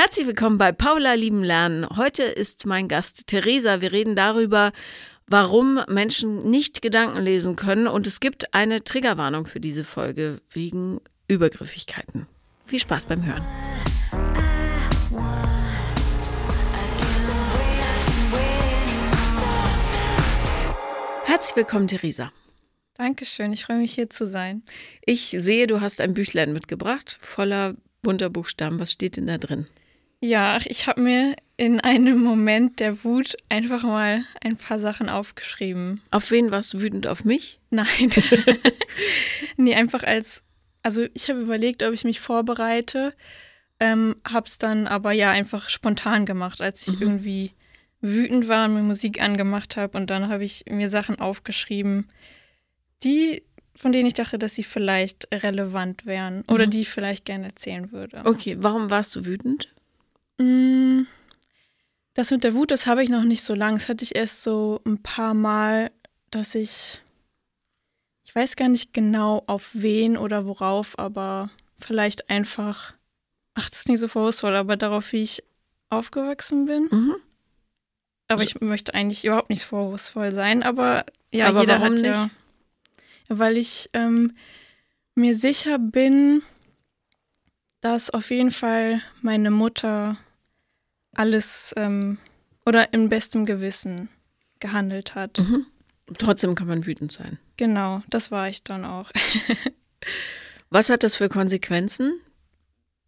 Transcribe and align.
Herzlich 0.00 0.28
willkommen 0.28 0.58
bei 0.58 0.70
Paula 0.70 1.14
Lieben 1.14 1.42
Lernen. 1.42 1.84
Heute 1.96 2.22
ist 2.22 2.66
mein 2.66 2.86
Gast 2.86 3.26
Theresa. 3.26 3.80
Wir 3.80 3.90
reden 3.90 4.14
darüber, 4.14 4.70
warum 5.26 5.80
Menschen 5.88 6.48
nicht 6.48 6.82
Gedanken 6.82 7.20
lesen 7.20 7.56
können. 7.56 7.88
Und 7.88 8.06
es 8.06 8.20
gibt 8.20 8.54
eine 8.54 8.84
Triggerwarnung 8.84 9.46
für 9.46 9.58
diese 9.58 9.82
Folge 9.82 10.40
wegen 10.52 11.00
Übergriffigkeiten. 11.26 12.28
Viel 12.64 12.78
Spaß 12.78 13.06
beim 13.06 13.26
Hören. 13.26 13.42
Herzlich 21.24 21.56
willkommen, 21.56 21.88
Theresa. 21.88 22.30
Dankeschön, 22.94 23.52
ich 23.52 23.64
freue 23.64 23.78
mich 23.78 23.94
hier 23.94 24.08
zu 24.08 24.28
sein. 24.28 24.62
Ich 25.04 25.34
sehe, 25.36 25.66
du 25.66 25.80
hast 25.80 26.00
ein 26.00 26.14
Büchlein 26.14 26.52
mitgebracht, 26.52 27.18
voller 27.20 27.74
bunter 28.02 28.30
Buchstaben. 28.30 28.78
Was 28.78 28.92
steht 28.92 29.16
denn 29.16 29.26
da 29.26 29.38
drin? 29.38 29.66
Ja, 30.20 30.58
ich 30.64 30.86
habe 30.86 31.00
mir 31.00 31.36
in 31.56 31.80
einem 31.80 32.22
Moment 32.22 32.80
der 32.80 33.04
Wut 33.04 33.36
einfach 33.48 33.82
mal 33.82 34.24
ein 34.40 34.56
paar 34.56 34.80
Sachen 34.80 35.08
aufgeschrieben. 35.08 36.00
Auf 36.10 36.30
wen 36.30 36.50
warst 36.50 36.74
du 36.74 36.80
wütend? 36.80 37.06
Auf 37.06 37.24
mich? 37.24 37.60
Nein. 37.70 38.12
nee, 39.56 39.74
einfach 39.74 40.02
als, 40.02 40.44
also 40.82 41.06
ich 41.14 41.28
habe 41.28 41.40
überlegt, 41.40 41.82
ob 41.82 41.92
ich 41.92 42.04
mich 42.04 42.20
vorbereite, 42.20 43.14
ähm, 43.80 44.16
habe 44.28 44.46
es 44.46 44.58
dann 44.58 44.86
aber 44.86 45.12
ja 45.12 45.30
einfach 45.30 45.68
spontan 45.68 46.26
gemacht, 46.26 46.60
als 46.60 46.86
ich 46.88 46.96
mhm. 46.96 47.02
irgendwie 47.02 47.52
wütend 48.00 48.48
war 48.48 48.66
und 48.66 48.74
mir 48.74 48.82
Musik 48.82 49.20
angemacht 49.20 49.76
habe 49.76 49.98
und 49.98 50.10
dann 50.10 50.28
habe 50.28 50.44
ich 50.44 50.64
mir 50.68 50.88
Sachen 50.88 51.18
aufgeschrieben, 51.20 52.06
die 53.02 53.42
von 53.74 53.92
denen 53.92 54.08
ich 54.08 54.14
dachte, 54.14 54.40
dass 54.40 54.56
sie 54.56 54.64
vielleicht 54.64 55.28
relevant 55.32 56.04
wären 56.04 56.42
oder 56.48 56.66
mhm. 56.66 56.70
die 56.72 56.80
ich 56.80 56.88
vielleicht 56.88 57.24
gerne 57.24 57.46
erzählen 57.46 57.92
würde. 57.92 58.22
Okay, 58.24 58.56
warum 58.58 58.90
warst 58.90 59.14
du 59.14 59.24
wütend? 59.24 59.68
Mm, 60.38 61.02
das 62.14 62.30
mit 62.30 62.44
der 62.44 62.54
Wut, 62.54 62.70
das 62.70 62.86
habe 62.86 63.02
ich 63.02 63.10
noch 63.10 63.24
nicht 63.24 63.42
so 63.42 63.54
lange. 63.54 63.78
Das 63.78 63.88
hatte 63.88 64.04
ich 64.04 64.16
erst 64.16 64.42
so 64.42 64.80
ein 64.84 65.02
paar 65.02 65.34
Mal, 65.34 65.90
dass 66.30 66.54
ich, 66.54 67.00
ich 68.24 68.34
weiß 68.34 68.56
gar 68.56 68.68
nicht 68.68 68.92
genau 68.92 69.44
auf 69.46 69.70
wen 69.72 70.16
oder 70.16 70.46
worauf, 70.46 70.98
aber 70.98 71.50
vielleicht 71.78 72.30
einfach, 72.30 72.94
ach, 73.54 73.68
das 73.70 73.80
ist 73.80 73.88
nicht 73.88 74.00
so 74.00 74.08
vorwurfsvoll, 74.08 74.56
aber 74.56 74.76
darauf, 74.76 75.12
wie 75.12 75.22
ich 75.22 75.44
aufgewachsen 75.90 76.66
bin. 76.66 76.88
Mhm. 76.90 77.16
Aber 78.28 78.42
ich 78.42 78.60
möchte 78.60 78.94
eigentlich 78.94 79.24
überhaupt 79.24 79.48
nicht 79.48 79.64
vorwurfsvoll 79.64 80.32
sein, 80.32 80.62
aber 80.62 81.06
ja, 81.30 81.46
aber 81.46 81.60
jeder 81.60 81.80
warum 81.80 81.94
hat 81.94 82.02
nicht? 82.02 82.04
ja. 82.04 82.30
Weil 83.28 83.56
ich 83.56 83.90
ähm, 83.94 84.36
mir 85.14 85.36
sicher 85.36 85.78
bin, 85.78 86.42
dass 87.80 88.10
auf 88.10 88.30
jeden 88.30 88.50
Fall 88.50 89.00
meine 89.22 89.50
Mutter 89.50 90.16
alles 91.18 91.74
ähm, 91.76 92.18
oder 92.64 92.92
in 92.92 93.08
bestem 93.08 93.44
Gewissen 93.44 94.08
gehandelt 94.60 95.14
hat. 95.14 95.38
Mhm. 95.38 95.66
Trotzdem 96.16 96.54
kann 96.54 96.68
man 96.68 96.86
wütend 96.86 97.12
sein. 97.12 97.38
Genau, 97.56 98.02
das 98.08 98.30
war 98.30 98.48
ich 98.48 98.62
dann 98.62 98.84
auch. 98.84 99.10
was 100.70 100.90
hat 100.90 101.02
das 101.02 101.16
für 101.16 101.28
Konsequenzen? 101.28 102.20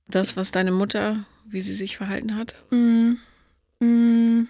Das, 0.09 0.37
was 0.37 0.51
deine 0.51 0.73
Mutter, 0.73 1.25
wie 1.47 1.63
sie 1.63 1.75
sich 1.75 1.97
verhalten 1.97 2.37
hat? 2.37 2.55
Mm, 2.71 3.13
mm, 3.79 4.49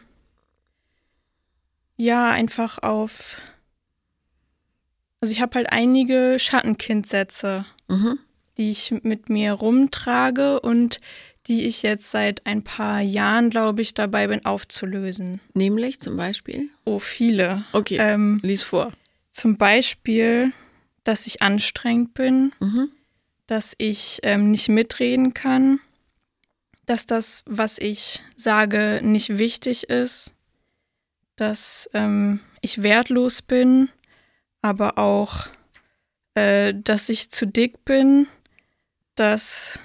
ja, 1.97 2.31
einfach 2.31 2.79
auf. 2.79 3.37
Also 5.21 5.33
ich 5.33 5.43
habe 5.43 5.57
halt 5.57 5.71
einige 5.71 6.39
Schattenkindsätze, 6.39 7.67
mhm. 7.89 8.19
die 8.57 8.71
ich 8.71 8.91
mit 9.03 9.29
mir 9.29 9.53
rumtrage 9.53 10.61
und 10.61 10.99
die 11.47 11.67
ich 11.67 11.83
jetzt 11.83 12.11
seit 12.11 12.47
ein 12.47 12.63
paar 12.63 13.01
Jahren, 13.01 13.51
glaube 13.51 13.83
ich, 13.83 13.95
dabei 13.95 14.27
bin 14.27 14.45
aufzulösen. 14.45 15.41
Nämlich 15.55 16.01
zum 16.01 16.17
Beispiel? 16.17 16.69
Oh, 16.85 16.99
viele. 16.99 17.65
Okay, 17.73 17.99
ähm, 18.01 18.41
lies 18.43 18.63
vor. 18.63 18.93
Zum 19.33 19.57
Beispiel, 19.57 20.53
dass 21.05 21.27
ich 21.27 21.43
anstrengend 21.43 22.15
bin, 22.15 22.53
mhm. 22.61 22.91
dass 23.47 23.75
ich 23.79 24.21
ähm, 24.23 24.51
nicht 24.51 24.69
mitreden 24.69 25.35
kann, 25.35 25.81
dass 26.87 27.07
das, 27.07 27.45
was 27.47 27.79
ich 27.79 28.21
sage, 28.37 29.01
nicht 29.03 29.39
wichtig 29.39 29.89
ist, 29.89 30.35
dass 31.37 31.89
ähm, 31.95 32.41
ich 32.61 32.83
wertlos 32.83 33.43
bin, 33.43 33.89
aber 34.61 34.99
auch, 34.99 35.47
äh, 36.35 36.75
dass 36.75 37.09
ich 37.09 37.31
zu 37.31 37.47
dick 37.47 37.85
bin, 37.85 38.27
dass 39.15 39.81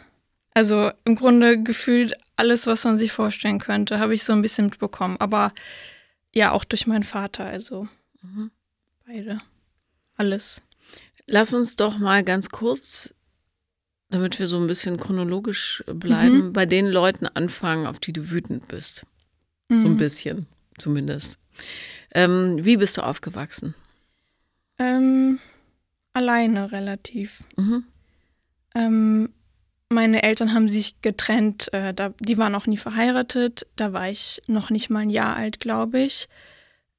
also 0.55 0.89
im 1.03 1.15
Grunde 1.15 1.61
gefühlt 1.61 2.13
alles, 2.37 2.65
was 2.65 2.85
man 2.85 2.97
sich 2.97 3.11
vorstellen 3.11 3.59
könnte, 3.59 3.99
habe 3.99 4.15
ich 4.15 4.23
so 4.23 4.33
ein 4.33 4.41
bisschen 4.41 4.67
mitbekommen. 4.67 5.17
Aber 5.19 5.53
ja, 6.33 6.51
auch 6.51 6.63
durch 6.63 6.87
meinen 6.87 7.03
Vater, 7.03 7.45
also 7.45 7.87
mhm. 8.21 8.51
beide. 9.05 9.39
Alles. 10.15 10.61
Lass 11.27 11.53
uns 11.53 11.75
doch 11.75 11.97
mal 11.97 12.23
ganz 12.23 12.49
kurz, 12.49 13.13
damit 14.09 14.39
wir 14.39 14.47
so 14.47 14.57
ein 14.57 14.67
bisschen 14.67 14.97
chronologisch 14.97 15.83
bleiben, 15.87 16.47
mhm. 16.47 16.53
bei 16.53 16.65
den 16.65 16.87
Leuten 16.87 17.27
anfangen, 17.27 17.85
auf 17.85 17.99
die 17.99 18.13
du 18.13 18.31
wütend 18.31 18.67
bist. 18.69 19.05
Mhm. 19.67 19.81
So 19.81 19.87
ein 19.87 19.93
mhm. 19.93 19.97
bisschen, 19.97 20.47
zumindest. 20.77 21.37
Ähm, 22.13 22.59
wie 22.63 22.77
bist 22.77 22.95
du 22.95 23.01
aufgewachsen? 23.01 23.75
Ähm, 24.77 25.39
alleine 26.13 26.71
relativ. 26.71 27.43
Mhm. 27.57 27.83
Ähm, 28.73 29.33
meine 29.89 30.23
Eltern 30.23 30.53
haben 30.53 30.67
sich 30.67 31.01
getrennt, 31.01 31.71
äh, 31.73 31.93
da, 31.93 32.13
die 32.19 32.37
waren 32.37 32.55
auch 32.55 32.67
nie 32.67 32.77
verheiratet, 32.77 33.67
da 33.75 33.93
war 33.93 34.09
ich 34.09 34.41
noch 34.47 34.69
nicht 34.69 34.89
mal 34.89 34.99
ein 34.99 35.09
Jahr 35.09 35.35
alt, 35.35 35.59
glaube 35.59 35.99
ich. 35.99 36.27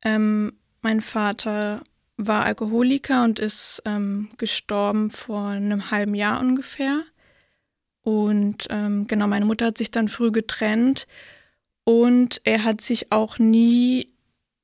Ähm, 0.05 0.53
mein 0.83 1.01
Vater 1.01 1.83
war 2.17 2.45
Alkoholiker 2.45 3.25
und 3.25 3.39
ist 3.39 3.83
ähm, 3.85 4.31
gestorben 4.39 5.11
vor 5.11 5.49
einem 5.49 5.91
halben 5.91 6.15
Jahr 6.15 6.41
ungefähr. 6.41 7.03
Und 8.03 8.69
ähm, 8.71 9.07
genau, 9.09 9.27
meine 9.27 9.45
Mutter 9.45 9.67
hat 9.67 9.79
sich 9.79 9.91
dann 9.91 10.09
früh 10.09 10.31
getrennt 10.31 11.09
und 11.85 12.41
er 12.45 12.63
hat 12.63 12.81
sich 12.81 13.11
auch 13.11 13.39
nie 13.39 14.13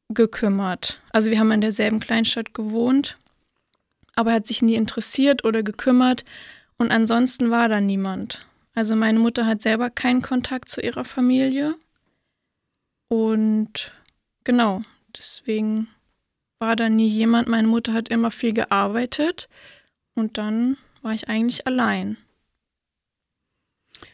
gekümmert. 0.09 1.03
Also 1.11 1.31
wir 1.31 1.41
haben 1.41 1.50
in 1.50 1.61
derselben 1.61 1.99
Kleinstadt 1.99 2.55
gewohnt, 2.55 3.16
aber 4.15 4.31
er 4.31 4.37
hat 4.37 4.47
sich 4.47 4.62
nie 4.62 4.77
interessiert 4.77 5.44
oder 5.44 5.62
gekümmert 5.62 6.25
und 6.82 6.91
ansonsten 6.91 7.50
war 7.50 7.69
da 7.69 7.81
niemand. 7.81 8.47
Also 8.75 8.97
meine 8.97 9.20
Mutter 9.20 9.47
hat 9.47 9.62
selber 9.62 9.88
keinen 9.88 10.20
Kontakt 10.20 10.69
zu 10.69 10.81
ihrer 10.81 11.04
Familie. 11.04 11.76
Und 13.09 13.93
genau, 14.43 14.82
deswegen 15.16 15.87
war 16.59 16.75
da 16.75 16.88
nie 16.88 17.09
jemand. 17.09 17.47
Meine 17.47 17.69
Mutter 17.69 17.93
hat 17.93 18.09
immer 18.09 18.32
viel 18.32 18.53
gearbeitet 18.53 19.48
und 20.15 20.38
dann 20.38 20.76
war 21.03 21.12
ich 21.12 21.28
eigentlich 21.28 21.69
allein. 21.69 22.16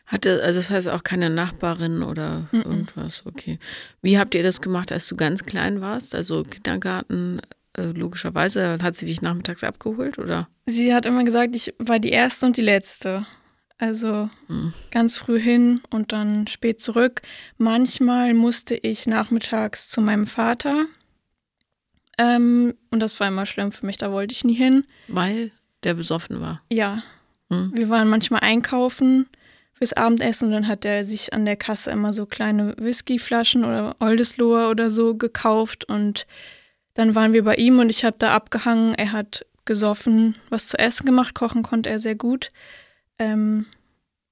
Hatte, 0.05 0.43
also 0.43 0.59
das 0.59 0.71
heißt 0.71 0.91
auch 0.91 1.05
keine 1.05 1.31
Nachbarin 1.31 2.03
oder 2.03 2.49
mm 2.53 2.57
-mm. 2.57 2.67
irgendwas, 2.67 3.25
okay. 3.25 3.59
Wie 4.03 4.19
habt 4.19 4.35
ihr 4.35 4.43
das 4.43 4.61
gemacht, 4.61 4.93
als 4.93 5.09
du 5.09 5.17
ganz 5.17 5.47
klein 5.47 5.81
warst? 5.81 6.15
Also 6.15 6.43
Kindergarten, 6.43 7.41
äh, 7.79 7.93
logischerweise 7.93 8.79
hat 8.83 8.97
sie 8.97 9.07
dich 9.07 9.23
nachmittags 9.23 9.65
abgeholt, 9.65 10.19
oder? 10.19 10.49
Sie 10.67 10.93
hat 10.95 11.07
immer 11.07 11.25
gesagt, 11.25 11.57
ich 11.57 11.75
war 11.79 11.99
die 11.99 12.11
erste 12.11 12.47
und 12.47 12.57
die 12.57 12.63
letzte. 12.63 13.25
Also 13.79 14.29
hm. 14.49 14.73
ganz 14.91 15.17
früh 15.17 15.41
hin 15.41 15.81
und 15.91 16.13
dann 16.13 16.49
spät 16.49 16.83
zurück. 16.83 17.23
Manchmal 17.59 18.35
musste 18.35 18.75
ich 18.75 19.07
nachmittags 19.07 19.89
zu 19.89 20.01
meinem 20.01 20.27
Vater. 20.27 20.85
Ähm, 22.19 22.75
und 22.91 23.01
das 23.01 23.19
war 23.21 23.29
immer 23.29 23.47
schlimm 23.47 23.71
für 23.71 23.87
mich, 23.87 23.97
da 23.97 24.11
wollte 24.11 24.33
ich 24.33 24.45
nie 24.45 24.55
hin. 24.55 24.85
Weil 25.07 25.53
der 25.85 25.95
besoffen 25.95 26.41
war. 26.41 26.61
Ja. 26.71 27.03
Hm. 27.51 27.71
Wir 27.73 27.89
waren 27.89 28.09
manchmal 28.09 28.41
einkaufen 28.41 29.29
fürs 29.75 29.93
Abendessen 29.93 30.47
und 30.47 30.53
dann 30.53 30.69
hat 30.69 30.85
er 30.85 31.05
sich 31.05 31.33
an 31.33 31.45
der 31.45 31.57
Kasse 31.57 31.93
immer 31.93 32.13
so 32.13 32.27
kleine 32.27 32.75
Whiskyflaschen 32.79 33.65
oder 33.65 33.95
Oldesloher 34.01 34.71
oder 34.71 34.91
so 34.91 35.15
gekauft 35.15 35.85
und 35.85 36.27
dann 36.99 37.15
waren 37.15 37.33
wir 37.33 37.45
bei 37.45 37.55
ihm 37.55 37.79
und 37.79 37.91
ich 37.91 38.05
habe 38.05 38.17
da 38.19 38.35
abgehangen. 38.35 38.93
Er 38.97 39.13
hat 39.13 39.47
gesoffen, 39.65 40.35
was 40.51 40.67
zu 40.67 40.77
essen 40.81 41.07
gemacht, 41.07 41.33
kochen 41.33 41.63
konnte 41.63 41.89
er 41.89 42.01
sehr 42.01 42.17
gut. 42.17 42.51
Ähm, 43.21 43.67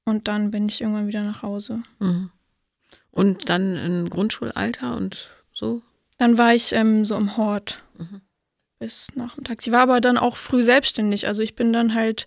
und 0.05 0.27
dann 0.27 0.51
bin 0.51 0.69
ich 0.69 0.81
irgendwann 0.81 1.07
wieder 1.07 1.23
nach 1.23 1.43
Hause. 1.43 1.85
Mhm. 2.01 2.31
Und 3.13 3.49
dann 3.49 3.77
im 3.77 4.11
Grundschulalter 4.11 4.97
und 4.97 5.31
so? 5.53 5.81
Dann 6.19 6.39
war 6.39 6.57
ich 6.57 6.73
ähm, 6.73 7.05
so 7.05 7.17
im 7.17 7.37
Hort 7.37 7.85
mhm. 7.99 8.23
bis 8.81 9.15
nachmittags. 9.15 9.65
Ich 9.65 9.73
war 9.73 9.83
aber 9.83 10.01
dann 10.01 10.19
auch 10.19 10.37
früh 10.37 10.65
selbstständig. 10.65 11.29
Also 11.29 11.43
ich 11.43 11.55
bin 11.55 11.73
dann 11.73 11.95
halt, 11.95 12.27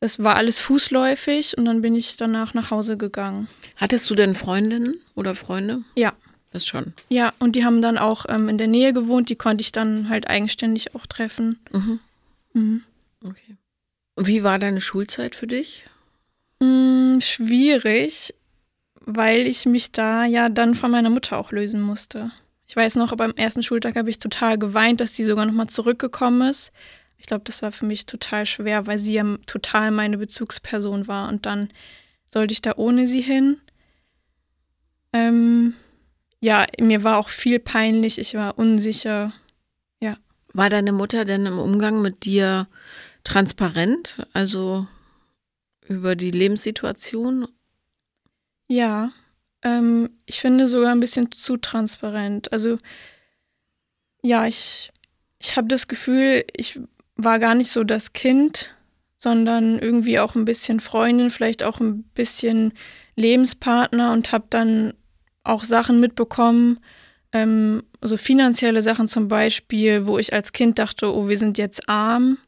das 0.00 0.24
war 0.24 0.36
alles 0.36 0.58
fußläufig 0.58 1.58
und 1.58 1.66
dann 1.66 1.82
bin 1.82 1.94
ich 1.94 2.16
danach 2.16 2.54
nach 2.54 2.70
Hause 2.70 2.96
gegangen. 2.96 3.46
Hattest 3.76 4.08
du 4.08 4.14
denn 4.14 4.34
Freundinnen 4.34 5.02
oder 5.14 5.34
Freunde? 5.34 5.82
Ja. 5.96 6.14
Das 6.52 6.66
schon. 6.66 6.94
Ja, 7.08 7.32
und 7.38 7.56
die 7.56 7.64
haben 7.64 7.82
dann 7.82 7.98
auch 7.98 8.24
ähm, 8.28 8.48
in 8.48 8.58
der 8.58 8.66
Nähe 8.66 8.92
gewohnt, 8.92 9.28
die 9.28 9.36
konnte 9.36 9.62
ich 9.62 9.72
dann 9.72 10.08
halt 10.08 10.28
eigenständig 10.28 10.94
auch 10.94 11.06
treffen. 11.06 11.58
Mhm. 11.72 12.00
Mhm. 12.52 12.82
Okay. 13.22 13.56
Wie 14.16 14.42
war 14.42 14.58
deine 14.58 14.80
Schulzeit 14.80 15.34
für 15.34 15.46
dich? 15.46 15.84
Mm, 16.60 17.20
schwierig, 17.20 18.34
weil 19.00 19.46
ich 19.46 19.66
mich 19.66 19.92
da 19.92 20.24
ja 20.24 20.48
dann 20.48 20.74
von 20.74 20.90
meiner 20.90 21.10
Mutter 21.10 21.36
auch 21.36 21.52
lösen 21.52 21.82
musste. 21.82 22.30
Ich 22.66 22.74
weiß 22.74 22.96
noch, 22.96 23.14
beim 23.16 23.32
ersten 23.36 23.62
Schultag 23.62 23.96
habe 23.96 24.10
ich 24.10 24.18
total 24.18 24.58
geweint, 24.58 25.00
dass 25.00 25.12
die 25.12 25.24
sogar 25.24 25.46
nochmal 25.46 25.68
zurückgekommen 25.68 26.48
ist. 26.48 26.72
Ich 27.18 27.26
glaube, 27.26 27.44
das 27.44 27.62
war 27.62 27.72
für 27.72 27.86
mich 27.86 28.06
total 28.06 28.46
schwer, 28.46 28.86
weil 28.86 28.98
sie 28.98 29.14
ja 29.14 29.24
total 29.46 29.90
meine 29.90 30.18
Bezugsperson 30.18 31.06
war. 31.06 31.28
Und 31.28 31.46
dann 31.46 31.70
sollte 32.28 32.52
ich 32.52 32.62
da 32.62 32.74
ohne 32.76 33.06
sie 33.06 33.20
hin. 33.20 33.60
Ähm, 35.12 35.74
ja, 36.46 36.64
mir 36.78 37.02
war 37.02 37.18
auch 37.18 37.28
viel 37.28 37.58
peinlich, 37.58 38.20
ich 38.20 38.34
war 38.34 38.56
unsicher. 38.56 39.32
Ja. 39.98 40.16
War 40.52 40.70
deine 40.70 40.92
Mutter 40.92 41.24
denn 41.24 41.44
im 41.44 41.58
Umgang 41.58 42.02
mit 42.02 42.24
dir 42.24 42.68
transparent? 43.24 44.24
Also 44.32 44.86
über 45.88 46.14
die 46.14 46.30
Lebenssituation? 46.30 47.48
Ja, 48.68 49.10
ähm, 49.62 50.10
ich 50.24 50.38
finde 50.38 50.68
sogar 50.68 50.92
ein 50.92 51.00
bisschen 51.00 51.32
zu 51.32 51.56
transparent. 51.56 52.52
Also 52.52 52.78
ja, 54.22 54.46
ich, 54.46 54.92
ich 55.40 55.56
habe 55.56 55.66
das 55.66 55.88
Gefühl, 55.88 56.44
ich 56.52 56.78
war 57.16 57.40
gar 57.40 57.56
nicht 57.56 57.72
so 57.72 57.82
das 57.82 58.12
Kind, 58.12 58.72
sondern 59.18 59.80
irgendwie 59.80 60.20
auch 60.20 60.36
ein 60.36 60.44
bisschen 60.44 60.78
Freundin, 60.78 61.32
vielleicht 61.32 61.64
auch 61.64 61.80
ein 61.80 62.04
bisschen 62.04 62.72
Lebenspartner 63.16 64.12
und 64.12 64.30
habe 64.30 64.46
dann 64.48 64.94
auch 65.48 65.64
Sachen 65.64 66.00
mitbekommen, 66.00 66.80
ähm, 67.32 67.82
so 68.02 68.16
finanzielle 68.16 68.82
Sachen 68.82 69.08
zum 69.08 69.28
Beispiel, 69.28 70.06
wo 70.06 70.18
ich 70.18 70.32
als 70.32 70.52
Kind 70.52 70.78
dachte, 70.78 71.12
oh, 71.12 71.28
wir 71.28 71.38
sind 71.38 71.58
jetzt 71.58 71.88
arm, 71.88 72.38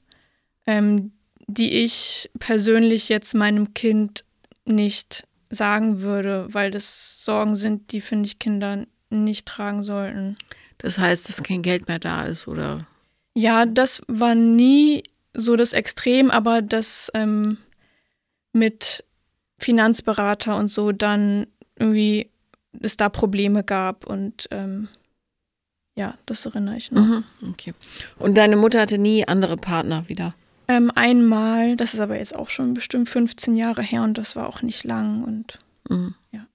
ähm, 0.66 1.12
die 1.46 1.84
ich 1.84 2.30
persönlich 2.38 3.08
jetzt 3.08 3.34
meinem 3.34 3.74
Kind 3.74 4.24
nicht 4.64 5.26
sagen 5.50 6.00
würde, 6.00 6.46
weil 6.50 6.70
das 6.70 7.24
Sorgen 7.24 7.56
sind, 7.56 7.92
die, 7.92 8.00
finde 8.00 8.26
ich, 8.26 8.38
Kinder 8.38 8.84
nicht 9.10 9.46
tragen 9.46 9.82
sollten. 9.82 10.36
Das 10.78 10.98
heißt, 10.98 11.28
dass 11.28 11.42
kein 11.42 11.62
Geld 11.62 11.88
mehr 11.88 11.98
da 11.98 12.24
ist, 12.26 12.46
oder? 12.46 12.86
Ja, 13.34 13.66
das 13.66 14.02
war 14.08 14.34
nie 14.34 15.02
so 15.34 15.56
das 15.56 15.72
Extrem, 15.72 16.30
aber 16.30 16.62
das 16.62 17.10
ähm, 17.14 17.58
mit 18.52 19.04
Finanzberater 19.58 20.56
und 20.56 20.68
so 20.68 20.92
dann 20.92 21.46
irgendwie 21.78 22.30
es 22.80 22.96
da 22.96 23.08
Probleme 23.08 23.64
gab 23.64 24.06
und 24.06 24.48
ähm, 24.50 24.88
ja, 25.96 26.14
das 26.26 26.46
erinnere 26.46 26.76
ich 26.76 26.92
noch. 26.92 27.04
Mhm, 27.04 27.24
okay. 27.50 27.74
Und 28.18 28.38
deine 28.38 28.56
Mutter 28.56 28.80
hatte 28.80 28.98
nie 28.98 29.26
andere 29.26 29.56
Partner 29.56 30.08
wieder? 30.08 30.34
Ähm, 30.68 30.92
einmal, 30.94 31.76
das 31.76 31.94
ist 31.94 32.00
aber 32.00 32.18
jetzt 32.18 32.36
auch 32.36 32.50
schon 32.50 32.74
bestimmt 32.74 33.08
15 33.08 33.56
Jahre 33.56 33.82
her 33.82 34.02
und 34.02 34.18
das 34.18 34.36
war 34.36 34.46
auch 34.46 34.62
nicht 34.62 34.84
lang 34.84 35.24
und 35.24 35.58
mhm. 35.88 36.14
ja. 36.30 36.46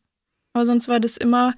Aber 0.53 0.65
sonst 0.65 0.87
war 0.87 0.99
das 0.99 1.17
immer 1.17 1.53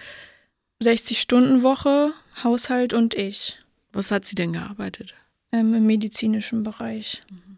60-Stunden-Woche, 0.82 2.12
Haushalt 2.44 2.94
und 2.94 3.14
ich. 3.14 3.60
Was 3.92 4.12
hat 4.12 4.26
sie 4.26 4.36
denn 4.36 4.54
gearbeitet? 4.54 5.14
Ähm, 5.52 5.74
Im 5.74 5.86
medizinischen 5.86 6.64
Bereich. 6.64 7.24
Mhm. 7.30 7.58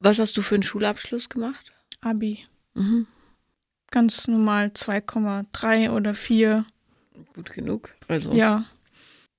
Was 0.00 0.18
hast 0.18 0.36
du 0.36 0.42
für 0.42 0.54
einen 0.54 0.62
Schulabschluss 0.62 1.28
gemacht? 1.28 1.72
Abi. 2.00 2.44
Mhm. 2.74 3.06
Ganz 3.90 4.28
normal 4.28 4.68
2,3 4.68 5.90
oder 5.90 6.14
4. 6.14 6.64
Gut 7.34 7.50
genug. 7.52 7.92
Also. 8.08 8.32
Ja. 8.32 8.64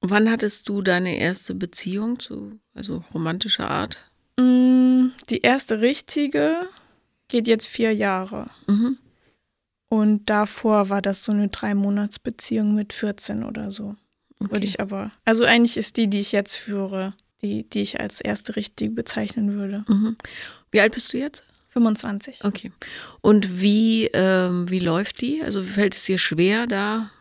Wann 0.01 0.29
hattest 0.29 0.69
du 0.69 0.81
deine 0.81 1.17
erste 1.17 1.55
Beziehung 1.55 2.19
zu, 2.19 2.59
also 2.73 3.03
romantischer 3.13 3.69
Art? 3.69 4.09
Mm, 4.39 5.07
die 5.29 5.41
erste 5.41 5.81
richtige 5.81 6.69
geht 7.27 7.47
jetzt 7.47 7.67
vier 7.67 7.93
Jahre. 7.93 8.47
Mhm. 8.67 8.97
Und 9.89 10.29
davor 10.29 10.89
war 10.89 11.01
das 11.01 11.23
so 11.23 11.31
eine 11.31 11.47
Drei-Monats-Beziehung 11.47 12.75
mit 12.75 12.93
14 12.93 13.43
oder 13.43 13.71
so. 13.71 13.95
Okay. 14.39 14.51
Würde 14.51 14.65
ich 14.65 14.79
aber. 14.79 15.11
Also 15.25 15.45
eigentlich 15.45 15.77
ist 15.77 15.97
die, 15.97 16.07
die 16.07 16.19
ich 16.19 16.31
jetzt 16.31 16.55
führe, 16.55 17.13
die, 17.41 17.67
die 17.67 17.81
ich 17.81 17.99
als 17.99 18.21
erste 18.21 18.55
richtige 18.55 18.91
bezeichnen 18.91 19.53
würde. 19.53 19.83
Mhm. 19.87 20.17
Wie 20.71 20.81
alt 20.81 20.93
bist 20.93 21.11
du 21.13 21.17
jetzt? 21.17 21.43
25. 21.77 22.43
Okay. 22.43 22.71
Und 23.21 23.61
wie, 23.61 24.05
ähm, 24.13 24.69
wie 24.69 24.79
läuft 24.79 25.21
die? 25.21 25.41
Also 25.43 25.61
fällt 25.63 25.95
es 25.95 26.03
dir 26.03 26.17
schwer, 26.17 26.67
da 26.67 27.11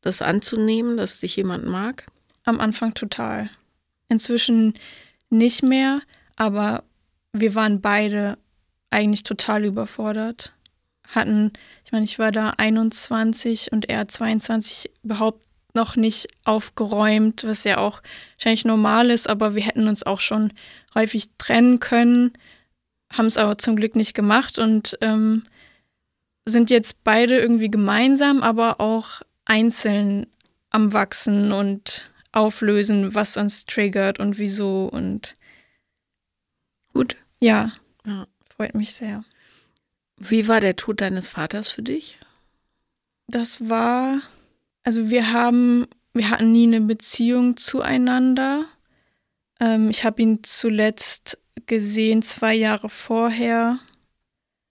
das 0.00 0.22
anzunehmen, 0.22 0.96
dass 0.96 1.20
dich 1.20 1.36
jemand 1.36 1.66
mag? 1.66 2.06
Am 2.44 2.60
Anfang 2.60 2.94
total. 2.94 3.50
Inzwischen 4.08 4.74
nicht 5.28 5.62
mehr, 5.62 6.00
aber 6.36 6.84
wir 7.32 7.54
waren 7.54 7.80
beide 7.80 8.38
eigentlich 8.90 9.22
total 9.22 9.64
überfordert. 9.64 10.54
Hatten, 11.08 11.52
ich 11.84 11.92
meine, 11.92 12.04
ich 12.04 12.18
war 12.18 12.32
da 12.32 12.50
21 12.56 13.72
und 13.72 13.88
er 13.88 14.08
22 14.08 14.90
überhaupt 15.02 15.42
noch 15.74 15.96
nicht 15.96 16.28
aufgeräumt, 16.44 17.44
was 17.44 17.64
ja 17.64 17.78
auch 17.78 18.02
wahrscheinlich 18.36 18.64
normal 18.64 19.10
ist, 19.10 19.28
aber 19.28 19.54
wir 19.54 19.62
hätten 19.62 19.88
uns 19.88 20.02
auch 20.02 20.20
schon 20.20 20.52
häufig 20.94 21.30
trennen 21.38 21.80
können, 21.80 22.32
haben 23.12 23.26
es 23.26 23.36
aber 23.36 23.58
zum 23.58 23.76
Glück 23.76 23.96
nicht 23.96 24.14
gemacht 24.14 24.58
und 24.58 24.98
ähm, 25.00 25.42
sind 26.44 26.70
jetzt 26.70 27.04
beide 27.04 27.38
irgendwie 27.38 27.70
gemeinsam, 27.70 28.42
aber 28.42 28.80
auch 28.80 29.22
einzeln 29.44 30.26
am 30.70 30.92
Wachsen 30.92 31.52
und 31.52 32.10
auflösen, 32.32 33.14
was 33.14 33.36
uns 33.36 33.64
triggert 33.64 34.18
und 34.20 34.38
wieso 34.38 34.84
und 34.86 35.38
Gut. 36.98 37.16
Ja. 37.40 37.70
ja. 38.04 38.26
Freut 38.56 38.74
mich 38.74 38.92
sehr. 38.92 39.24
Wie 40.16 40.48
war 40.48 40.58
der 40.58 40.74
Tod 40.74 41.00
deines 41.00 41.28
Vaters 41.28 41.68
für 41.68 41.82
dich? 41.82 42.18
Das 43.28 43.68
war, 43.68 44.20
also 44.82 45.08
wir 45.08 45.32
haben, 45.32 45.86
wir 46.12 46.30
hatten 46.30 46.50
nie 46.50 46.66
eine 46.66 46.80
Beziehung 46.80 47.56
zueinander. 47.56 48.64
Ähm, 49.60 49.90
ich 49.90 50.04
habe 50.04 50.20
ihn 50.22 50.42
zuletzt 50.42 51.38
gesehen 51.66 52.22
zwei 52.22 52.54
Jahre 52.54 52.88
vorher. 52.88 53.78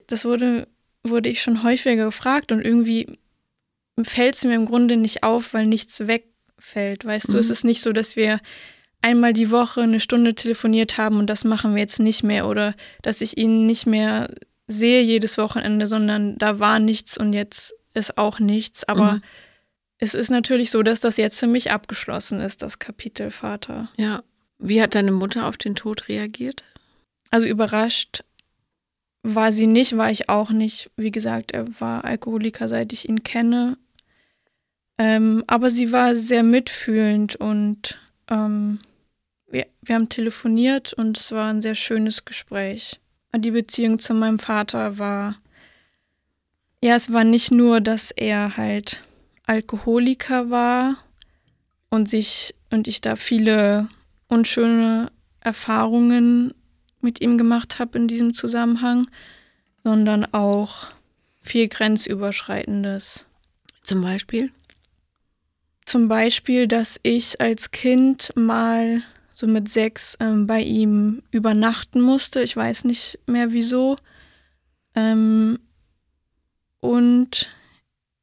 Das 0.06 0.24
wurde, 0.24 0.68
wurde 1.02 1.28
ich 1.28 1.42
schon 1.42 1.62
häufiger 1.62 2.06
gefragt 2.06 2.52
und 2.52 2.62
irgendwie 2.64 3.18
fällt 4.02 4.36
es 4.36 4.44
mir 4.44 4.54
im 4.54 4.66
Grunde 4.66 4.96
nicht 4.96 5.22
auf, 5.22 5.54
weil 5.54 5.66
nichts 5.66 6.06
wegfällt. 6.06 7.04
Weißt 7.04 7.28
mhm. 7.28 7.32
du, 7.32 7.38
es 7.38 7.50
ist 7.50 7.64
nicht 7.64 7.82
so, 7.82 7.92
dass 7.92 8.16
wir 8.16 8.38
einmal 9.02 9.32
die 9.32 9.50
Woche 9.50 9.82
eine 9.82 10.00
Stunde 10.00 10.34
telefoniert 10.34 10.98
haben 10.98 11.18
und 11.18 11.28
das 11.28 11.44
machen 11.44 11.74
wir 11.74 11.82
jetzt 11.82 12.00
nicht 12.00 12.22
mehr 12.22 12.46
oder 12.46 12.74
dass 13.02 13.20
ich 13.20 13.36
ihn 13.36 13.66
nicht 13.66 13.86
mehr 13.86 14.28
sehe 14.66 15.02
jedes 15.02 15.38
Wochenende, 15.38 15.86
sondern 15.86 16.36
da 16.36 16.58
war 16.58 16.78
nichts 16.78 17.16
und 17.16 17.32
jetzt 17.32 17.74
ist 17.94 18.18
auch 18.18 18.38
nichts. 18.38 18.84
Aber 18.84 19.12
mhm. 19.12 19.22
es 19.98 20.14
ist 20.14 20.30
natürlich 20.30 20.70
so, 20.70 20.82
dass 20.82 21.00
das 21.00 21.16
jetzt 21.16 21.38
für 21.38 21.46
mich 21.46 21.70
abgeschlossen 21.70 22.40
ist, 22.40 22.62
das 22.62 22.78
Kapitel 22.78 23.30
Vater. 23.30 23.88
Ja. 23.96 24.22
Wie 24.58 24.82
hat 24.82 24.94
deine 24.94 25.12
Mutter 25.12 25.46
auf 25.46 25.56
den 25.56 25.76
Tod 25.76 26.08
reagiert? 26.08 26.64
Also 27.30 27.46
überrascht 27.46 28.24
war 29.22 29.52
sie 29.52 29.66
nicht, 29.66 29.96
war 29.96 30.10
ich 30.10 30.28
auch 30.28 30.50
nicht. 30.50 30.90
Wie 30.96 31.10
gesagt, 31.10 31.52
er 31.52 31.66
war 31.80 32.04
Alkoholiker, 32.04 32.68
seit 32.68 32.92
ich 32.92 33.08
ihn 33.08 33.22
kenne. 33.22 33.76
Ähm, 34.96 35.44
aber 35.46 35.70
sie 35.70 35.92
war 35.92 36.16
sehr 36.16 36.42
mitfühlend 36.42 37.36
und 37.36 37.98
ähm, 38.28 38.80
wir, 39.48 39.66
wir 39.82 39.94
haben 39.94 40.08
telefoniert 40.08 40.92
und 40.92 41.18
es 41.18 41.30
war 41.32 41.50
ein 41.50 41.62
sehr 41.62 41.74
schönes 41.74 42.24
Gespräch. 42.24 43.00
Die 43.36 43.50
Beziehung 43.50 43.98
zu 43.98 44.14
meinem 44.14 44.38
Vater 44.38 44.98
war, 44.98 45.36
ja, 46.82 46.96
es 46.96 47.12
war 47.12 47.24
nicht 47.24 47.50
nur, 47.52 47.80
dass 47.80 48.10
er 48.10 48.56
halt 48.56 49.02
Alkoholiker 49.46 50.50
war 50.50 50.96
und 51.90 52.08
sich 52.08 52.54
und 52.70 52.88
ich 52.88 53.00
da 53.00 53.16
viele 53.16 53.88
unschöne 54.28 55.10
Erfahrungen 55.40 56.54
mit 57.00 57.20
ihm 57.20 57.38
gemacht 57.38 57.78
habe 57.78 57.98
in 57.98 58.08
diesem 58.08 58.34
Zusammenhang, 58.34 59.08
sondern 59.84 60.26
auch 60.32 60.88
viel 61.40 61.68
Grenzüberschreitendes. 61.68 63.26
Zum 63.82 64.02
Beispiel? 64.02 64.50
Zum 65.86 66.08
Beispiel, 66.08 66.66
dass 66.66 67.00
ich 67.02 67.40
als 67.40 67.70
Kind 67.70 68.32
mal 68.36 69.02
so 69.32 69.46
mit 69.46 69.70
sechs 69.70 70.16
ähm, 70.20 70.46
bei 70.46 70.60
ihm 70.60 71.22
übernachten 71.30 72.00
musste. 72.00 72.42
Ich 72.42 72.56
weiß 72.56 72.84
nicht 72.84 73.18
mehr 73.26 73.52
wieso. 73.52 73.96
Ähm, 74.94 75.58
und 76.80 77.48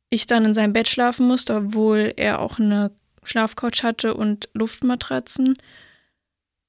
ich 0.10 0.28
dann 0.28 0.46
in 0.46 0.54
seinem 0.54 0.74
Bett 0.74 0.88
schlafen 0.88 1.26
musste, 1.28 1.56
obwohl 1.56 2.14
er 2.18 2.40
auch 2.40 2.60
eine 2.60 2.92
Schlafcouch 3.24 3.84
hatte 3.84 4.14
und 4.14 4.50
Luftmatratzen. 4.54 5.58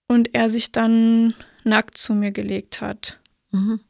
Und 0.08 0.34
er 0.34 0.48
sich 0.48 0.72
dann 0.72 1.34
nackt 1.66 1.98
zu 1.98 2.14
mir 2.14 2.32
gelegt 2.32 2.80
hat. 2.80 3.20
Mhm. 3.50 3.80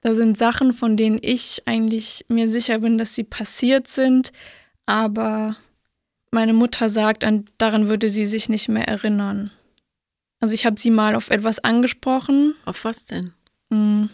Da 0.00 0.14
sind 0.14 0.36
Sachen, 0.36 0.72
von 0.72 0.96
denen 0.96 1.18
ich 1.20 1.62
eigentlich 1.66 2.26
mir 2.28 2.48
sicher 2.48 2.78
bin, 2.78 2.98
dass 2.98 3.14
sie 3.14 3.24
passiert 3.24 3.88
sind, 3.88 4.32
aber 4.86 5.56
meine 6.30 6.52
Mutter 6.52 6.90
sagt, 6.90 7.24
an, 7.24 7.46
daran 7.58 7.88
würde 7.88 8.10
sie 8.10 8.26
sich 8.26 8.48
nicht 8.48 8.68
mehr 8.68 8.86
erinnern. 8.86 9.50
Also 10.40 10.52
ich 10.54 10.66
habe 10.66 10.78
sie 10.78 10.90
mal 10.90 11.14
auf 11.14 11.30
etwas 11.30 11.58
angesprochen. 11.60 12.54
Auf 12.66 12.84
was 12.84 13.06
denn? 13.06 13.32
Hm, 13.70 14.10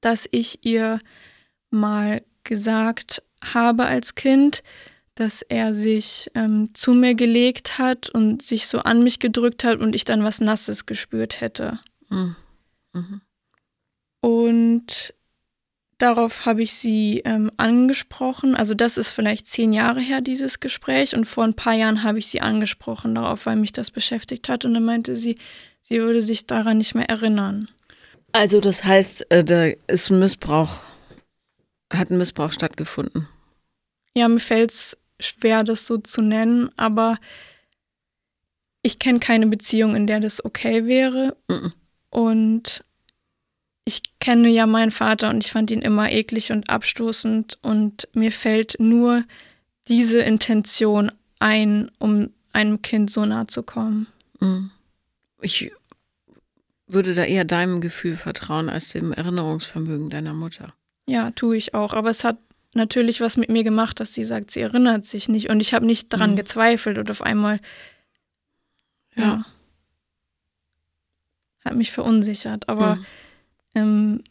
dass 0.00 0.28
ich 0.30 0.64
ihr 0.64 1.00
mal 1.70 2.22
gesagt 2.44 3.22
habe 3.42 3.86
als 3.86 4.14
Kind, 4.14 4.62
dass 5.14 5.42
er 5.42 5.74
sich 5.74 6.30
ähm, 6.34 6.70
zu 6.74 6.92
mir 6.92 7.14
gelegt 7.14 7.78
hat 7.78 8.08
und 8.10 8.42
sich 8.42 8.66
so 8.66 8.80
an 8.80 9.02
mich 9.02 9.20
gedrückt 9.20 9.64
hat 9.64 9.78
und 9.78 9.94
ich 9.94 10.04
dann 10.04 10.24
was 10.24 10.40
Nasses 10.40 10.86
gespürt 10.86 11.40
hätte. 11.40 11.78
Mhm. 12.08 12.36
Mhm. 12.92 13.20
Und 14.20 15.14
darauf 15.98 16.46
habe 16.46 16.62
ich 16.62 16.74
sie 16.74 17.22
ähm, 17.24 17.50
angesprochen. 17.56 18.56
Also 18.56 18.74
das 18.74 18.96
ist 18.96 19.10
vielleicht 19.10 19.46
zehn 19.46 19.72
Jahre 19.72 20.00
her, 20.00 20.20
dieses 20.20 20.60
Gespräch. 20.60 21.14
Und 21.14 21.26
vor 21.26 21.44
ein 21.44 21.54
paar 21.54 21.74
Jahren 21.74 22.02
habe 22.02 22.18
ich 22.18 22.26
sie 22.26 22.40
angesprochen 22.40 23.14
darauf, 23.14 23.46
weil 23.46 23.56
mich 23.56 23.72
das 23.72 23.90
beschäftigt 23.90 24.48
hat. 24.48 24.64
Und 24.64 24.74
dann 24.74 24.84
meinte 24.84 25.14
sie, 25.14 25.38
sie 25.80 26.00
würde 26.00 26.22
sich 26.22 26.46
daran 26.46 26.78
nicht 26.78 26.94
mehr 26.94 27.08
erinnern. 27.08 27.68
Also 28.32 28.60
das 28.60 28.84
heißt, 28.84 29.30
äh, 29.30 29.44
da 29.44 29.66
ist 29.86 30.10
Missbrauch, 30.10 30.82
hat 31.92 32.10
ein 32.10 32.18
Missbrauch 32.18 32.52
stattgefunden. 32.52 33.28
Ja, 34.16 34.28
mir 34.28 34.40
fällt 34.40 34.70
es 34.70 34.96
schwer, 35.20 35.64
das 35.64 35.86
so 35.86 35.98
zu 35.98 36.22
nennen, 36.22 36.70
aber 36.76 37.18
ich 38.82 38.98
kenne 38.98 39.18
keine 39.18 39.46
Beziehung, 39.46 39.96
in 39.96 40.06
der 40.06 40.20
das 40.20 40.44
okay 40.44 40.86
wäre. 40.86 41.36
Mm 41.48 41.72
Und 42.10 42.84
ich 43.84 44.02
kenne 44.18 44.48
ja 44.48 44.66
meinen 44.66 44.90
Vater 44.90 45.30
und 45.30 45.44
ich 45.44 45.50
fand 45.50 45.70
ihn 45.70 45.82
immer 45.82 46.10
eklig 46.10 46.52
und 46.52 46.70
abstoßend 46.70 47.58
und 47.62 48.08
mir 48.14 48.32
fällt 48.32 48.76
nur 48.78 49.24
diese 49.88 50.20
Intention 50.20 51.12
ein, 51.38 51.90
um 51.98 52.30
einem 52.52 52.80
Kind 52.80 53.10
so 53.10 53.26
nahe 53.26 53.46
zu 53.46 53.62
kommen. 53.62 54.06
Mm. 54.40 54.70
Ich 55.42 55.70
würde 56.86 57.14
da 57.14 57.24
eher 57.24 57.44
deinem 57.44 57.80
Gefühl 57.80 58.16
vertrauen 58.16 58.70
als 58.70 58.90
dem 58.90 59.12
Erinnerungsvermögen 59.12 60.08
deiner 60.08 60.32
Mutter. 60.32 60.72
Ja, 61.06 61.30
tue 61.32 61.56
ich 61.56 61.74
auch. 61.74 61.92
Aber 61.92 62.10
es 62.10 62.24
hat 62.24 62.38
natürlich 62.76 63.20
was 63.20 63.36
mit 63.36 63.48
mir 63.48 63.64
gemacht, 63.64 64.00
dass 64.00 64.14
sie 64.14 64.24
sagt, 64.24 64.50
sie 64.50 64.60
erinnert 64.60 65.06
sich 65.06 65.28
nicht. 65.28 65.50
Und 65.50 65.60
ich 65.60 65.74
habe 65.74 65.86
nicht 65.86 66.12
daran 66.12 66.32
mhm. 66.32 66.36
gezweifelt 66.36 66.98
und 66.98 67.10
auf 67.10 67.22
einmal, 67.22 67.60
ja, 69.16 69.22
ja, 69.22 69.46
hat 71.64 71.76
mich 71.76 71.92
verunsichert. 71.92 72.68
Aber 72.68 72.96
mhm. 72.96 73.04
ähm, 73.74 74.24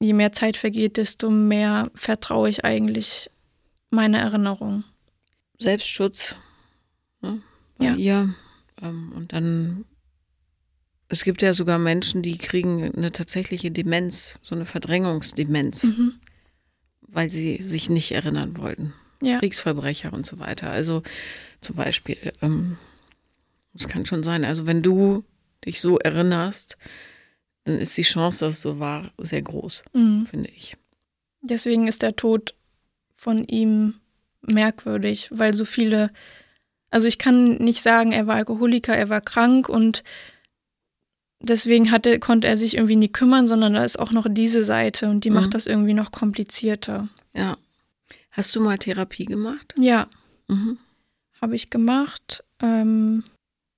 je 0.00 0.12
mehr 0.12 0.32
Zeit 0.32 0.56
vergeht, 0.56 0.96
desto 0.96 1.30
mehr 1.30 1.90
vertraue 1.94 2.48
ich 2.48 2.64
eigentlich 2.64 3.30
meiner 3.90 4.18
Erinnerung. 4.18 4.84
Selbstschutz 5.58 6.36
ne, 7.20 7.42
bei 7.78 7.86
ja. 7.86 7.94
ihr. 7.94 8.34
Ähm, 8.82 9.12
und 9.14 9.32
dann 9.32 9.84
es 11.08 11.22
gibt 11.24 11.42
ja 11.42 11.54
sogar 11.54 11.78
Menschen, 11.78 12.22
die 12.22 12.38
kriegen 12.38 12.92
eine 12.92 13.12
tatsächliche 13.12 13.70
Demenz, 13.70 14.38
so 14.42 14.54
eine 14.54 14.64
Verdrängungsdemenz, 14.64 15.84
mhm. 15.84 16.14
Weil 17.14 17.30
sie 17.30 17.62
sich 17.62 17.88
nicht 17.88 18.12
erinnern 18.12 18.58
wollten. 18.58 18.92
Ja. 19.22 19.38
Kriegsverbrecher 19.38 20.12
und 20.12 20.26
so 20.26 20.38
weiter. 20.38 20.70
Also 20.70 21.02
zum 21.60 21.76
Beispiel, 21.76 22.32
ähm, 22.42 22.76
es 23.74 23.88
kann 23.88 24.04
schon 24.04 24.22
sein, 24.22 24.44
also 24.44 24.66
wenn 24.66 24.82
du 24.82 25.24
dich 25.64 25.80
so 25.80 25.98
erinnerst, 25.98 26.76
dann 27.64 27.78
ist 27.78 27.96
die 27.96 28.02
Chance, 28.02 28.44
dass 28.44 28.56
es 28.56 28.60
so 28.60 28.78
war, 28.78 29.10
sehr 29.16 29.40
groß, 29.40 29.82
mhm. 29.94 30.26
finde 30.26 30.50
ich. 30.54 30.76
Deswegen 31.40 31.86
ist 31.88 32.02
der 32.02 32.16
Tod 32.16 32.54
von 33.16 33.44
ihm 33.44 33.94
merkwürdig, 34.42 35.28
weil 35.30 35.54
so 35.54 35.64
viele, 35.64 36.10
also 36.90 37.06
ich 37.06 37.18
kann 37.18 37.56
nicht 37.56 37.82
sagen, 37.82 38.12
er 38.12 38.26
war 38.26 38.36
Alkoholiker, 38.36 38.94
er 38.94 39.08
war 39.08 39.22
krank 39.22 39.68
und 39.68 40.04
deswegen 41.48 41.90
hatte, 41.90 42.18
konnte 42.18 42.48
er 42.48 42.56
sich 42.56 42.76
irgendwie 42.76 42.96
nie 42.96 43.08
kümmern, 43.08 43.46
sondern 43.46 43.74
da 43.74 43.84
ist 43.84 43.98
auch 43.98 44.12
noch 44.12 44.26
diese 44.28 44.64
Seite 44.64 45.08
und 45.08 45.24
die 45.24 45.30
mhm. 45.30 45.36
macht 45.36 45.54
das 45.54 45.66
irgendwie 45.66 45.94
noch 45.94 46.12
komplizierter. 46.12 47.08
Ja. 47.32 47.56
Hast 48.30 48.54
du 48.54 48.60
mal 48.60 48.78
Therapie 48.78 49.26
gemacht? 49.26 49.74
Ja. 49.78 50.08
Mhm. 50.48 50.78
Habe 51.40 51.56
ich 51.56 51.70
gemacht. 51.70 52.44
Ähm, 52.60 53.24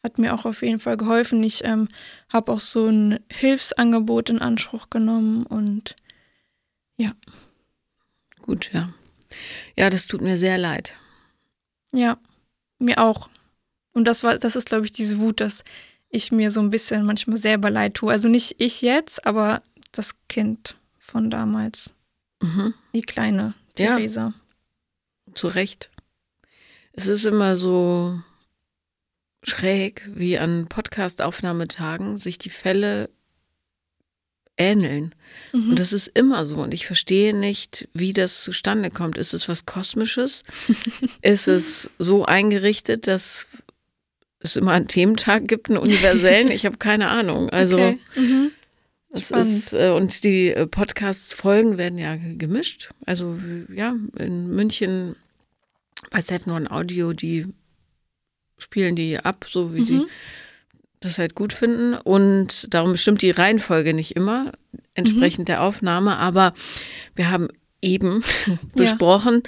hat 0.03 0.19
mir 0.19 0.35
auch 0.35 0.45
auf 0.45 0.63
jeden 0.63 0.81
Fall 0.81 0.97
geholfen. 0.97 1.43
Ich 1.43 1.65
ähm, 1.65 1.89
habe 2.29 2.53
auch 2.53 2.61
so 2.61 2.87
ein 2.87 3.19
Hilfsangebot 3.31 4.31
in 4.31 4.39
Anspruch 4.41 4.89
genommen 4.89 5.45
und 5.45 5.97
ja. 6.97 7.13
Gut, 8.43 8.71
ja. 8.73 8.91
Ja, 9.77 9.91
das 9.91 10.07
tut 10.07 10.21
mir 10.21 10.37
sehr 10.37 10.57
leid. 10.59 10.95
Ja, 11.93 12.19
mir 12.79 12.99
auch. 12.99 13.29
Und 13.93 14.05
das 14.05 14.23
war, 14.23 14.39
das 14.39 14.57
ist, 14.57 14.69
glaube 14.69 14.85
ich, 14.85 14.93
diese 14.93 15.19
Wut, 15.19 15.41
dass 15.41 15.65
ich 16.11 16.33
mir 16.33 16.51
so 16.51 16.61
ein 16.61 16.71
bisschen 16.71 17.05
manchmal 17.05 17.39
selber 17.39 17.71
leid 17.71 17.95
tue. 17.95 18.13
Also 18.13 18.29
nicht 18.29 18.57
ich 18.59 18.83
jetzt, 18.83 19.27
aber 19.27 19.63
das 19.93 20.15
Kind 20.29 20.77
von 20.99 21.31
damals. 21.31 21.95
Mhm. 22.41 22.75
Die 22.95 23.03
kleine 23.03 23.55
Theresa. 23.75 24.35
Ja, 25.27 25.35
zu 25.35 25.49
Recht. 25.49 25.91
Es 26.93 27.07
ist 27.07 27.27
immer 27.27 27.57
so 27.57 28.21
schräg, 29.43 30.09
wie 30.13 30.39
an 30.39 30.67
Podcast-Aufnahmetagen 30.69 32.19
sich 32.19 32.39
die 32.39 32.51
Fälle 32.51 33.11
ähneln. 34.57 35.15
Mhm. 35.53 35.71
Und 35.71 35.79
das 35.79 35.93
ist 35.93 36.09
immer 36.09 36.45
so. 36.45 36.57
Und 36.57 36.75
ich 36.75 36.87
verstehe 36.87 37.35
nicht, 37.37 37.89
wie 37.93 38.13
das 38.13 38.43
zustande 38.43 38.91
kommt. 38.91 39.19
Ist 39.19 39.35
es 39.35 39.49
was 39.49 39.67
Kosmisches? 39.67 40.43
ist 41.23 41.49
es 41.49 41.91
so 41.99 42.25
eingerichtet, 42.25 43.07
dass 43.07 43.49
es 44.51 44.57
immer 44.57 44.73
einen 44.73 44.89
Thementag 44.89 45.49
gibt, 45.49 45.69
einen 45.69 45.79
universellen. 45.79 46.51
Ich 46.51 46.67
habe 46.67 46.79
keine 46.79 47.09
Ahnung. 47.09 47.51
Also 47.57 47.77
okay. 47.79 47.99
mhm. 48.17 48.51
das 49.11 49.31
ist 49.31 49.73
äh, 49.73 49.91
und 49.91 50.25
die 50.25 50.49
äh, 50.49 50.67
Podcast-Folgen 50.67 51.79
werden 51.79 51.99
ja 51.99 52.17
gemischt. 52.17 52.91
Also 53.07 53.39
ja, 53.73 53.95
in 54.19 54.49
München 54.49 55.17
bei 56.11 56.21
Seven 56.21 56.53
One 56.53 56.71
Audio, 56.71 57.13
die 57.13 57.47
spielen 58.59 58.97
die 58.97 59.19
ab, 59.19 59.47
so 59.49 59.75
wie 59.75 59.81
mhm. 59.81 59.85
sie 59.85 60.07
das 61.01 61.19
halt 61.19 61.35
gut 61.35 61.53
finden. 61.53 61.95
Und 61.95 62.73
darum 62.73 62.93
bestimmt 62.93 63.23
die 63.23 63.31
Reihenfolge 63.31 63.95
nicht 63.95 64.17
immer 64.17 64.53
entsprechend 64.95 65.41
mhm. 65.41 65.47
der 65.47 65.63
Aufnahme. 65.63 66.17
Aber 66.17 66.55
wir 67.15 67.31
haben 67.31 67.49
eben 67.81 68.23
besprochen, 68.75 69.43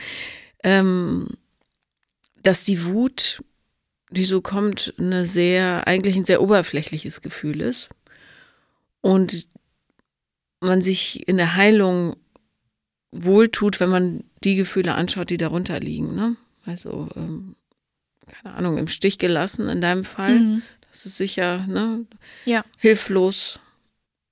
ähm, 0.62 1.28
dass 2.42 2.64
die 2.64 2.84
Wut 2.84 3.42
die 4.10 4.24
so 4.24 4.40
kommt, 4.40 4.94
eine 4.98 5.26
sehr, 5.26 5.86
eigentlich 5.86 6.16
ein 6.16 6.24
sehr 6.24 6.42
oberflächliches 6.42 7.20
Gefühl 7.20 7.60
ist. 7.60 7.88
Und 9.00 9.48
man 10.60 10.82
sich 10.82 11.28
in 11.28 11.36
der 11.36 11.54
Heilung 11.54 12.16
wohltut, 13.12 13.80
wenn 13.80 13.90
man 13.90 14.24
die 14.44 14.56
Gefühle 14.56 14.94
anschaut, 14.94 15.30
die 15.30 15.36
darunter 15.36 15.80
liegen. 15.80 16.14
Ne? 16.14 16.36
Also, 16.64 17.08
ähm, 17.16 17.54
keine 18.26 18.54
Ahnung, 18.54 18.78
im 18.78 18.88
Stich 18.88 19.18
gelassen 19.18 19.68
in 19.68 19.80
deinem 19.80 20.04
Fall. 20.04 20.38
Mhm. 20.40 20.62
Das 20.90 21.06
ist 21.06 21.16
sicher, 21.16 21.66
ne? 21.66 22.06
Ja. 22.44 22.64
Hilflos. 22.78 23.60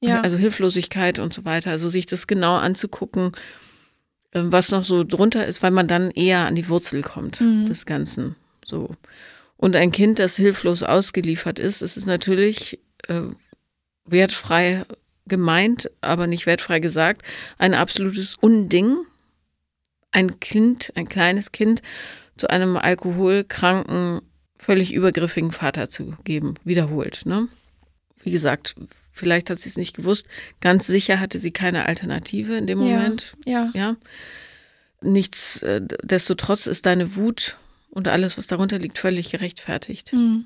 Ja. 0.00 0.20
Also 0.20 0.36
Hilflosigkeit 0.36 1.18
und 1.18 1.32
so 1.32 1.44
weiter. 1.44 1.70
Also 1.70 1.88
sich 1.88 2.06
das 2.06 2.26
genau 2.26 2.56
anzugucken, 2.56 3.32
ähm, 4.32 4.52
was 4.52 4.70
noch 4.70 4.84
so 4.84 5.04
drunter 5.04 5.46
ist, 5.46 5.62
weil 5.62 5.70
man 5.70 5.88
dann 5.88 6.10
eher 6.10 6.46
an 6.46 6.54
die 6.54 6.68
Wurzel 6.68 7.02
kommt 7.02 7.40
mhm. 7.40 7.66
des 7.66 7.86
Ganzen. 7.86 8.36
So. 8.64 8.90
Und 9.56 9.76
ein 9.76 9.92
Kind, 9.92 10.18
das 10.18 10.36
hilflos 10.36 10.82
ausgeliefert 10.82 11.58
ist, 11.58 11.82
ist 11.82 11.96
es 11.96 12.06
natürlich 12.06 12.78
äh, 13.08 13.22
wertfrei 14.04 14.84
gemeint, 15.26 15.90
aber 16.00 16.26
nicht 16.26 16.46
wertfrei 16.46 16.78
gesagt, 16.78 17.22
ein 17.58 17.74
absolutes 17.74 18.36
Unding, 18.36 18.98
ein 20.12 20.38
Kind, 20.40 20.92
ein 20.94 21.08
kleines 21.08 21.52
Kind 21.52 21.82
zu 22.36 22.48
einem 22.48 22.76
alkoholkranken, 22.76 24.20
völlig 24.58 24.92
übergriffigen 24.92 25.52
Vater 25.52 25.88
zu 25.88 26.16
geben, 26.24 26.54
wiederholt. 26.64 27.22
Ne? 27.24 27.48
Wie 28.22 28.30
gesagt, 28.30 28.74
vielleicht 29.10 29.50
hat 29.50 29.58
sie 29.58 29.68
es 29.68 29.76
nicht 29.76 29.96
gewusst. 29.96 30.26
Ganz 30.60 30.86
sicher 30.86 31.20
hatte 31.20 31.38
sie 31.38 31.50
keine 31.50 31.86
Alternative 31.86 32.56
in 32.56 32.66
dem 32.66 32.78
Moment. 32.78 33.32
Ja. 33.44 33.70
ja. 33.74 33.80
ja. 33.80 33.96
Nichtsdestotrotz 35.02 36.66
ist 36.66 36.86
deine 36.86 37.16
Wut 37.16 37.58
und 37.96 38.08
alles, 38.08 38.36
was 38.36 38.46
darunter 38.46 38.78
liegt, 38.78 38.98
völlig 38.98 39.30
gerechtfertigt. 39.30 40.12
Mhm. 40.12 40.44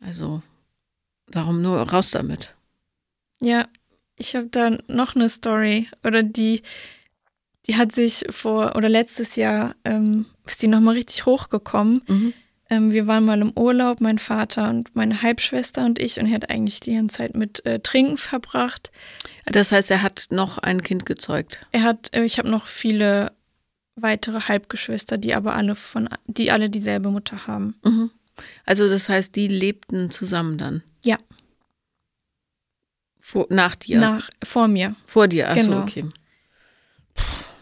Also 0.00 0.42
darum 1.28 1.60
nur 1.60 1.78
raus 1.78 2.10
damit. 2.10 2.54
Ja, 3.38 3.68
ich 4.16 4.34
habe 4.34 4.46
da 4.46 4.78
noch 4.88 5.14
eine 5.14 5.28
Story 5.28 5.88
oder 6.04 6.22
die, 6.22 6.62
die 7.66 7.76
hat 7.76 7.92
sich 7.92 8.24
vor 8.30 8.76
oder 8.76 8.88
letztes 8.88 9.36
Jahr 9.36 9.74
ähm, 9.84 10.24
ist 10.46 10.62
die 10.62 10.68
nochmal 10.68 10.94
richtig 10.94 11.26
hochgekommen. 11.26 12.02
Mhm. 12.06 12.32
Ähm, 12.70 12.92
wir 12.92 13.06
waren 13.06 13.26
mal 13.26 13.42
im 13.42 13.52
Urlaub, 13.58 14.00
mein 14.00 14.18
Vater 14.18 14.70
und 14.70 14.96
meine 14.96 15.20
Halbschwester 15.20 15.84
und 15.84 15.98
ich 15.98 16.18
und 16.18 16.28
er 16.28 16.34
hat 16.34 16.48
eigentlich 16.48 16.80
die 16.80 16.94
ganze 16.94 17.18
Zeit 17.18 17.36
mit 17.36 17.64
äh, 17.66 17.80
Trinken 17.80 18.16
verbracht. 18.16 18.90
Das 19.44 19.70
heißt, 19.70 19.90
er 19.90 20.00
hat 20.00 20.28
noch 20.30 20.56
ein 20.56 20.82
Kind 20.82 21.04
gezeugt. 21.04 21.66
Er 21.72 21.82
hat, 21.82 22.14
äh, 22.14 22.24
ich 22.24 22.38
habe 22.38 22.48
noch 22.48 22.66
viele 22.66 23.32
weitere 24.02 24.40
Halbgeschwister, 24.40 25.18
die 25.18 25.34
aber 25.34 25.54
alle 25.54 25.74
von, 25.74 26.08
die 26.26 26.50
alle 26.50 26.70
dieselbe 26.70 27.10
Mutter 27.10 27.46
haben. 27.46 27.74
Mhm. 27.84 28.10
Also 28.64 28.88
das 28.88 29.08
heißt, 29.08 29.36
die 29.36 29.48
lebten 29.48 30.10
zusammen 30.10 30.58
dann? 30.58 30.82
Ja. 31.02 31.18
Vor, 33.18 33.46
nach 33.50 33.76
dir? 33.76 34.00
Nach, 34.00 34.28
vor 34.42 34.68
mir. 34.68 34.96
Vor 35.04 35.28
dir, 35.28 35.50
achso, 35.50 35.70
genau. 35.70 35.82
okay. 35.82 36.04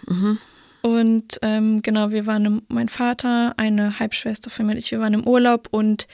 Mhm. 0.07 0.38
Und 0.83 1.38
ähm, 1.42 1.83
genau, 1.83 2.11
wir 2.11 2.26
waren, 2.26 2.45
im, 2.45 2.62
mein 2.68 2.88
Vater, 2.88 3.54
eine 3.57 3.99
Halbschwester 3.99 4.50
von 4.50 4.66
mir 4.66 4.73
und 4.73 4.78
ich, 4.78 4.90
wir 4.90 5.00
waren 5.00 5.14
im 5.14 5.26
Urlaub 5.26 5.68
und 5.71 6.07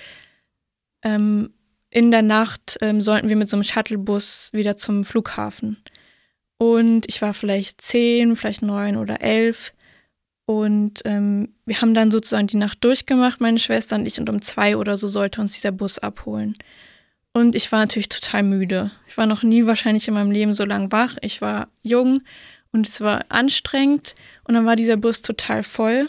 ähm, 1.03 1.51
in 1.91 2.11
der 2.11 2.23
Nacht 2.23 2.79
ähm, 2.81 3.01
sollten 3.01 3.29
wir 3.29 3.37
mit 3.37 3.51
so 3.51 3.57
einem 3.57 3.65
Shuttlebus 3.65 4.51
wieder 4.53 4.77
zum 4.77 5.05
Flughafen. 5.05 5.83
Und 6.59 7.07
ich 7.09 7.23
war 7.23 7.35
vielleicht 7.35 7.83
zehn, 7.83 8.37
vielleicht 8.37 8.63
neun 8.63 8.97
oder 8.97 9.21
elf. 9.21 9.74
Und 10.47 11.01
ähm, 11.05 11.55
wir 11.65 11.81
haben 11.81 11.95
dann 11.95 12.11
sozusagen 12.11 12.47
die 12.47 12.59
Nacht 12.59 12.85
durchgemacht, 12.85 13.41
meine 13.41 13.59
Schwester 13.59 13.97
und 13.97 14.07
ich, 14.07 14.19
und 14.19 14.29
um 14.29 14.43
zwei 14.43 14.77
oder 14.77 14.97
so 14.97 15.07
sollte 15.07 15.41
uns 15.41 15.55
dieser 15.55 15.73
Bus 15.73 15.99
abholen. 15.99 16.57
Und 17.33 17.55
ich 17.55 17.73
war 17.73 17.81
natürlich 17.81 18.09
total 18.09 18.43
müde. 18.43 18.91
Ich 19.09 19.17
war 19.17 19.27
noch 19.27 19.43
nie 19.43 19.67
wahrscheinlich 19.67 20.07
in 20.07 20.15
meinem 20.15 20.31
Leben 20.31 20.53
so 20.53 20.65
lang 20.65 20.93
wach. 20.93 21.17
Ich 21.21 21.41
war 21.41 21.69
jung 21.83 22.23
und 22.73 22.87
es 22.87 23.01
war 23.01 23.25
anstrengend. 23.29 24.15
Und 24.45 24.55
dann 24.55 24.67
war 24.67 24.77
dieser 24.77 24.97
Bus 24.97 25.23
total 25.23 25.63
voll. 25.63 26.09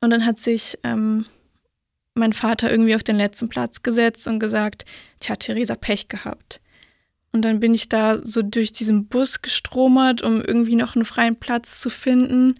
Und 0.00 0.10
dann 0.10 0.24
hat 0.24 0.40
sich 0.40 0.78
ähm, 0.82 1.26
mein 2.14 2.32
Vater 2.32 2.70
irgendwie 2.70 2.94
auf 2.94 3.02
den 3.02 3.16
letzten 3.16 3.48
Platz 3.48 3.82
gesetzt 3.82 4.26
und 4.28 4.38
gesagt, 4.38 4.84
tja, 5.20 5.36
Theresa 5.36 5.74
Pech 5.74 6.08
gehabt. 6.08 6.60
Und 7.32 7.42
dann 7.42 7.60
bin 7.60 7.74
ich 7.74 7.88
da 7.88 8.18
so 8.22 8.42
durch 8.42 8.72
diesen 8.72 9.08
Bus 9.08 9.42
gestromert, 9.42 10.22
um 10.22 10.40
irgendwie 10.40 10.76
noch 10.76 10.94
einen 10.94 11.04
freien 11.04 11.36
Platz 11.36 11.80
zu 11.80 11.90
finden. 11.90 12.54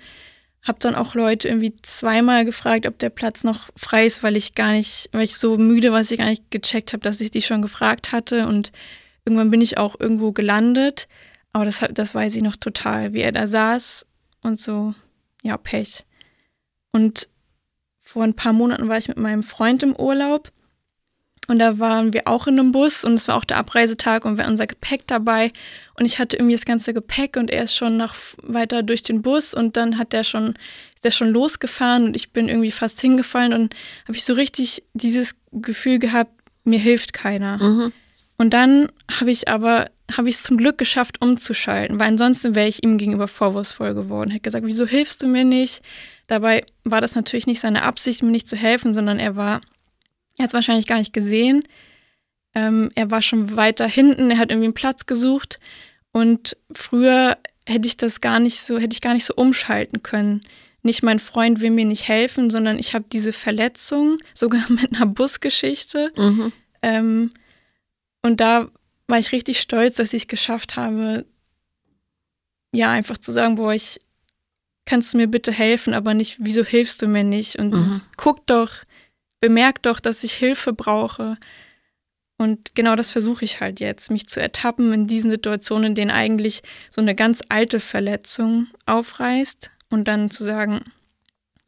Hab 0.65 0.81
dann 0.81 0.95
auch 0.95 1.15
Leute 1.15 1.49
irgendwie 1.49 1.75
zweimal 1.83 2.45
gefragt, 2.45 2.87
ob 2.87 2.99
der 2.99 3.11
Platz 3.11 3.45
noch 3.45 3.69
frei 3.77 4.07
ist, 4.07 4.23
weil 4.23 4.35
ich 4.35 4.55
gar 4.55 4.73
nicht, 4.73 5.11
weil 5.13 5.25
ich 5.25 5.37
so 5.37 5.59
müde 5.59 5.93
war, 5.93 5.99
dass 5.99 6.11
ich 6.11 6.19
gar 6.19 6.27
nicht 6.27 6.51
gecheckt 6.51 6.93
habe, 6.93 7.03
dass 7.03 7.21
ich 7.21 7.31
die 7.31 7.43
schon 7.43 7.63
gefragt 7.63 8.13
hatte. 8.13 8.47
Und 8.47 8.73
irgendwann 9.25 9.51
bin 9.51 9.61
ich 9.61 9.77
auch 9.77 10.01
irgendwo 10.01 10.33
gelandet. 10.33 11.07
Aber 11.53 11.65
das, 11.65 11.85
das 11.93 12.15
weiß 12.15 12.35
ich 12.35 12.43
noch 12.43 12.57
total, 12.57 13.13
wie 13.13 13.21
er 13.21 13.33
da 13.33 13.47
saß 13.47 14.07
und 14.43 14.59
so, 14.59 14.95
ja, 15.43 15.57
Pech. 15.57 16.05
Und 16.93 17.29
vor 18.03 18.25
ein 18.25 18.35
paar 18.35 18.53
Monaten 18.53 18.89
war 18.89 18.99
ich 18.99 19.09
mit 19.09 19.19
meinem 19.19 19.43
Freund 19.43 19.83
im 19.83 19.97
Urlaub 19.97 20.53
und 21.49 21.59
da 21.59 21.79
waren 21.79 22.13
wir 22.13 22.27
auch 22.27 22.47
in 22.47 22.59
einem 22.59 22.73
Bus 22.73 23.05
und 23.05 23.15
es 23.15 23.29
war 23.29 23.37
auch 23.37 23.45
der 23.45 23.59
Abreisetag 23.59 24.25
und 24.25 24.37
wir 24.37 24.45
hatten 24.45 24.53
unser 24.53 24.67
Gepäck 24.67 25.07
dabei 25.07 25.51
und 25.99 26.07
ich 26.07 26.19
hatte 26.19 26.37
irgendwie 26.37 26.55
das 26.55 26.65
ganze 26.65 26.95
Gepäck 26.95 27.37
und 27.37 27.51
er 27.51 27.65
ist 27.65 27.75
schon 27.75 27.97
noch 27.97 28.15
weiter 28.43 28.83
durch 28.83 29.03
den 29.03 29.23
Bus 29.23 29.55
und 29.55 29.77
dann 29.77 29.99
hat 29.99 30.13
der 30.13 30.25
schon 30.25 30.55
ist 30.95 31.05
der 31.05 31.11
schon 31.11 31.31
losgefahren 31.31 32.05
und 32.05 32.17
ich 32.17 32.33
bin 32.33 32.49
irgendwie 32.49 32.71
fast 32.71 33.01
hingefallen 33.01 33.53
und 33.53 33.75
habe 34.07 34.17
ich 34.17 34.25
so 34.25 34.35
richtig 34.35 34.85
dieses 34.95 35.35
Gefühl 35.53 35.99
gehabt, 35.99 36.33
mir 36.65 36.79
hilft 36.79 37.13
keiner. 37.13 37.59
Mhm. 37.59 37.93
Und 38.37 38.55
dann 38.55 38.89
habe 39.21 39.31
ich 39.31 39.49
aber 39.49 39.91
habe 40.17 40.29
ich 40.29 40.37
es 40.37 40.43
zum 40.43 40.59
Glück 40.59 40.77
geschafft 40.77 41.23
umzuschalten, 41.23 41.99
weil 41.99 42.09
ansonsten 42.09 42.55
wäre 42.55 42.69
ich 42.69 42.83
ihm 42.83 42.99
gegenüber 42.99 43.29
vorwurfsvoll 43.29 43.95
geworden. 43.95 44.31
Hätte 44.31 44.43
gesagt, 44.43 44.67
wieso 44.67 44.87
hilfst 44.87 45.23
du 45.23 45.27
mir 45.27 45.45
nicht? 45.45 45.83
Dabei 46.27 46.65
war 46.85 47.01
das 47.01 47.15
natürlich 47.15 47.47
nicht 47.47 47.61
seine 47.61 47.83
Absicht, 47.83 48.23
mir 48.23 48.31
nicht 48.31 48.49
zu 48.49 48.57
helfen, 48.57 48.93
sondern 48.93 49.19
er 49.19 49.37
war, 49.37 49.61
er 50.39 50.45
hat 50.45 50.51
es 50.51 50.55
wahrscheinlich 50.55 50.87
gar 50.87 50.99
nicht 50.99 51.13
gesehen. 51.13 51.65
Ähm, 52.55 52.91
er 52.95 53.11
war 53.11 53.23
schon 53.23 53.57
weiter 53.57 53.87
hinten, 53.87 54.31
er 54.31 54.39
hat 54.39 54.51
irgendwie 54.51 54.67
einen 54.67 54.75
Platz 54.75 55.07
gesucht 55.07 55.59
und 56.13 56.57
früher 56.73 57.37
hätte 57.67 57.87
ich 57.87 57.97
das 57.97 58.21
gar 58.21 58.39
nicht 58.39 58.61
so, 58.61 58.79
hätte 58.79 58.93
ich 58.93 59.01
gar 59.01 59.15
nicht 59.15 59.25
so 59.25 59.35
umschalten 59.35 60.03
können. 60.03 60.43
Nicht 60.83 61.03
mein 61.03 61.19
Freund 61.19 61.61
will 61.61 61.71
mir 61.71 61.87
nicht 61.87 62.09
helfen, 62.09 62.51
sondern 62.51 62.79
ich 62.79 62.95
habe 62.95 63.07
diese 63.11 63.33
Verletzung, 63.33 64.19
sogar 64.35 64.63
mit 64.71 64.95
einer 64.95 65.07
Busgeschichte. 65.07 66.13
Mhm. 66.17 66.53
Ähm, 66.83 67.33
und 68.23 68.41
da 68.41 68.71
war 69.09 69.19
ich 69.19 69.33
richtig 69.33 69.61
stolz, 69.61 69.97
dass 69.97 70.13
ich 70.13 70.23
es 70.23 70.29
geschafft 70.29 70.77
habe, 70.77 71.27
ja, 72.73 72.91
einfach 72.91 73.19
zu 73.19 73.33
sagen, 73.33 73.55
boah, 73.55 73.73
ich, 73.73 74.01
kannst 74.87 75.15
du 75.15 75.19
mir 75.19 75.29
bitte 75.29 75.53
helfen, 75.53 75.95
aber 75.95 76.15
nicht, 76.15 76.37
wieso 76.41 76.65
hilfst 76.65 77.01
du 77.03 77.07
mir 77.07 77.25
nicht? 77.25 77.57
Und 77.57 77.73
mhm. 77.73 78.01
guck 78.17 78.47
doch, 78.47 78.71
bemerk 79.45 79.83
doch, 79.83 80.01
dass 80.01 80.25
ich 80.25 80.33
Hilfe 80.33 80.73
brauche. 80.73 81.37
Und 82.39 82.75
genau 82.75 82.97
das 82.97 83.11
versuche 83.11 83.45
ich 83.45 83.61
halt 83.61 83.79
jetzt, 83.79 84.11
mich 84.11 84.27
zu 84.27 84.41
ertappen 84.41 84.91
in 84.95 85.07
diesen 85.07 85.31
Situationen, 85.31 85.89
in 85.89 85.95
denen 85.95 86.11
eigentlich 86.11 86.63
so 86.91 87.03
eine 87.03 87.15
ganz 87.15 87.43
alte 87.51 87.79
Verletzung 87.79 88.69
aufreißt 88.87 89.71
und 89.91 90.09
dann 90.09 90.31
zu 90.31 90.45
sagen, 90.45 90.81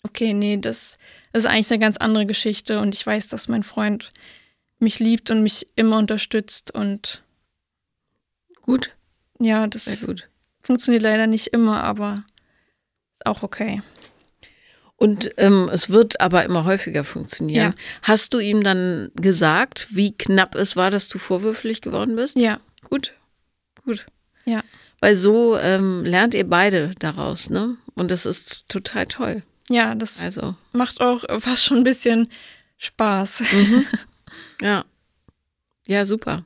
okay, 0.04 0.32
nee, 0.32 0.56
das, 0.56 0.96
das 1.32 1.44
ist 1.44 1.50
eigentlich 1.50 1.70
eine 1.70 1.80
ganz 1.80 1.98
andere 1.98 2.24
Geschichte 2.24 2.80
und 2.80 2.94
ich 2.94 3.06
weiß, 3.06 3.28
dass 3.28 3.46
mein 3.46 3.62
Freund 3.62 4.10
mich 4.78 4.98
liebt 4.98 5.30
und 5.30 5.42
mich 5.42 5.68
immer 5.76 5.98
unterstützt 5.98 6.70
und 6.70 7.22
gut. 8.62 8.96
Ja, 9.38 9.66
das 9.66 9.84
Sehr 9.84 9.98
gut. 9.98 10.30
funktioniert 10.62 11.02
leider 11.02 11.26
nicht 11.26 11.48
immer, 11.48 11.84
aber 11.84 12.24
auch 13.26 13.42
okay. 13.42 13.82
Und 14.96 15.30
ähm, 15.36 15.68
es 15.70 15.90
wird 15.90 16.20
aber 16.20 16.44
immer 16.44 16.64
häufiger 16.64 17.04
funktionieren. 17.04 17.74
Ja. 17.76 17.84
Hast 18.02 18.32
du 18.32 18.38
ihm 18.38 18.62
dann 18.62 19.10
gesagt, 19.14 19.88
wie 19.90 20.16
knapp 20.16 20.54
es 20.54 20.74
war, 20.74 20.90
dass 20.90 21.08
du 21.08 21.18
vorwürflich 21.18 21.82
geworden 21.82 22.16
bist? 22.16 22.40
Ja. 22.40 22.60
Gut, 22.88 23.12
gut. 23.84 24.06
Ja. 24.46 24.62
Weil 25.00 25.14
so 25.14 25.58
ähm, 25.58 26.02
lernt 26.02 26.34
ihr 26.34 26.48
beide 26.48 26.94
daraus, 26.98 27.50
ne? 27.50 27.76
Und 27.94 28.10
das 28.10 28.24
ist 28.24 28.68
total 28.68 29.06
toll. 29.06 29.42
Ja, 29.68 29.94
das 29.94 30.20
also. 30.20 30.54
macht 30.72 31.00
auch 31.00 31.24
fast 31.40 31.64
schon 31.64 31.78
ein 31.78 31.84
bisschen 31.84 32.28
Spaß. 32.78 33.40
Mhm. 33.52 33.86
Ja. 34.62 34.84
Ja, 35.86 36.06
super. 36.06 36.44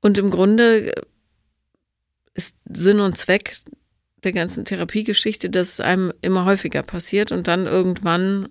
Und 0.00 0.18
im 0.18 0.30
Grunde 0.30 0.92
ist 2.34 2.54
Sinn 2.64 3.00
und 3.00 3.16
Zweck 3.16 3.58
der 4.26 4.32
ganzen 4.32 4.64
Therapiegeschichte, 4.64 5.48
dass 5.48 5.70
es 5.70 5.80
einem 5.80 6.12
immer 6.20 6.44
häufiger 6.44 6.82
passiert 6.82 7.32
und 7.32 7.48
dann 7.48 7.66
irgendwann 7.66 8.48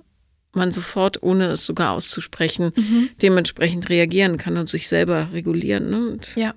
man 0.56 0.72
sofort, 0.72 1.22
ohne 1.22 1.48
es 1.48 1.66
sogar 1.66 1.92
auszusprechen, 1.92 2.72
mhm. 2.76 3.10
dementsprechend 3.22 3.90
reagieren 3.90 4.38
kann 4.38 4.58
und 4.58 4.70
sich 4.70 4.88
selber 4.88 5.28
regulieren. 5.34 5.90
Ne? 5.90 6.10
Und, 6.12 6.36
ja. 6.36 6.54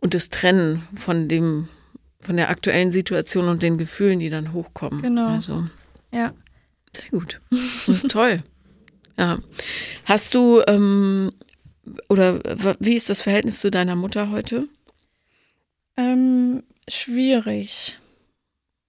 Und 0.00 0.14
das 0.14 0.30
Trennen 0.30 0.88
von 0.96 1.28
dem, 1.28 1.68
von 2.20 2.36
der 2.36 2.48
aktuellen 2.48 2.90
Situation 2.90 3.48
und 3.48 3.62
den 3.62 3.78
Gefühlen, 3.78 4.18
die 4.18 4.30
dann 4.30 4.52
hochkommen. 4.52 5.02
Genau. 5.02 5.28
Also, 5.28 5.66
ja. 6.12 6.32
Sehr 6.96 7.10
gut. 7.10 7.40
Das 7.50 7.88
ist 7.88 8.10
toll. 8.10 8.42
Ja. 9.18 9.38
Hast 10.06 10.34
du, 10.34 10.62
ähm, 10.66 11.32
oder 12.08 12.40
wie 12.80 12.94
ist 12.94 13.10
das 13.10 13.20
Verhältnis 13.20 13.60
zu 13.60 13.70
deiner 13.70 13.94
Mutter 13.94 14.30
heute? 14.30 14.66
Ähm, 15.98 16.62
schwierig, 16.88 17.98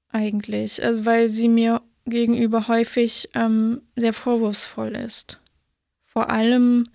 eigentlich, 0.10 0.84
also 0.84 1.06
weil 1.06 1.30
sie 1.30 1.48
mir 1.48 1.82
gegenüber 2.06 2.68
häufig 2.68 3.30
ähm, 3.34 3.82
sehr 3.96 4.14
vorwurfsvoll 4.14 4.96
ist. 4.96 5.40
Vor 6.06 6.30
allem 6.30 6.88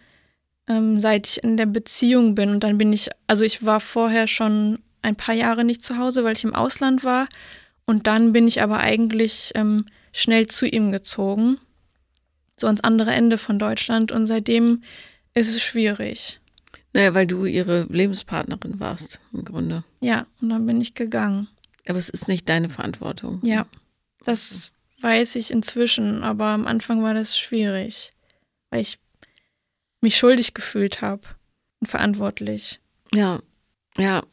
ähm, 0.68 1.00
seit 1.00 1.26
ich 1.26 1.42
in 1.42 1.56
der 1.56 1.66
Beziehung 1.66 2.34
bin 2.34 2.50
und 2.50 2.64
dann 2.64 2.78
bin 2.78 2.92
ich, 2.92 3.08
also 3.26 3.44
ich 3.44 3.64
war 3.64 3.80
vorher 3.80 4.26
schon 4.26 4.78
ein 5.02 5.16
paar 5.16 5.34
Jahre 5.34 5.64
nicht 5.64 5.82
zu 5.82 5.98
Hause, 5.98 6.24
weil 6.24 6.36
ich 6.36 6.44
im 6.44 6.54
Ausland 6.54 7.04
war 7.04 7.26
und 7.86 8.06
dann 8.06 8.32
bin 8.32 8.46
ich 8.46 8.62
aber 8.62 8.80
eigentlich 8.80 9.52
ähm, 9.54 9.86
schnell 10.12 10.46
zu 10.46 10.66
ihm 10.66 10.92
gezogen, 10.92 11.58
so 12.56 12.66
ans 12.66 12.82
andere 12.82 13.12
Ende 13.12 13.38
von 13.38 13.58
Deutschland 13.58 14.12
und 14.12 14.26
seitdem 14.26 14.82
ist 15.34 15.48
es 15.48 15.62
schwierig. 15.62 16.40
Naja, 16.92 17.14
weil 17.14 17.26
du 17.26 17.44
ihre 17.44 17.84
Lebenspartnerin 17.84 18.80
warst, 18.80 19.20
im 19.32 19.44
Grunde. 19.44 19.84
Ja, 20.00 20.26
und 20.40 20.48
dann 20.48 20.66
bin 20.66 20.80
ich 20.80 20.94
gegangen. 20.94 21.48
Aber 21.86 21.98
es 21.98 22.08
ist 22.08 22.28
nicht 22.28 22.48
deine 22.48 22.68
Verantwortung. 22.68 23.40
Ja, 23.42 23.66
das 24.24 24.72
weiß 25.00 25.36
ich 25.36 25.50
inzwischen, 25.50 26.22
aber 26.22 26.46
am 26.46 26.66
Anfang 26.66 27.02
war 27.02 27.14
das 27.14 27.38
schwierig, 27.38 28.12
weil 28.70 28.80
ich 28.80 28.98
mich 30.00 30.16
schuldig 30.16 30.54
gefühlt 30.54 31.02
habe 31.02 31.22
und 31.80 31.86
verantwortlich. 31.86 32.80
Ja, 33.14 33.40
ja. 33.96 34.24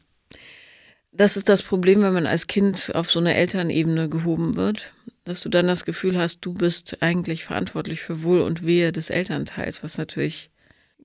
Das 1.12 1.38
ist 1.38 1.48
das 1.48 1.62
Problem, 1.62 2.02
wenn 2.02 2.12
man 2.12 2.26
als 2.26 2.46
Kind 2.46 2.94
auf 2.94 3.10
so 3.10 3.20
eine 3.20 3.34
Elternebene 3.34 4.10
gehoben 4.10 4.56
wird, 4.56 4.92
dass 5.24 5.40
du 5.40 5.48
dann 5.48 5.66
das 5.66 5.86
Gefühl 5.86 6.18
hast, 6.18 6.40
du 6.40 6.52
bist 6.52 7.02
eigentlich 7.02 7.44
verantwortlich 7.44 8.02
für 8.02 8.22
Wohl 8.22 8.42
und 8.42 8.66
Wehe 8.66 8.92
des 8.92 9.08
Elternteils, 9.08 9.82
was 9.82 9.96
natürlich 9.96 10.50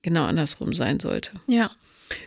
genau 0.02 0.24
andersrum 0.24 0.72
sein 0.72 1.00
sollte. 1.00 1.32
Ja. 1.46 1.70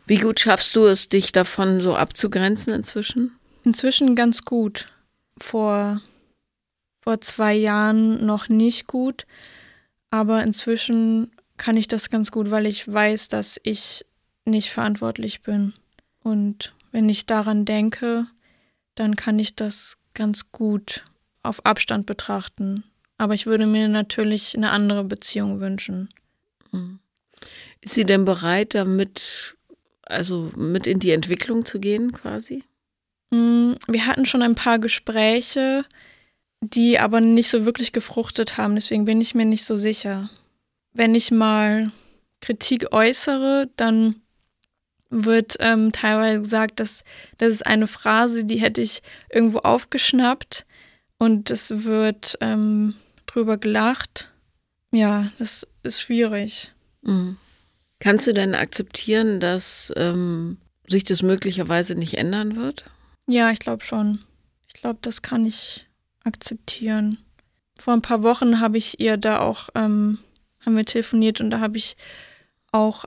Wie 0.05 0.17
gut 0.17 0.39
schaffst 0.39 0.75
du 0.75 0.85
es, 0.85 1.09
dich 1.09 1.31
davon 1.31 1.81
so 1.81 1.95
abzugrenzen 1.95 2.73
inzwischen? 2.73 3.37
Inzwischen 3.63 4.15
ganz 4.15 4.43
gut. 4.43 4.87
Vor, 5.37 6.01
vor 7.01 7.21
zwei 7.21 7.53
Jahren 7.53 8.25
noch 8.25 8.49
nicht 8.49 8.87
gut, 8.87 9.25
aber 10.09 10.43
inzwischen 10.43 11.31
kann 11.57 11.77
ich 11.77 11.87
das 11.87 12.09
ganz 12.09 12.31
gut, 12.31 12.51
weil 12.51 12.65
ich 12.65 12.91
weiß, 12.91 13.27
dass 13.27 13.59
ich 13.63 14.05
nicht 14.45 14.69
verantwortlich 14.69 15.41
bin. 15.41 15.73
Und 16.23 16.73
wenn 16.91 17.09
ich 17.09 17.25
daran 17.25 17.65
denke, 17.65 18.25
dann 18.95 19.15
kann 19.15 19.39
ich 19.39 19.55
das 19.55 19.97
ganz 20.13 20.51
gut 20.51 21.03
auf 21.43 21.65
Abstand 21.65 22.05
betrachten. 22.05 22.83
Aber 23.17 23.33
ich 23.33 23.45
würde 23.45 23.65
mir 23.65 23.87
natürlich 23.87 24.55
eine 24.55 24.71
andere 24.71 25.03
Beziehung 25.03 25.59
wünschen. 25.59 26.09
Mhm. 26.71 26.99
Ist 27.85 27.93
sie 27.93 28.03
denn 28.03 28.25
bereit, 28.25 28.73
damit, 28.73 29.55
also 30.01 30.51
mit 30.57 30.87
in 30.87 30.97
die 30.97 31.11
Entwicklung 31.11 31.65
zu 31.65 31.79
gehen 31.79 32.11
quasi? 32.11 32.63
Mm, 33.29 33.73
wir 33.87 34.07
hatten 34.07 34.25
schon 34.25 34.41
ein 34.41 34.55
paar 34.55 34.79
Gespräche, 34.79 35.85
die 36.61 36.97
aber 36.97 37.21
nicht 37.21 37.47
so 37.47 37.63
wirklich 37.63 37.91
gefruchtet 37.91 38.57
haben. 38.57 38.73
Deswegen 38.73 39.05
bin 39.05 39.21
ich 39.21 39.35
mir 39.35 39.45
nicht 39.45 39.65
so 39.65 39.77
sicher. 39.77 40.31
Wenn 40.93 41.13
ich 41.13 41.29
mal 41.29 41.91
Kritik 42.41 42.91
äußere, 42.91 43.69
dann 43.75 44.15
wird 45.11 45.57
ähm, 45.59 45.91
teilweise 45.91 46.41
gesagt, 46.41 46.79
dass 46.79 47.03
das 47.37 47.49
ist 47.49 47.67
eine 47.67 47.85
Phrase, 47.85 48.45
die 48.45 48.57
hätte 48.57 48.81
ich 48.81 49.03
irgendwo 49.29 49.59
aufgeschnappt 49.59 50.65
und 51.19 51.51
es 51.51 51.83
wird 51.83 52.35
ähm, 52.41 52.95
drüber 53.27 53.59
gelacht. 53.59 54.31
Ja, 54.91 55.31
das 55.37 55.67
ist 55.83 56.01
schwierig. 56.01 56.73
Mhm. 57.03 57.37
Kannst 57.99 58.27
du 58.27 58.33
denn 58.33 58.55
akzeptieren, 58.55 59.39
dass 59.39 59.91
ähm, 59.95 60.57
sich 60.87 61.03
das 61.03 61.21
möglicherweise 61.21 61.95
nicht 61.95 62.17
ändern 62.17 62.55
wird? 62.55 62.85
Ja, 63.27 63.51
ich 63.51 63.59
glaube 63.59 63.83
schon. 63.83 64.19
Ich 64.67 64.73
glaube, 64.73 64.99
das 65.01 65.21
kann 65.21 65.45
ich 65.45 65.87
akzeptieren. 66.23 67.19
Vor 67.79 67.93
ein 67.93 68.01
paar 68.01 68.23
Wochen 68.23 68.59
habe 68.59 68.77
ich 68.77 68.99
ihr 68.99 69.17
da 69.17 69.39
auch, 69.39 69.69
ähm, 69.75 70.19
haben 70.65 70.75
wir 70.75 70.85
telefoniert 70.85 71.41
und 71.41 71.49
da 71.49 71.59
habe 71.59 71.77
ich 71.77 71.97
auch 72.71 73.05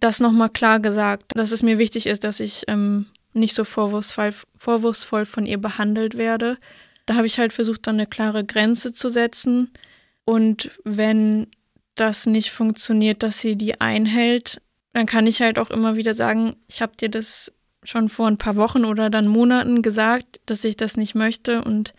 das 0.00 0.20
nochmal 0.20 0.50
klar 0.50 0.80
gesagt, 0.80 1.32
dass 1.34 1.52
es 1.52 1.62
mir 1.62 1.78
wichtig 1.78 2.06
ist, 2.06 2.24
dass 2.24 2.40
ich 2.40 2.64
ähm, 2.68 3.06
nicht 3.32 3.54
so 3.54 3.64
vorwurfsvoll, 3.64 4.34
vorwurfsvoll 4.56 5.24
von 5.24 5.46
ihr 5.46 5.58
behandelt 5.58 6.16
werde. 6.16 6.58
Da 7.06 7.14
habe 7.14 7.26
ich 7.26 7.38
halt 7.38 7.52
versucht, 7.52 7.86
dann 7.86 7.96
eine 7.96 8.06
klare 8.06 8.44
Grenze 8.44 8.92
zu 8.92 9.08
setzen. 9.08 9.70
Und 10.24 10.70
wenn 10.84 11.46
das 11.96 12.26
nicht 12.26 12.50
funktioniert, 12.50 13.22
dass 13.22 13.40
sie 13.40 13.56
die 13.56 13.80
einhält, 13.80 14.60
dann 14.92 15.06
kann 15.06 15.26
ich 15.26 15.42
halt 15.42 15.58
auch 15.58 15.70
immer 15.70 15.96
wieder 15.96 16.14
sagen, 16.14 16.56
ich 16.68 16.80
habe 16.80 16.96
dir 16.96 17.08
das 17.10 17.52
schon 17.82 18.08
vor 18.08 18.28
ein 18.28 18.38
paar 18.38 18.56
Wochen 18.56 18.84
oder 18.84 19.10
dann 19.10 19.28
Monaten 19.28 19.82
gesagt, 19.82 20.40
dass 20.46 20.64
ich 20.64 20.76
das 20.76 20.96
nicht 20.96 21.14
möchte. 21.14 21.62
Und 21.62 21.94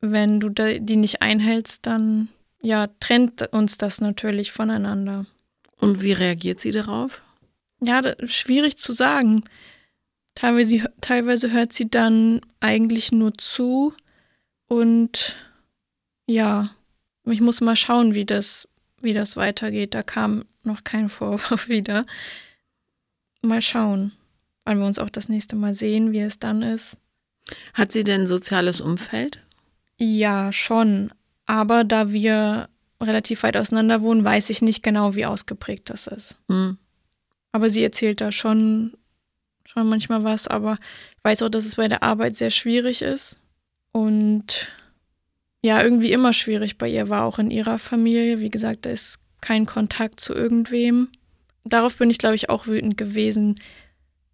wenn 0.00 0.40
du 0.40 0.48
die 0.50 0.96
nicht 0.96 1.22
einhältst, 1.22 1.86
dann 1.86 2.28
ja, 2.62 2.88
trennt 3.00 3.52
uns 3.52 3.78
das 3.78 4.00
natürlich 4.00 4.52
voneinander. 4.52 5.26
Und 5.78 6.02
wie 6.02 6.12
reagiert 6.12 6.60
sie 6.60 6.70
darauf? 6.70 7.22
Ja, 7.80 8.00
schwierig 8.26 8.78
zu 8.78 8.92
sagen. 8.92 9.44
Teilweise, 10.34 10.90
teilweise 11.00 11.52
hört 11.52 11.72
sie 11.72 11.88
dann 11.88 12.40
eigentlich 12.60 13.12
nur 13.12 13.34
zu 13.34 13.94
und 14.66 15.36
ja, 16.26 16.70
ich 17.26 17.40
muss 17.40 17.60
mal 17.60 17.76
schauen, 17.76 18.14
wie 18.14 18.24
das, 18.24 18.68
wie 19.04 19.14
das 19.14 19.36
weitergeht. 19.36 19.94
Da 19.94 20.02
kam 20.02 20.44
noch 20.62 20.84
kein 20.84 21.08
Vorwurf 21.08 21.68
wieder. 21.68 22.06
Mal 23.42 23.62
schauen, 23.62 24.12
wann 24.64 24.78
wir 24.78 24.86
uns 24.86 24.98
auch 24.98 25.10
das 25.10 25.28
nächste 25.28 25.56
Mal 25.56 25.74
sehen, 25.74 26.12
wie 26.12 26.20
es 26.20 26.38
dann 26.38 26.62
ist. 26.62 26.96
Hat 27.74 27.92
sie 27.92 28.04
denn 28.04 28.22
ein 28.22 28.26
soziales 28.26 28.80
Umfeld? 28.80 29.40
Ja, 29.98 30.52
schon. 30.52 31.10
Aber 31.46 31.84
da 31.84 32.10
wir 32.10 32.68
relativ 33.00 33.42
weit 33.42 33.56
auseinander 33.56 34.00
wohnen, 34.00 34.24
weiß 34.24 34.50
ich 34.50 34.62
nicht 34.62 34.82
genau, 34.82 35.14
wie 35.14 35.26
ausgeprägt 35.26 35.90
das 35.90 36.06
ist. 36.06 36.40
Mhm. 36.48 36.78
Aber 37.52 37.70
sie 37.70 37.84
erzählt 37.84 38.20
da 38.20 38.32
schon, 38.32 38.96
schon 39.64 39.88
manchmal 39.88 40.24
was, 40.24 40.48
aber 40.48 40.78
ich 41.16 41.24
weiß 41.24 41.42
auch, 41.42 41.48
dass 41.48 41.66
es 41.66 41.76
bei 41.76 41.86
der 41.86 42.02
Arbeit 42.02 42.36
sehr 42.36 42.50
schwierig 42.50 43.02
ist. 43.02 43.38
Und 43.92 44.68
ja, 45.64 45.82
irgendwie 45.82 46.12
immer 46.12 46.34
schwierig 46.34 46.76
bei 46.76 46.90
ihr 46.90 47.08
war, 47.08 47.24
auch 47.24 47.38
in 47.38 47.50
ihrer 47.50 47.78
Familie. 47.78 48.38
Wie 48.40 48.50
gesagt, 48.50 48.84
da 48.84 48.90
ist 48.90 49.20
kein 49.40 49.64
Kontakt 49.64 50.20
zu 50.20 50.34
irgendwem. 50.34 51.08
Darauf 51.64 51.96
bin 51.96 52.10
ich, 52.10 52.18
glaube 52.18 52.34
ich, 52.34 52.50
auch 52.50 52.66
wütend 52.66 52.98
gewesen, 52.98 53.58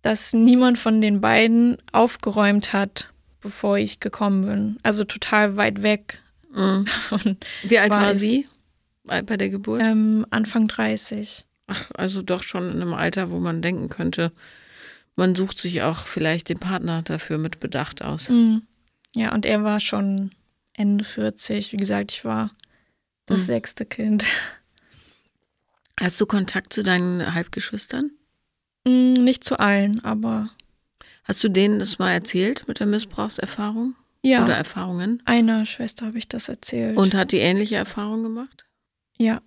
dass 0.02 0.32
niemand 0.32 0.76
von 0.76 1.00
den 1.00 1.20
beiden 1.20 1.76
aufgeräumt 1.92 2.72
hat, 2.72 3.12
bevor 3.40 3.78
ich 3.78 4.00
gekommen 4.00 4.44
bin. 4.44 4.78
Also 4.82 5.04
total 5.04 5.56
weit 5.56 5.84
weg. 5.84 6.20
Mhm. 6.52 6.86
Wie 7.62 7.78
alt 7.78 7.90
war, 7.90 8.02
war 8.02 8.16
sie 8.16 8.46
bei 9.04 9.36
der 9.36 9.50
Geburt? 9.50 9.80
Ähm, 9.84 10.26
Anfang 10.30 10.66
30. 10.66 11.46
Ach, 11.68 11.92
also 11.94 12.22
doch 12.22 12.42
schon 12.42 12.72
in 12.72 12.82
einem 12.82 12.92
Alter, 12.92 13.30
wo 13.30 13.38
man 13.38 13.62
denken 13.62 13.88
könnte, 13.88 14.32
man 15.14 15.36
sucht 15.36 15.60
sich 15.60 15.82
auch 15.82 16.08
vielleicht 16.08 16.48
den 16.48 16.58
Partner 16.58 17.02
dafür 17.02 17.38
mit 17.38 17.60
Bedacht 17.60 18.02
aus. 18.02 18.30
Mhm. 18.30 18.62
Ja, 19.14 19.32
und 19.32 19.46
er 19.46 19.62
war 19.62 19.78
schon 19.78 20.32
Ende 20.80 21.04
40. 21.04 21.72
Wie 21.72 21.76
gesagt, 21.76 22.10
ich 22.12 22.24
war 22.24 22.50
das 23.26 23.40
mhm. 23.40 23.44
sechste 23.44 23.84
Kind. 23.84 24.24
Hast 26.00 26.18
du 26.18 26.24
Kontakt 26.24 26.72
zu 26.72 26.82
deinen 26.82 27.34
Halbgeschwistern? 27.34 28.10
Mhm, 28.86 29.12
nicht 29.12 29.44
zu 29.44 29.60
allen, 29.60 30.02
aber. 30.02 30.48
Hast 31.24 31.44
du 31.44 31.50
denen 31.50 31.78
das 31.78 31.98
mal 31.98 32.12
erzählt 32.12 32.66
mit 32.66 32.80
der 32.80 32.86
Missbrauchserfahrung? 32.86 33.94
Ja. 34.22 34.42
Oder 34.42 34.56
Erfahrungen? 34.56 35.22
Einer 35.26 35.66
Schwester 35.66 36.06
habe 36.06 36.16
ich 36.16 36.28
das 36.28 36.48
erzählt. 36.48 36.96
Und 36.96 37.14
hat 37.14 37.32
die 37.32 37.38
ähnliche 37.38 37.76
Erfahrung 37.76 38.22
gemacht? 38.22 38.64
Ja. 39.18 39.42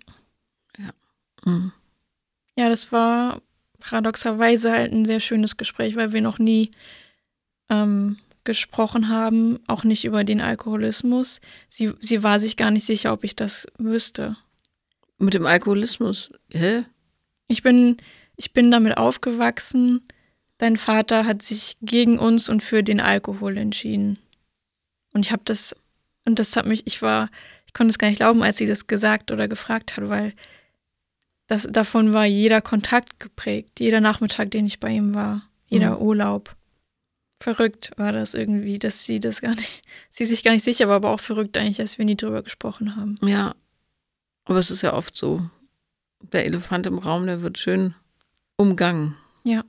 Ja. 0.78 0.90
Mhm. 1.44 1.72
Ja, 2.56 2.68
das 2.68 2.92
war 2.92 3.42
paradoxerweise 3.80 4.70
halt 4.70 4.92
ein 4.92 5.04
sehr 5.04 5.18
schönes 5.18 5.56
Gespräch, 5.56 5.96
weil 5.96 6.12
wir 6.12 6.20
noch 6.20 6.38
nie 6.38 6.70
ähm, 7.68 8.18
gesprochen 8.44 9.08
haben, 9.08 9.58
auch 9.66 9.84
nicht 9.84 10.04
über 10.04 10.24
den 10.24 10.40
Alkoholismus. 10.40 11.40
Sie, 11.68 11.92
sie 12.00 12.22
war 12.22 12.40
sich 12.40 12.56
gar 12.56 12.70
nicht 12.70 12.84
sicher, 12.84 13.12
ob 13.12 13.24
ich 13.24 13.36
das 13.36 13.66
wüsste. 13.78 14.36
Mit 15.18 15.34
dem 15.34 15.46
Alkoholismus? 15.46 16.30
Hä? 16.50 16.84
Ich 17.48 17.62
bin, 17.62 17.96
ich 18.36 18.52
bin 18.52 18.70
damit 18.70 18.96
aufgewachsen. 18.96 20.02
Dein 20.58 20.76
Vater 20.76 21.26
hat 21.26 21.42
sich 21.42 21.76
gegen 21.82 22.18
uns 22.18 22.48
und 22.48 22.62
für 22.62 22.82
den 22.82 23.00
Alkohol 23.00 23.56
entschieden. 23.56 24.18
Und 25.12 25.24
ich 25.24 25.32
habe 25.32 25.42
das, 25.44 25.74
und 26.24 26.38
das 26.38 26.56
hat 26.56 26.66
mich, 26.66 26.86
ich 26.86 27.02
war, 27.02 27.30
ich 27.66 27.72
konnte 27.72 27.90
es 27.90 27.98
gar 27.98 28.08
nicht 28.08 28.18
glauben, 28.18 28.42
als 28.42 28.58
sie 28.58 28.66
das 28.66 28.86
gesagt 28.86 29.30
oder 29.30 29.48
gefragt 29.48 29.96
hat, 29.96 30.08
weil 30.08 30.32
das, 31.46 31.68
davon 31.70 32.12
war 32.12 32.24
jeder 32.24 32.60
Kontakt 32.60 33.20
geprägt, 33.20 33.80
jeder 33.80 34.00
Nachmittag, 34.00 34.50
den 34.50 34.66
ich 34.66 34.80
bei 34.80 34.90
ihm 34.90 35.14
war, 35.14 35.42
jeder 35.66 35.96
mhm. 35.96 36.02
Urlaub. 36.02 36.56
Verrückt 37.40 37.90
war 37.96 38.12
das 38.12 38.34
irgendwie, 38.34 38.78
dass 38.78 39.04
sie 39.04 39.20
das 39.20 39.40
gar 39.40 39.54
nicht, 39.54 39.82
sie 40.10 40.24
sich 40.24 40.44
gar 40.44 40.52
nicht 40.52 40.64
sicher 40.64 40.88
war, 40.88 40.96
aber 40.96 41.10
auch 41.10 41.20
verrückt 41.20 41.58
eigentlich, 41.58 41.78
dass 41.78 41.98
wir 41.98 42.04
nie 42.04 42.16
drüber 42.16 42.42
gesprochen 42.42 42.96
haben. 42.96 43.18
Ja, 43.24 43.54
aber 44.44 44.58
es 44.58 44.70
ist 44.70 44.82
ja 44.82 44.94
oft 44.94 45.16
so. 45.16 45.48
Der 46.32 46.46
Elefant 46.46 46.86
im 46.86 46.98
Raum, 46.98 47.26
der 47.26 47.42
wird 47.42 47.58
schön 47.58 47.94
umgangen. 48.56 49.16
Ja. 49.44 49.64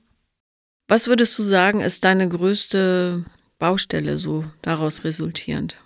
Was 0.88 1.06
würdest 1.06 1.38
du 1.38 1.42
sagen, 1.42 1.80
ist 1.80 2.04
deine 2.04 2.28
größte 2.28 3.24
Baustelle 3.58 4.18
so 4.18 4.44
daraus 4.62 5.04
resultierend? 5.04 5.76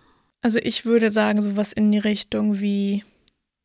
Also 0.42 0.58
ich 0.58 0.84
würde 0.84 1.10
sagen, 1.10 1.42
sowas 1.42 1.72
in 1.72 1.90
die 1.90 1.98
Richtung 1.98 2.60
wie 2.60 3.04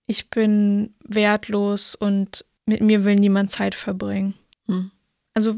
ich 0.08 0.30
bin 0.30 0.93
wertlos 1.04 1.95
und 1.95 2.45
mit 2.65 2.82
mir 2.82 3.04
will 3.04 3.15
niemand 3.15 3.51
Zeit 3.51 3.75
verbringen. 3.75 4.36
Hm. 4.67 4.91
Also 5.34 5.58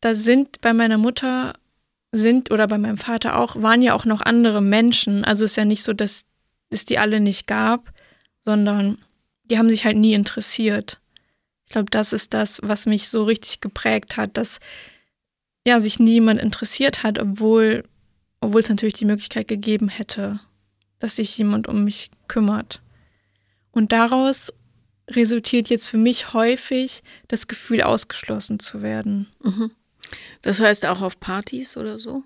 da 0.00 0.14
sind 0.14 0.60
bei 0.60 0.72
meiner 0.72 0.98
Mutter 0.98 1.54
sind 2.16 2.50
oder 2.50 2.66
bei 2.66 2.78
meinem 2.78 2.98
Vater 2.98 3.36
auch, 3.36 3.60
waren 3.60 3.82
ja 3.82 3.94
auch 3.94 4.04
noch 4.04 4.20
andere 4.20 4.60
Menschen. 4.60 5.24
Also 5.24 5.44
ist 5.44 5.56
ja 5.56 5.64
nicht 5.64 5.82
so, 5.82 5.92
dass 5.92 6.24
es 6.70 6.84
die 6.84 6.98
alle 6.98 7.20
nicht 7.20 7.46
gab, 7.46 7.92
sondern 8.40 8.98
die 9.44 9.58
haben 9.58 9.70
sich 9.70 9.84
halt 9.84 9.96
nie 9.96 10.14
interessiert. 10.14 11.00
Ich 11.66 11.72
glaube, 11.72 11.90
das 11.90 12.12
ist 12.12 12.34
das, 12.34 12.60
was 12.62 12.86
mich 12.86 13.08
so 13.08 13.24
richtig 13.24 13.60
geprägt 13.60 14.16
hat, 14.16 14.36
dass 14.36 14.60
ja 15.66 15.80
sich 15.80 15.98
niemand 15.98 16.40
interessiert 16.40 17.02
hat, 17.02 17.18
obwohl 17.18 17.84
obwohl 18.40 18.60
es 18.60 18.68
natürlich 18.68 18.94
die 18.94 19.06
Möglichkeit 19.06 19.48
gegeben 19.48 19.88
hätte, 19.88 20.38
dass 20.98 21.16
sich 21.16 21.36
jemand 21.36 21.68
um 21.68 21.84
mich 21.84 22.10
kümmert. 22.28 22.82
Und 23.72 23.92
daraus 23.92 24.52
resultiert 25.08 25.68
jetzt 25.68 25.86
für 25.86 25.98
mich 25.98 26.32
häufig 26.32 27.02
das 27.28 27.48
Gefühl, 27.48 27.82
ausgeschlossen 27.82 28.58
zu 28.58 28.82
werden. 28.82 29.28
Mhm. 29.42 29.70
Das 30.42 30.60
heißt 30.60 30.86
auch 30.86 31.02
auf 31.02 31.18
Partys 31.20 31.76
oder 31.76 31.98
so? 31.98 32.22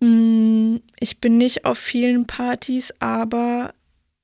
Mm, 0.00 0.76
ich 0.98 1.20
bin 1.20 1.38
nicht 1.38 1.64
auf 1.64 1.78
vielen 1.78 2.26
Partys, 2.26 2.94
aber 2.98 3.74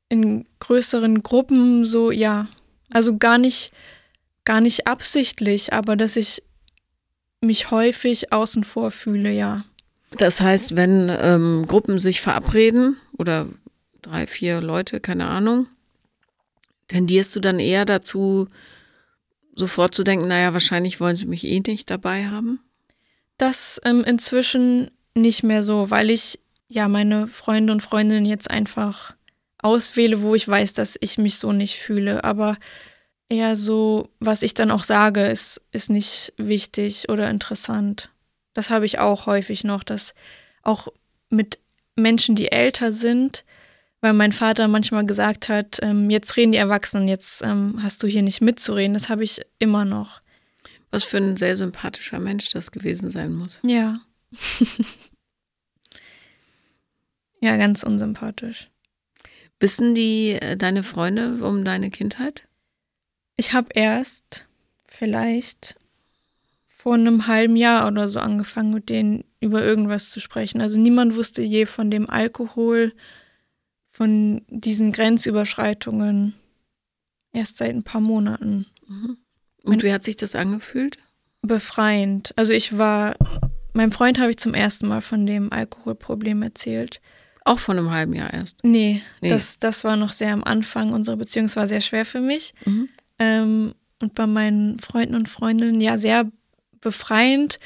in 0.09 0.47
größeren 0.61 1.23
Gruppen 1.23 1.85
so, 1.85 2.11
ja. 2.11 2.47
Also 2.91 3.17
gar 3.17 3.39
nicht, 3.39 3.73
gar 4.45 4.61
nicht 4.61 4.87
absichtlich, 4.87 5.73
aber 5.73 5.97
dass 5.97 6.17
ich 6.17 6.43
mich 7.41 7.71
häufig 7.71 8.33
außen 8.33 8.65
vor 8.65 8.91
fühle, 8.91 9.33
ja. 9.33 9.65
Das 10.17 10.41
heißt, 10.41 10.77
wenn 10.77 11.11
ähm, 11.11 11.65
Gruppen 11.67 11.99
sich 11.99 12.21
verabreden 12.21 12.97
oder 13.19 13.49
drei, 14.01 14.27
vier 14.27 14.61
Leute, 14.61 15.01
keine 15.01 15.27
Ahnung, 15.27 15.67
Tendierst 16.89 17.35
du 17.35 17.41
dann 17.41 17.59
eher 17.59 17.85
dazu, 17.85 18.49
sofort 19.55 19.95
zu 19.95 20.05
denken, 20.05 20.29
naja, 20.29 20.53
wahrscheinlich 20.53 21.01
wollen 21.01 21.17
sie 21.17 21.27
mich 21.27 21.47
eh 21.47 21.61
nicht 21.67 21.89
dabei 21.91 22.27
haben? 22.27 22.61
Das 23.39 23.81
ähm, 23.85 24.05
inzwischen 24.05 24.91
nicht 25.15 25.43
mehr 25.43 25.63
so, 25.63 25.91
weil 25.91 26.11
ich 26.11 26.41
ja 26.69 26.89
meine 26.89 27.29
Freunde 27.29 27.73
und 27.73 27.83
Freundinnen 27.83 28.25
jetzt 28.25 28.51
einfach 28.51 29.15
auswähle, 29.59 30.23
wo 30.23 30.35
ich 30.35 30.47
weiß, 30.47 30.75
dass 30.75 30.97
ich 31.01 31.19
mich 31.19 31.39
so 31.39 31.53
nicht 31.53 31.79
fühle. 31.79 32.25
Aber 32.25 32.57
eher 33.29 33.57
so, 33.57 34.11
was 34.21 34.43
ich 34.43 34.55
dann 34.55 34.71
auch 34.71 34.85
sage, 34.85 35.27
ist, 35.27 35.63
ist 35.73 35.91
nicht 35.91 36.33
wichtig 36.37 37.09
oder 37.09 37.31
interessant. 37.31 38.11
Das 38.53 38.71
habe 38.71 38.87
ich 38.87 38.99
auch 38.99 39.27
häufig 39.27 39.65
noch, 39.65 39.83
dass 39.83 40.15
auch 40.63 40.89
mit 41.31 41.59
Menschen, 41.97 42.35
die 42.35 42.53
älter 42.53 42.93
sind, 42.93 43.45
weil 44.01 44.13
mein 44.13 44.33
Vater 44.33 44.69
manchmal 44.69 45.07
gesagt 45.07 45.49
hat, 45.49 45.79
ähm, 45.83 46.11
jetzt 46.11 46.37
reden 46.37 46.53
die 46.53 46.59
Erwachsenen, 46.59 47.09
jetzt 47.09 47.43
ähm, 47.43 47.81
hast 47.83 48.03
du 48.03 48.07
hier 48.07 48.23
nicht 48.23 48.41
mitzureden. 48.41 48.95
Das 48.95 49.09
habe 49.09 49.25
ich 49.25 49.41
immer 49.59 49.85
noch. 49.85 50.21
Was 50.95 51.03
für 51.03 51.17
ein 51.17 51.37
sehr 51.37 51.57
sympathischer 51.57 52.21
Mensch 52.21 52.51
das 52.51 52.71
gewesen 52.71 53.11
sein 53.11 53.33
muss. 53.33 53.61
Ja. 53.65 53.99
ja, 57.41 57.57
ganz 57.57 57.83
unsympathisch. 57.83 58.71
Wissen 59.59 59.97
die 59.97 60.39
äh, 60.41 60.57
deine 60.57 60.85
Freunde 60.85 61.45
um 61.45 61.65
deine 61.65 61.91
Kindheit? 61.91 62.47
Ich 63.35 63.55
habe 63.55 63.71
erst 63.75 64.47
vielleicht 64.87 65.81
vor 66.69 66.95
einem 66.95 67.27
halben 67.27 67.57
Jahr 67.57 67.89
oder 67.89 68.09
so 68.09 68.21
angefangen, 68.21 68.73
mit 68.73 68.89
denen 68.89 69.25
über 69.41 69.65
irgendwas 69.65 70.11
zu 70.11 70.21
sprechen. 70.21 70.61
Also 70.61 70.79
niemand 70.79 71.17
wusste 71.17 71.43
je 71.43 71.67
von 71.67 71.91
dem 71.91 72.09
Alkohol, 72.09 72.93
von 73.91 74.43
diesen 74.47 74.93
Grenzüberschreitungen. 74.93 76.35
Erst 77.33 77.57
seit 77.57 77.75
ein 77.75 77.83
paar 77.83 78.01
Monaten. 78.01 78.67
Mhm. 78.87 79.24
Und 79.65 79.83
wie 79.83 79.93
hat 79.93 80.05
sich 80.05 80.17
das 80.17 80.35
angefühlt? 80.35 80.99
Befreiend. 81.43 82.33
Also 82.37 82.53
ich 82.53 82.79
war, 82.79 83.17
meinem 83.73 83.93
Freund 83.93 84.21
habe 84.21 84.31
ich 84.31 84.39
zum 84.39 84.55
ersten 84.55 84.87
Mal 84.87 85.01
von 85.01 85.27
dem 85.27 85.53
Alkoholproblem 85.53 86.43
erzählt. 86.43 87.01
Auch 87.45 87.59
von 87.59 87.77
einem 87.77 87.91
halben 87.91 88.15
Jahr 88.15 88.33
erst? 88.33 88.63
Nee, 88.63 89.03
nee. 89.21 89.29
Das, 89.29 89.59
das 89.59 89.85
war 89.85 89.97
noch 89.97 90.13
sehr 90.13 90.33
am 90.33 90.45
Anfang. 90.45 90.93
Unsere 90.93 91.17
Beziehung 91.17 91.55
war 91.57 91.69
sehr 91.69 91.83
schwer 91.83 92.07
für 92.07 92.21
mich. 92.21 92.55
Mhm. 92.65 92.89
Ähm, 93.19 93.75
und 94.01 94.15
bei 94.15 94.27
meinen 94.27 94.79
Freunden 94.79 95.15
und 95.15 95.29
Freundinnen 95.29 95.81
ja 95.81 95.99
sehr 95.99 96.31
befreiend. 96.81 97.59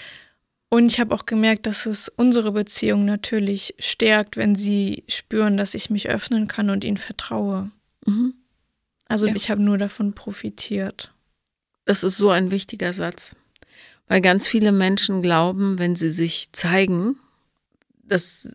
Und 0.70 0.86
ich 0.86 1.00
habe 1.00 1.14
auch 1.14 1.26
gemerkt, 1.26 1.66
dass 1.66 1.86
es 1.86 2.08
unsere 2.08 2.52
Beziehung 2.52 3.04
natürlich 3.04 3.74
stärkt, 3.78 4.36
wenn 4.36 4.54
sie 4.54 5.04
spüren, 5.08 5.56
dass 5.56 5.74
ich 5.74 5.90
mich 5.90 6.08
öffnen 6.08 6.48
kann 6.48 6.70
und 6.70 6.84
ihnen 6.84 6.96
vertraue. 6.96 7.70
Mhm. 8.04 8.34
Also 9.06 9.26
ja. 9.26 9.34
ich 9.34 9.50
habe 9.50 9.62
nur 9.62 9.78
davon 9.78 10.12
profitiert. 10.14 11.14
Das 11.88 12.04
ist 12.04 12.18
so 12.18 12.28
ein 12.28 12.50
wichtiger 12.50 12.92
Satz, 12.92 13.34
weil 14.08 14.20
ganz 14.20 14.46
viele 14.46 14.72
Menschen 14.72 15.22
glauben, 15.22 15.78
wenn 15.78 15.96
sie 15.96 16.10
sich 16.10 16.50
zeigen, 16.52 17.16
dass 18.02 18.52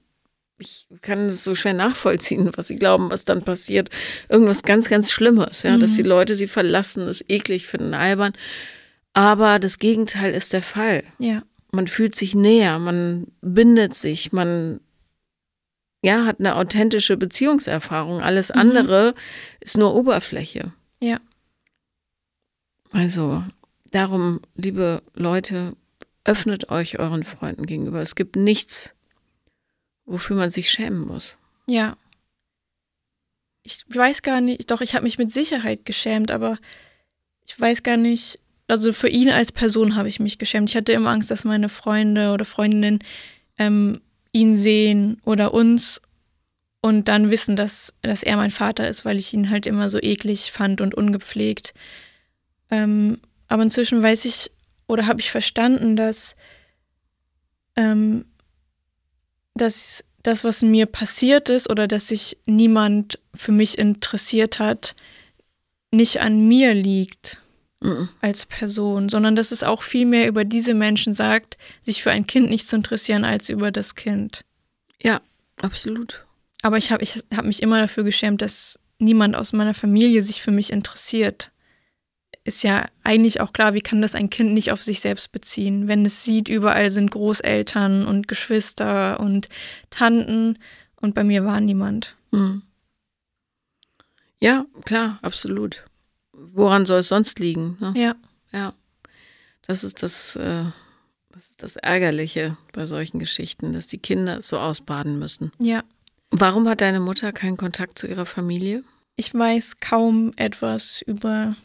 ich 0.60 0.88
kann 1.02 1.26
es 1.26 1.44
so 1.44 1.56
schwer 1.56 1.74
nachvollziehen, 1.74 2.52
was 2.56 2.68
sie 2.68 2.76
glauben, 2.76 3.10
was 3.10 3.26
dann 3.26 3.42
passiert. 3.42 3.90
Irgendwas 4.30 4.62
ganz, 4.62 4.88
ganz 4.88 5.12
Schlimmes, 5.12 5.64
ja, 5.64 5.76
mhm. 5.76 5.80
dass 5.80 5.96
die 5.96 6.04
Leute 6.04 6.36
sie 6.36 6.48
verlassen, 6.48 7.08
es 7.08 7.28
eklig 7.28 7.66
finden, 7.66 7.96
albern. 7.96 8.34
Aber 9.14 9.58
das 9.58 9.80
Gegenteil 9.80 10.36
ist 10.36 10.54
der 10.54 10.62
Fall. 10.62 11.04
Ja. 11.18 11.42
Man 11.72 11.88
fühlt 11.88 12.14
sich 12.14 12.36
näher, 12.36 12.78
man 12.78 13.32
bindet 13.42 13.96
sich, 13.96 14.32
man 14.32 14.80
ja, 16.04 16.26
hat 16.26 16.40
eine 16.40 16.56
authentische 16.56 17.18
Beziehungserfahrung. 17.18 18.22
Alles 18.22 18.50
mhm. 18.50 18.60
andere 18.60 19.16
ist 19.60 19.76
nur 19.76 19.96
Oberfläche. 19.96 20.72
Ja. 21.00 21.18
Also, 22.94 23.44
darum, 23.92 24.40
liebe 24.56 25.02
Leute, 25.16 25.76
öffnet 26.24 26.70
euch 26.70 27.00
euren 27.00 27.24
Freunden 27.24 27.66
gegenüber. 27.66 28.02
Es 28.02 28.16
gibt 28.16 28.36
nichts, 28.36 28.94
wofür 30.06 30.36
man 30.36 30.50
sich 30.50 30.70
schämen 30.70 31.02
muss. 31.02 31.38
Ja. 31.68 31.98
Ich 33.64 33.84
weiß 33.88 34.22
gar 34.22 34.42
nicht, 34.42 34.70
doch, 34.72 34.82
ich 34.82 34.94
habe 34.94 35.06
mich 35.06 35.18
mit 35.18 35.32
Sicherheit 35.32 35.86
geschämt, 35.86 36.32
aber 36.32 36.58
ich 37.46 37.60
weiß 37.60 37.84
gar 37.84 37.98
nicht, 37.98 38.40
also 38.68 38.94
für 38.94 39.10
ihn 39.10 39.30
als 39.30 39.52
Person 39.52 39.96
habe 39.96 40.08
ich 40.08 40.20
mich 40.20 40.38
geschämt. 40.38 40.70
Ich 40.70 40.76
hatte 40.76 40.94
immer 40.94 41.10
Angst, 41.10 41.32
dass 41.32 41.44
meine 41.44 41.70
Freunde 41.70 42.32
oder 42.32 42.46
Freundinnen 42.46 43.00
ähm, 43.58 44.02
ihn 44.32 44.56
sehen 44.56 45.20
oder 45.26 45.54
uns 45.54 46.02
und 46.82 47.08
dann 47.08 47.32
wissen, 47.32 47.56
dass, 47.56 47.94
dass 48.02 48.24
er 48.24 48.36
mein 48.38 48.52
Vater 48.52 48.88
ist, 48.88 49.06
weil 49.06 49.18
ich 49.18 49.34
ihn 49.34 49.50
halt 49.50 49.66
immer 49.66 49.90
so 49.90 50.00
eklig 50.02 50.52
fand 50.52 50.82
und 50.82 50.94
ungepflegt. 50.94 51.74
Ähm, 52.74 53.20
aber 53.48 53.62
inzwischen 53.62 54.02
weiß 54.02 54.26
ich 54.26 54.50
oder 54.88 55.06
habe 55.06 55.22
ich 55.22 55.30
verstanden, 55.30 55.96
dass 55.96 56.36
ähm, 57.76 58.26
dass 59.54 60.04
das, 60.24 60.44
was 60.44 60.64
mir 60.64 60.88
passiert 60.88 61.50
ist 61.50 61.70
oder 61.70 61.88
dass 61.88 62.08
sich 62.08 62.38
niemand 62.46 63.20
für 63.36 63.52
mich 63.52 63.78
interessiert 63.78 64.58
hat, 64.58 64.96
nicht 65.92 66.22
an 66.22 66.48
mir 66.48 66.74
liegt 66.74 67.44
mhm. 67.82 68.10
als 68.22 68.48
Person, 68.48 69.08
sondern 69.10 69.36
dass 69.36 69.52
es 69.52 69.62
auch 69.62 69.84
viel 69.84 70.08
mehr 70.08 70.28
über 70.28 70.44
diese 70.44 70.74
Menschen 70.74 71.14
sagt, 71.14 71.58
sich 71.84 72.02
für 72.02 72.10
ein 72.10 72.26
Kind 72.26 72.50
nicht 72.50 72.68
zu 72.68 72.76
interessieren, 72.76 73.24
als 73.24 73.50
über 73.50 73.72
das 73.72 73.94
Kind. 73.94 74.44
Ja, 75.00 75.22
absolut. 75.62 76.26
Aber 76.64 76.78
ich 76.78 76.92
habe 76.92 77.04
ich 77.04 77.24
hab 77.36 77.46
mich 77.46 77.62
immer 77.62 77.80
dafür 77.80 78.04
geschämt, 78.04 78.42
dass 78.42 78.80
niemand 78.98 79.36
aus 79.36 79.54
meiner 79.54 79.76
Familie 79.76 80.24
sich 80.24 80.42
für 80.42 80.52
mich 80.52 80.72
interessiert 80.72 81.52
ist 82.46 82.64
ja 82.64 82.86
eigentlich 83.04 83.42
auch 83.42 83.54
klar, 83.54 83.74
wie 83.74 83.82
kann 83.82 84.02
das 84.02 84.16
ein 84.16 84.30
Kind 84.30 84.54
nicht 84.54 84.72
auf 84.72 84.84
sich 84.84 85.00
selbst 85.00 85.32
beziehen, 85.32 85.88
wenn 85.88 86.06
es 86.06 86.24
sieht, 86.24 86.50
überall 86.50 86.92
sind 86.92 87.12
Großeltern 87.12 88.06
und 88.06 88.28
Geschwister 88.28 89.20
und 89.20 89.50
Tanten 89.90 90.60
und 90.98 91.16
bei 91.16 91.24
mir 91.24 91.46
war 91.46 91.62
niemand. 91.62 92.16
Hm. 92.32 92.62
Ja, 94.40 94.66
klar, 94.84 95.20
absolut. 95.22 95.86
Woran 96.34 96.86
soll 96.86 97.00
es 97.00 97.08
sonst 97.08 97.40
liegen? 97.40 97.78
Ne? 97.80 97.94
Ja. 97.96 98.16
Ja. 98.52 98.74
Das 99.66 99.86
ist 99.86 100.04
das, 100.04 100.36
äh, 100.36 100.66
das 101.30 101.50
ist 101.50 101.64
das 101.64 101.76
Ärgerliche 101.78 102.58
bei 102.74 102.86
solchen 102.86 103.20
Geschichten, 103.20 103.72
dass 103.72 103.88
die 103.88 104.00
Kinder 104.00 104.40
es 104.40 104.50
so 104.50 104.60
ausbaden 104.60 105.18
müssen. 105.18 105.54
Ja. 105.60 105.84
Warum 106.32 106.68
hat 106.68 106.82
deine 106.82 107.00
Mutter 107.00 107.32
keinen 107.32 107.58
Kontakt 107.58 107.98
zu 107.98 108.08
ihrer 108.08 108.26
Familie? 108.26 108.84
Ich 109.16 109.34
weiß 109.34 109.78
kaum 109.78 110.34
etwas 110.36 111.02
über 111.04 111.56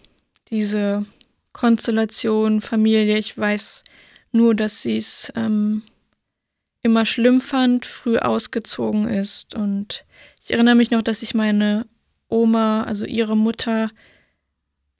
diese 0.51 1.07
Konstellation, 1.53 2.61
Familie. 2.61 3.19
Ich 3.19 3.37
weiß 3.37 3.85
nur, 4.33 4.55
dass 4.55 4.83
sie 4.83 4.97
es 4.97 5.33
ähm, 5.35 5.83
immer 6.83 7.05
schlimm 7.05 7.41
fand, 7.41 7.87
früh 7.87 8.19
ausgezogen 8.19 9.09
ist. 9.09 9.55
Und 9.55 10.05
ich 10.43 10.53
erinnere 10.53 10.75
mich 10.75 10.91
noch, 10.91 11.03
dass 11.03 11.23
ich 11.23 11.35
meine 11.35 11.87
Oma, 12.29 12.85
also 12.85 13.05
ihre 13.05 13.37
Mutter, 13.37 13.91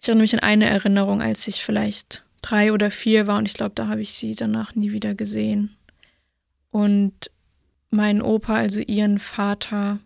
ich 0.01 0.09
erinnere 0.09 0.23
mich 0.23 0.35
an 0.35 0.41
eine 0.41 0.67
Erinnerung, 0.67 1.23
als 1.23 1.49
ich 1.49 1.63
vielleicht 1.63 2.25
drei 2.43 2.73
oder 2.73 2.91
vier 2.91 3.27
war 3.27 3.39
und 3.39 3.47
ich 3.47 3.55
glaube, 3.55 3.75
da 3.75 3.89
habe 3.89 4.01
ich 4.01 4.15
sie 4.15 4.35
danach 4.35 4.75
nie 4.75 4.93
wieder 4.93 5.15
gesehen. 5.15 5.77
Und 6.71 7.31
meinen 7.91 8.23
Opa, 8.23 8.57
also 8.57 8.81
ihren 8.81 9.19
Vater, 9.19 9.99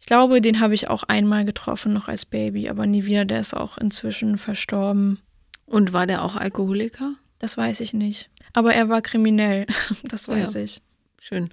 ich 0.00 0.06
glaube, 0.06 0.40
den 0.40 0.60
habe 0.60 0.74
ich 0.74 0.88
auch 0.88 1.04
einmal 1.04 1.44
getroffen, 1.44 1.92
noch 1.92 2.08
als 2.08 2.24
Baby, 2.24 2.68
aber 2.68 2.86
nie 2.86 3.04
wieder. 3.04 3.24
Der 3.24 3.40
ist 3.40 3.54
auch 3.54 3.78
inzwischen 3.78 4.38
verstorben. 4.38 5.20
Und 5.66 5.92
war 5.92 6.06
der 6.06 6.24
auch 6.24 6.36
Alkoholiker? 6.36 7.12
Das 7.38 7.56
weiß 7.56 7.80
ich 7.80 7.92
nicht. 7.92 8.30
Aber 8.52 8.74
er 8.74 8.88
war 8.88 9.02
kriminell, 9.02 9.66
das 10.04 10.26
weiß 10.26 10.54
ja. 10.54 10.60
ich. 10.62 10.82
Schön. 11.20 11.50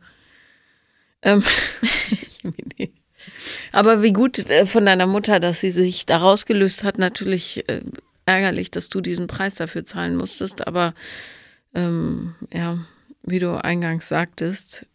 Ähm, 1.22 1.44
aber 3.72 4.02
wie 4.02 4.14
gut 4.14 4.50
äh, 4.50 4.66
von 4.66 4.86
deiner 4.86 5.08
Mutter, 5.08 5.40
dass 5.40 5.60
sie 5.60 5.72
sich 5.72 6.06
da 6.06 6.18
rausgelöst 6.18 6.84
hat. 6.84 6.98
Natürlich 6.98 7.68
äh, 7.70 7.82
ärgerlich, 8.26 8.72
dass 8.72 8.90
du 8.90 9.02
diesen 9.02 9.28
Preis 9.28 9.56
dafür 9.56 9.86
zahlen 9.86 10.16
musstest. 10.16 10.66
Aber 10.68 10.94
ähm, 11.76 12.36
ja, 12.54 12.80
wie 13.24 13.40
du 13.40 13.62
eingangs 13.62 14.08
sagtest, 14.08 14.86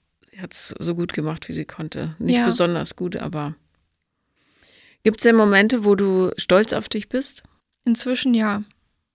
hat 0.42 0.52
es 0.52 0.74
so 0.78 0.94
gut 0.94 1.12
gemacht, 1.12 1.48
wie 1.48 1.52
sie 1.52 1.64
konnte. 1.64 2.16
Nicht 2.18 2.36
ja. 2.36 2.46
besonders 2.46 2.96
gut, 2.96 3.16
aber 3.16 3.54
gibt 5.04 5.20
es 5.20 5.24
denn 5.24 5.36
Momente, 5.36 5.84
wo 5.84 5.94
du 5.94 6.32
stolz 6.36 6.72
auf 6.72 6.88
dich 6.88 7.08
bist? 7.08 7.42
Inzwischen 7.84 8.34
ja. 8.34 8.62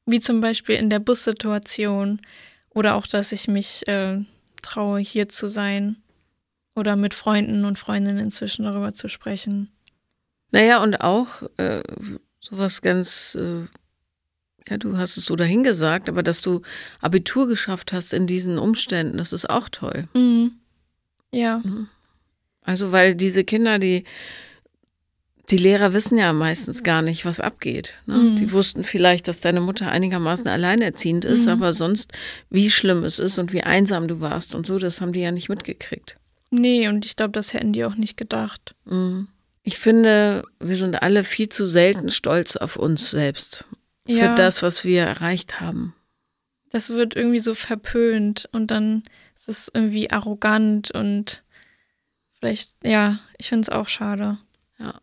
Wie 0.06 0.22
zum 0.22 0.40
Beispiel 0.40 0.76
in 0.76 0.90
der 0.90 1.00
Bussituation 1.00 2.22
oder 2.70 2.96
auch, 2.96 3.08
dass 3.08 3.34
ich 3.34 3.48
mich 3.48 3.88
äh, 3.88 4.22
traue, 4.62 5.00
hier 5.00 5.28
zu 5.28 5.48
sein 5.48 5.98
oder 6.76 6.96
mit 6.96 7.14
Freunden 7.14 7.66
und 7.66 7.78
Freundinnen 7.78 8.20
inzwischen 8.20 8.64
darüber 8.64 8.94
zu 8.94 9.10
sprechen. 9.10 9.72
Naja, 10.52 10.82
und 10.82 11.02
auch 11.02 11.44
äh, 11.58 11.84
sowas 12.40 12.82
ganz, 12.82 13.36
äh, 13.36 13.66
ja, 14.70 14.78
du 14.78 14.98
hast 14.98 15.18
es 15.18 15.26
so 15.26 15.36
dahingesagt, 15.36 16.08
aber 16.08 16.24
dass 16.24 16.42
du 16.42 16.62
Abitur 17.02 17.48
geschafft 17.48 17.92
hast 17.92 18.14
in 18.14 18.28
diesen 18.28 18.58
Umständen, 18.58 19.18
das 19.18 19.34
ist 19.34 19.50
auch 19.50 19.68
toll. 19.70 20.08
Mhm. 20.14 20.60
Ja. 21.32 21.62
Mhm. 21.64 21.88
Also, 22.62 22.92
weil 22.92 23.16
diese 23.16 23.44
Kinder, 23.44 23.80
die, 23.80 24.04
die 25.50 25.58
Lehrer 25.58 25.94
wissen 25.94 26.18
ja 26.18 26.34
meistens 26.34 26.84
gar 26.84 27.02
nicht, 27.02 27.26
was 27.26 27.40
abgeht. 27.40 27.94
Ne? 28.06 28.18
Mhm. 28.18 28.36
Die 28.36 28.52
wussten 28.52 28.84
vielleicht, 28.84 29.28
dass 29.28 29.40
deine 29.40 29.62
Mutter 29.62 29.90
einigermaßen 29.90 30.48
alleinerziehend 30.48 31.24
ist, 31.24 31.46
mhm. 31.46 31.54
aber 31.54 31.74
sonst, 31.74 32.12
wie 32.50 32.70
schlimm 32.70 33.04
es 33.04 33.20
ist 33.20 33.40
und 33.40 33.54
wie 33.54 33.64
einsam 33.64 34.08
du 34.08 34.20
warst 34.20 34.56
und 34.56 34.68
so, 34.68 34.78
das 34.80 35.00
haben 35.00 35.14
die 35.14 35.22
ja 35.22 35.32
nicht 35.32 35.50
mitgekriegt. 35.50 36.18
Nee, 36.50 36.88
und 36.88 37.06
ich 37.06 37.16
glaube, 37.16 37.32
das 37.32 37.54
hätten 37.54 37.74
die 37.74 37.86
auch 37.86 37.96
nicht 37.96 38.18
gedacht. 38.18 38.76
Mhm. 38.86 39.28
Ich 39.64 39.78
finde, 39.78 40.44
wir 40.60 40.78
sind 40.78 41.02
alle 41.02 41.24
viel 41.24 41.50
zu 41.50 41.66
selten 41.66 42.10
stolz 42.10 42.56
auf 42.56 42.78
uns 42.78 43.10
selbst. 43.10 43.66
Für 44.06 44.14
ja. 44.14 44.36
das, 44.36 44.64
was 44.64 44.86
wir 44.86 45.02
erreicht 45.02 45.60
haben. 45.60 45.94
Das 46.70 46.90
wird 46.90 47.16
irgendwie 47.16 47.40
so 47.40 47.54
verpönt 47.54 48.48
und 48.54 48.72
dann 48.72 49.04
Es 49.48 49.60
ist 49.60 49.72
irgendwie 49.74 50.12
arrogant 50.12 50.92
und 50.92 51.44
vielleicht, 52.38 52.74
ja, 52.84 53.20
ich 53.38 53.50
finde 53.50 53.64
es 53.64 53.70
auch 53.70 53.88
schade. 53.88 54.38
Ja. 54.78 55.02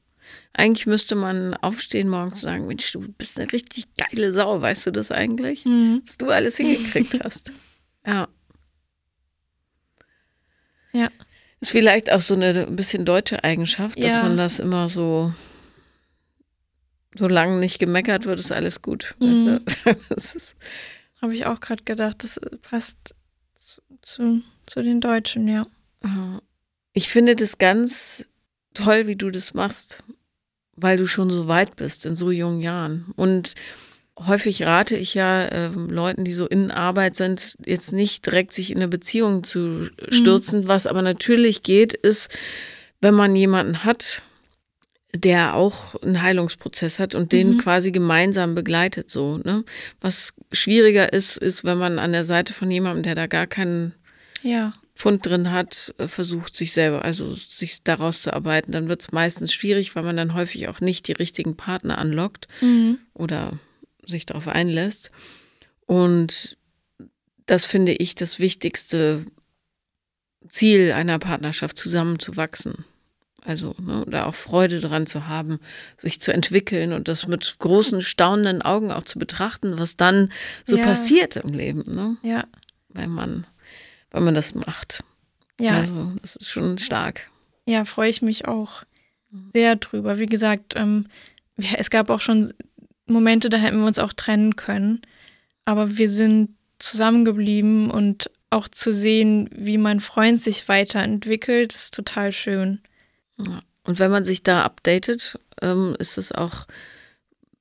Eigentlich 0.52 0.86
müsste 0.86 1.14
man 1.14 1.54
aufstehen 1.54 2.08
morgens 2.08 2.34
und 2.34 2.50
sagen, 2.50 2.66
Mensch, 2.66 2.92
du 2.92 3.00
bist 3.00 3.40
eine 3.40 3.50
richtig 3.52 3.86
geile 3.96 4.32
Sau, 4.32 4.60
weißt 4.60 4.86
du 4.86 4.90
das 4.90 5.10
eigentlich? 5.10 5.64
Mhm. 5.64 6.02
Was 6.04 6.18
du 6.18 6.30
alles 6.30 6.56
hingekriegt 6.56 7.18
hast. 7.22 7.50
Ja. 8.06 8.28
Ja. 10.92 11.08
Ist 11.60 11.70
vielleicht 11.70 12.12
auch 12.12 12.20
so 12.20 12.34
eine 12.34 12.66
ein 12.66 12.76
bisschen 12.76 13.06
deutsche 13.06 13.42
Eigenschaft, 13.42 13.96
dass 13.96 14.12
ja. 14.12 14.22
man 14.22 14.36
das 14.36 14.58
immer 14.58 14.90
so, 14.90 15.32
solange 17.14 17.58
nicht 17.58 17.78
gemeckert 17.78 18.26
wird, 18.26 18.38
ist 18.38 18.52
alles 18.52 18.82
gut. 18.82 19.14
Mhm. 19.20 19.64
Habe 21.22 21.34
ich 21.34 21.46
auch 21.46 21.60
gerade 21.60 21.82
gedacht, 21.84 22.22
das 22.22 22.38
passt 22.60 23.14
zu, 24.04 24.42
zu, 24.66 24.82
den 24.82 25.00
Deutschen, 25.00 25.48
ja. 25.48 25.66
Ich 26.92 27.08
finde 27.08 27.34
das 27.34 27.58
ganz 27.58 28.26
toll, 28.74 29.06
wie 29.06 29.16
du 29.16 29.30
das 29.30 29.54
machst, 29.54 30.02
weil 30.76 30.96
du 30.96 31.06
schon 31.06 31.30
so 31.30 31.48
weit 31.48 31.76
bist 31.76 32.06
in 32.06 32.14
so 32.14 32.30
jungen 32.30 32.60
Jahren. 32.60 33.12
Und 33.16 33.54
häufig 34.18 34.64
rate 34.64 34.96
ich 34.96 35.14
ja 35.14 35.44
äh, 35.46 35.68
Leuten, 35.68 36.24
die 36.24 36.34
so 36.34 36.46
in 36.46 36.70
Arbeit 36.70 37.16
sind, 37.16 37.56
jetzt 37.64 37.92
nicht 37.92 38.26
direkt 38.26 38.52
sich 38.52 38.70
in 38.70 38.78
eine 38.78 38.88
Beziehung 38.88 39.44
zu 39.44 39.88
stürzen. 40.08 40.62
Mhm. 40.62 40.68
Was 40.68 40.86
aber 40.86 41.02
natürlich 41.02 41.62
geht, 41.62 41.94
ist, 41.94 42.36
wenn 43.00 43.14
man 43.14 43.34
jemanden 43.34 43.84
hat, 43.84 44.22
der 45.14 45.54
auch 45.54 45.94
einen 46.02 46.22
Heilungsprozess 46.22 46.98
hat 46.98 47.14
und 47.14 47.32
den 47.32 47.54
mhm. 47.54 47.58
quasi 47.58 47.92
gemeinsam 47.92 48.54
begleitet, 48.54 49.10
so, 49.10 49.38
ne? 49.38 49.64
Was 50.00 50.34
schwieriger 50.50 51.12
ist, 51.12 51.36
ist, 51.36 51.64
wenn 51.64 51.78
man 51.78 51.98
an 52.00 52.12
der 52.12 52.24
Seite 52.24 52.52
von 52.52 52.70
jemandem, 52.70 53.04
der 53.04 53.14
da 53.14 53.26
gar 53.28 53.46
keinen 53.46 53.94
ja. 54.42 54.72
Pfund 54.96 55.24
drin 55.24 55.52
hat, 55.52 55.94
äh, 55.98 56.08
versucht 56.08 56.56
sich 56.56 56.72
selber, 56.72 57.04
also 57.04 57.32
sich 57.32 57.84
daraus 57.84 58.22
zu 58.22 58.32
arbeiten, 58.32 58.72
dann 58.72 58.88
wird 58.88 59.02
es 59.02 59.12
meistens 59.12 59.52
schwierig, 59.52 59.94
weil 59.94 60.02
man 60.02 60.16
dann 60.16 60.34
häufig 60.34 60.66
auch 60.68 60.80
nicht 60.80 61.06
die 61.06 61.12
richtigen 61.12 61.56
Partner 61.56 61.98
anlockt 61.98 62.48
mhm. 62.60 62.98
oder 63.12 63.58
sich 64.04 64.26
darauf 64.26 64.48
einlässt. 64.48 65.12
Und 65.86 66.56
das 67.46 67.64
finde 67.64 67.92
ich 67.92 68.16
das 68.16 68.40
wichtigste 68.40 69.24
Ziel 70.48 70.92
einer 70.92 71.18
Partnerschaft, 71.20 71.78
zusammenzuwachsen. 71.78 72.84
Also, 73.46 73.74
ne, 73.78 74.06
da 74.08 74.24
auch 74.24 74.34
Freude 74.34 74.80
dran 74.80 75.06
zu 75.06 75.28
haben, 75.28 75.60
sich 75.98 76.20
zu 76.20 76.32
entwickeln 76.32 76.94
und 76.94 77.08
das 77.08 77.26
mit 77.26 77.58
großen, 77.58 78.00
staunenden 78.00 78.62
Augen 78.62 78.90
auch 78.90 79.04
zu 79.04 79.18
betrachten, 79.18 79.78
was 79.78 79.98
dann 79.98 80.32
so 80.64 80.78
ja. 80.78 80.82
passiert 80.82 81.36
im 81.36 81.52
Leben. 81.52 81.84
Ne? 81.86 82.16
Ja. 82.22 82.44
Wenn 82.88 83.10
man, 83.10 83.46
wenn 84.10 84.24
man 84.24 84.34
das 84.34 84.54
macht. 84.54 85.04
Ja. 85.60 85.80
Also, 85.80 86.12
das 86.22 86.36
ist 86.36 86.48
schon 86.48 86.78
stark. 86.78 87.30
Ja, 87.66 87.84
freue 87.84 88.08
ich 88.08 88.22
mich 88.22 88.48
auch 88.48 88.84
sehr 89.52 89.76
drüber. 89.76 90.18
Wie 90.18 90.26
gesagt, 90.26 90.74
ähm, 90.76 91.06
es 91.56 91.90
gab 91.90 92.08
auch 92.08 92.22
schon 92.22 92.54
Momente, 93.06 93.50
da 93.50 93.58
hätten 93.58 93.80
wir 93.80 93.86
uns 93.86 93.98
auch 93.98 94.14
trennen 94.14 94.56
können. 94.56 95.02
Aber 95.66 95.98
wir 95.98 96.10
sind 96.10 96.56
zusammengeblieben 96.78 97.90
und 97.90 98.30
auch 98.50 98.68
zu 98.68 98.92
sehen, 98.92 99.50
wie 99.52 99.78
mein 99.78 100.00
Freund 100.00 100.40
sich 100.40 100.68
weiterentwickelt, 100.68 101.74
ist 101.74 101.94
total 101.94 102.32
schön. 102.32 102.80
Ja. 103.38 103.60
Und 103.84 103.98
wenn 103.98 104.10
man 104.10 104.24
sich 104.24 104.42
da 104.42 104.64
updatet, 104.64 105.38
ähm, 105.60 105.94
ist 105.98 106.18
es 106.18 106.32
auch, 106.32 106.66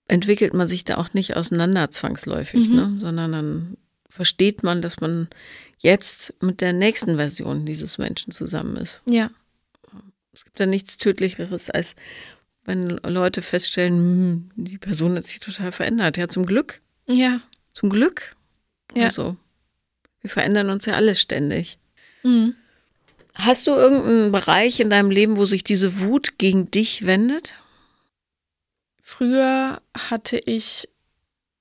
entwickelt 0.08 0.54
man 0.54 0.68
sich 0.68 0.86
da 0.86 0.98
auch 0.98 1.14
nicht 1.14 1.36
auseinander 1.36 1.92
zwangsläufig, 1.92 2.70
mhm. 2.70 2.76
ne? 2.76 2.98
sondern 3.00 3.32
dann 3.32 3.78
versteht 4.10 4.64
man, 4.64 4.82
dass 4.82 5.00
man 5.00 5.28
jetzt 5.80 6.36
mit 6.42 6.62
der 6.62 6.72
nächsten 6.72 7.18
Version 7.18 7.66
dieses 7.66 7.98
Menschen 7.98 8.32
zusammen 8.32 8.78
ist. 8.78 9.02
Ja. 9.06 9.30
Es 10.32 10.46
gibt 10.46 10.60
ja 10.60 10.66
nichts 10.66 10.98
Tödlicheres, 10.98 11.70
als 11.70 11.96
wenn 12.66 12.90
Leute 12.90 13.42
feststellen, 13.42 14.50
hm, 14.56 14.64
die 14.64 14.78
Person 14.78 15.16
hat 15.16 15.26
sich 15.26 15.40
total 15.40 15.72
verändert. 15.72 16.18
Ja, 16.18 16.28
zum 16.28 16.46
Glück. 16.46 16.82
Ja. 17.08 17.42
Zum 17.74 17.90
Glück. 17.90 18.36
Ja. 18.96 19.06
Also, 19.06 19.36
wir 20.22 20.30
verändern 20.30 20.70
uns 20.70 20.86
ja 20.86 20.94
alle 20.94 21.16
ständig. 21.16 21.78
Mhm. 22.24 22.56
Hast 23.36 23.68
du 23.68 23.72
irgendeinen 23.72 24.32
Bereich 24.32 24.80
in 24.80 24.90
deinem 24.90 25.12
Leben, 25.12 25.38
wo 25.38 25.46
sich 25.46 25.64
diese 25.64 26.00
Wut 26.00 26.38
gegen 26.38 26.70
dich 26.70 27.06
wendet? 27.06 27.54
Früher 29.02 29.82
hatte 29.98 30.38
ich 30.38 30.88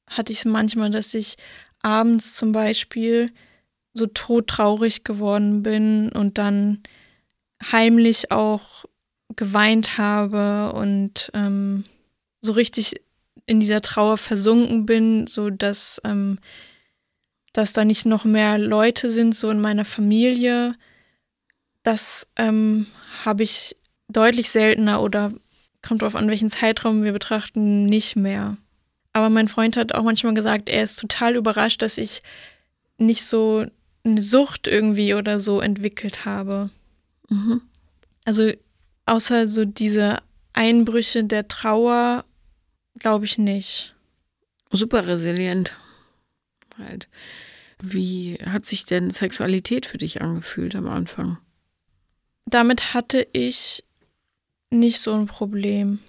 hatte 0.08 0.32
ich 0.32 0.40
es 0.40 0.44
manchmal, 0.44 0.90
dass 0.90 1.14
ich 1.14 1.37
abends 1.80 2.35
zum 2.35 2.52
Beispiel 2.52 3.30
so 3.94 4.06
todtraurig 4.06 5.04
geworden 5.04 5.62
bin 5.62 6.11
und 6.11 6.38
dann 6.38 6.82
heimlich 7.70 8.30
auch 8.30 8.85
geweint 9.37 9.98
habe 9.98 10.72
und 10.74 11.30
ähm, 11.35 11.85
so 12.40 12.52
richtig 12.52 13.00
in 13.46 13.61
dieser 13.61 13.80
Trauer 13.80 14.18
versunken 14.18 14.87
bin, 14.87 15.26
so 15.26 15.50
dass 15.50 16.00
ähm, 16.04 16.38
dass 17.52 17.72
da 17.72 17.85
nicht 17.85 18.06
noch 18.06 18.24
mehr 18.24 18.58
Leute 18.58 19.11
sind 19.11 19.35
so 19.35 19.50
in 19.50 19.61
meiner 19.61 19.85
Familie. 19.85 20.74
Das 21.82 22.28
ähm, 22.36 22.86
habe 23.24 23.42
ich 23.42 23.76
deutlich 24.08 24.50
seltener 24.50 25.02
oder 25.02 25.32
kommt 25.82 26.02
darauf 26.02 26.14
an, 26.14 26.28
welchen 26.28 26.50
Zeitraum 26.50 27.02
wir 27.02 27.12
betrachten, 27.12 27.86
nicht 27.86 28.16
mehr. 28.16 28.56
Aber 29.12 29.30
mein 29.30 29.48
Freund 29.48 29.76
hat 29.76 29.94
auch 29.94 30.04
manchmal 30.04 30.34
gesagt, 30.34 30.68
er 30.68 30.84
ist 30.84 30.98
total 30.98 31.36
überrascht, 31.36 31.82
dass 31.82 31.98
ich 31.98 32.22
nicht 32.98 33.24
so 33.24 33.66
eine 34.04 34.22
Sucht 34.22 34.68
irgendwie 34.68 35.14
oder 35.14 35.40
so 35.40 35.60
entwickelt 35.60 36.24
habe. 36.24 36.70
Mhm. 37.28 37.62
Also 38.24 38.52
außer 39.06 39.46
so 39.48 39.64
diese 39.64 40.18
Einbrüche 40.52 41.24
der 41.24 41.48
Trauer, 41.48 42.24
glaube 42.98 43.24
ich 43.24 43.38
nicht. 43.38 43.94
Super 44.70 45.06
resilient. 45.06 45.74
Halt. 46.78 47.08
Wie 47.80 48.38
hat 48.44 48.64
sich 48.64 48.86
denn 48.86 49.10
Sexualität 49.10 49.86
für 49.86 49.98
dich 49.98 50.22
angefühlt 50.22 50.74
am 50.74 50.88
Anfang? 50.88 51.38
Damit 52.46 52.94
hatte 52.94 53.26
ich 53.33 53.85
nicht 54.70 55.00
so 55.00 55.14
ein 55.14 55.26
Problem. 55.26 56.00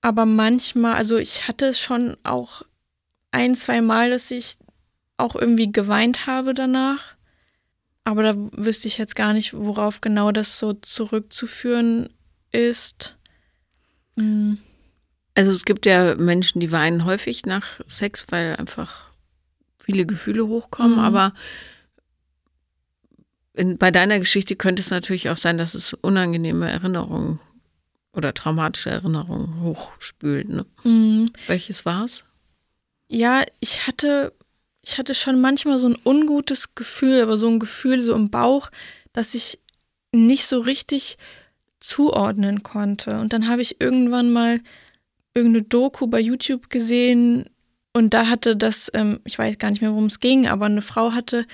Aber 0.00 0.26
manchmal, 0.26 0.94
also 0.94 1.16
ich 1.16 1.48
hatte 1.48 1.66
es 1.66 1.78
schon 1.80 2.16
auch 2.24 2.62
ein, 3.30 3.54
zwei 3.54 3.80
Mal, 3.80 4.10
dass 4.10 4.30
ich 4.30 4.58
auch 5.16 5.36
irgendwie 5.36 5.70
geweint 5.70 6.26
habe 6.26 6.54
danach. 6.54 7.14
Aber 8.04 8.22
da 8.22 8.34
wüsste 8.36 8.88
ich 8.88 8.98
jetzt 8.98 9.14
gar 9.14 9.32
nicht, 9.32 9.54
worauf 9.54 10.00
genau 10.00 10.32
das 10.32 10.58
so 10.58 10.72
zurückzuführen 10.72 12.08
ist. 12.50 13.16
Mhm. 14.16 14.58
Also 15.34 15.52
es 15.52 15.64
gibt 15.64 15.86
ja 15.86 16.16
Menschen, 16.16 16.60
die 16.60 16.72
weinen 16.72 17.04
häufig 17.04 17.46
nach 17.46 17.80
Sex, 17.86 18.26
weil 18.30 18.56
einfach 18.56 19.10
viele 19.82 20.04
Gefühle 20.04 20.46
hochkommen, 20.46 20.98
mhm. 20.98 21.04
aber 21.04 21.32
in, 23.54 23.78
bei 23.78 23.90
deiner 23.90 24.18
Geschichte 24.18 24.56
könnte 24.56 24.80
es 24.80 24.90
natürlich 24.90 25.28
auch 25.28 25.36
sein, 25.36 25.58
dass 25.58 25.74
es 25.74 25.92
unangenehme 25.94 26.70
Erinnerungen 26.70 27.40
oder 28.12 28.34
traumatische 28.34 28.90
Erinnerungen 28.90 29.60
hochspült. 29.62 30.48
Ne? 30.48 30.66
Mhm. 30.84 31.30
Welches 31.46 31.84
war 31.84 32.04
es? 32.04 32.24
Ja, 33.08 33.42
ich 33.60 33.86
hatte 33.86 34.32
ich 34.82 34.98
hatte 34.98 35.14
schon 35.14 35.40
manchmal 35.40 35.78
so 35.78 35.88
ein 35.88 35.96
ungutes 36.04 36.74
Gefühl, 36.74 37.22
aber 37.22 37.36
so 37.36 37.48
ein 37.48 37.60
Gefühl 37.60 38.00
so 38.00 38.14
im 38.14 38.30
Bauch, 38.30 38.70
dass 39.12 39.34
ich 39.34 39.60
nicht 40.12 40.46
so 40.46 40.60
richtig 40.60 41.18
zuordnen 41.78 42.62
konnte. 42.62 43.18
Und 43.18 43.32
dann 43.32 43.48
habe 43.48 43.62
ich 43.62 43.80
irgendwann 43.80 44.32
mal 44.32 44.60
irgendeine 45.34 45.64
Doku 45.64 46.08
bei 46.08 46.20
YouTube 46.20 46.68
gesehen 46.68 47.48
und 47.92 48.12
da 48.14 48.26
hatte 48.26 48.56
das, 48.56 48.90
ähm, 48.94 49.20
ich 49.24 49.38
weiß 49.38 49.58
gar 49.58 49.70
nicht 49.70 49.82
mehr, 49.82 49.90
worum 49.92 50.06
es 50.06 50.20
ging, 50.20 50.46
aber 50.46 50.66
eine 50.66 50.82
Frau 50.82 51.12
hatte 51.12 51.46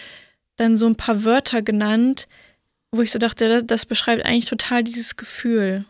dann 0.58 0.76
so 0.76 0.86
ein 0.86 0.96
paar 0.96 1.24
Wörter 1.24 1.62
genannt, 1.62 2.28
wo 2.90 3.00
ich 3.00 3.10
so 3.10 3.18
dachte, 3.18 3.64
das, 3.64 3.86
beschreibt 3.86 4.24
eigentlich 4.24 4.46
total 4.46 4.84
dieses 4.84 5.16
Gefühl. 5.16 5.84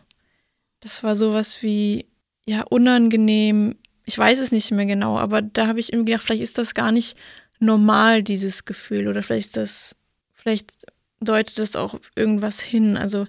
Das 0.79 1.03
war 1.03 1.15
sowas 1.15 1.61
wie, 1.61 2.05
ja, 2.45 2.63
unangenehm, 2.63 3.75
ich 4.05 4.17
weiß 4.17 4.39
es 4.39 4.51
nicht 4.51 4.71
mehr 4.71 4.85
genau, 4.85 5.17
aber 5.19 5.41
da 5.41 5.67
habe 5.67 5.79
ich 5.79 5.91
irgendwie 5.91 6.11
gedacht, 6.11 6.25
vielleicht 6.25 6.41
ist 6.41 6.57
das 6.57 6.73
gar 6.73 6.91
nicht 6.91 7.17
normal, 7.59 8.23
dieses 8.23 8.65
Gefühl, 8.65 9.07
oder 9.07 9.21
vielleicht 9.21 9.47
ist 9.47 9.57
das, 9.57 9.95
vielleicht 10.33 10.71
deutet 11.19 11.59
das 11.59 11.75
auch 11.75 11.99
irgendwas 12.15 12.59
hin. 12.59 12.95
Also 12.95 13.27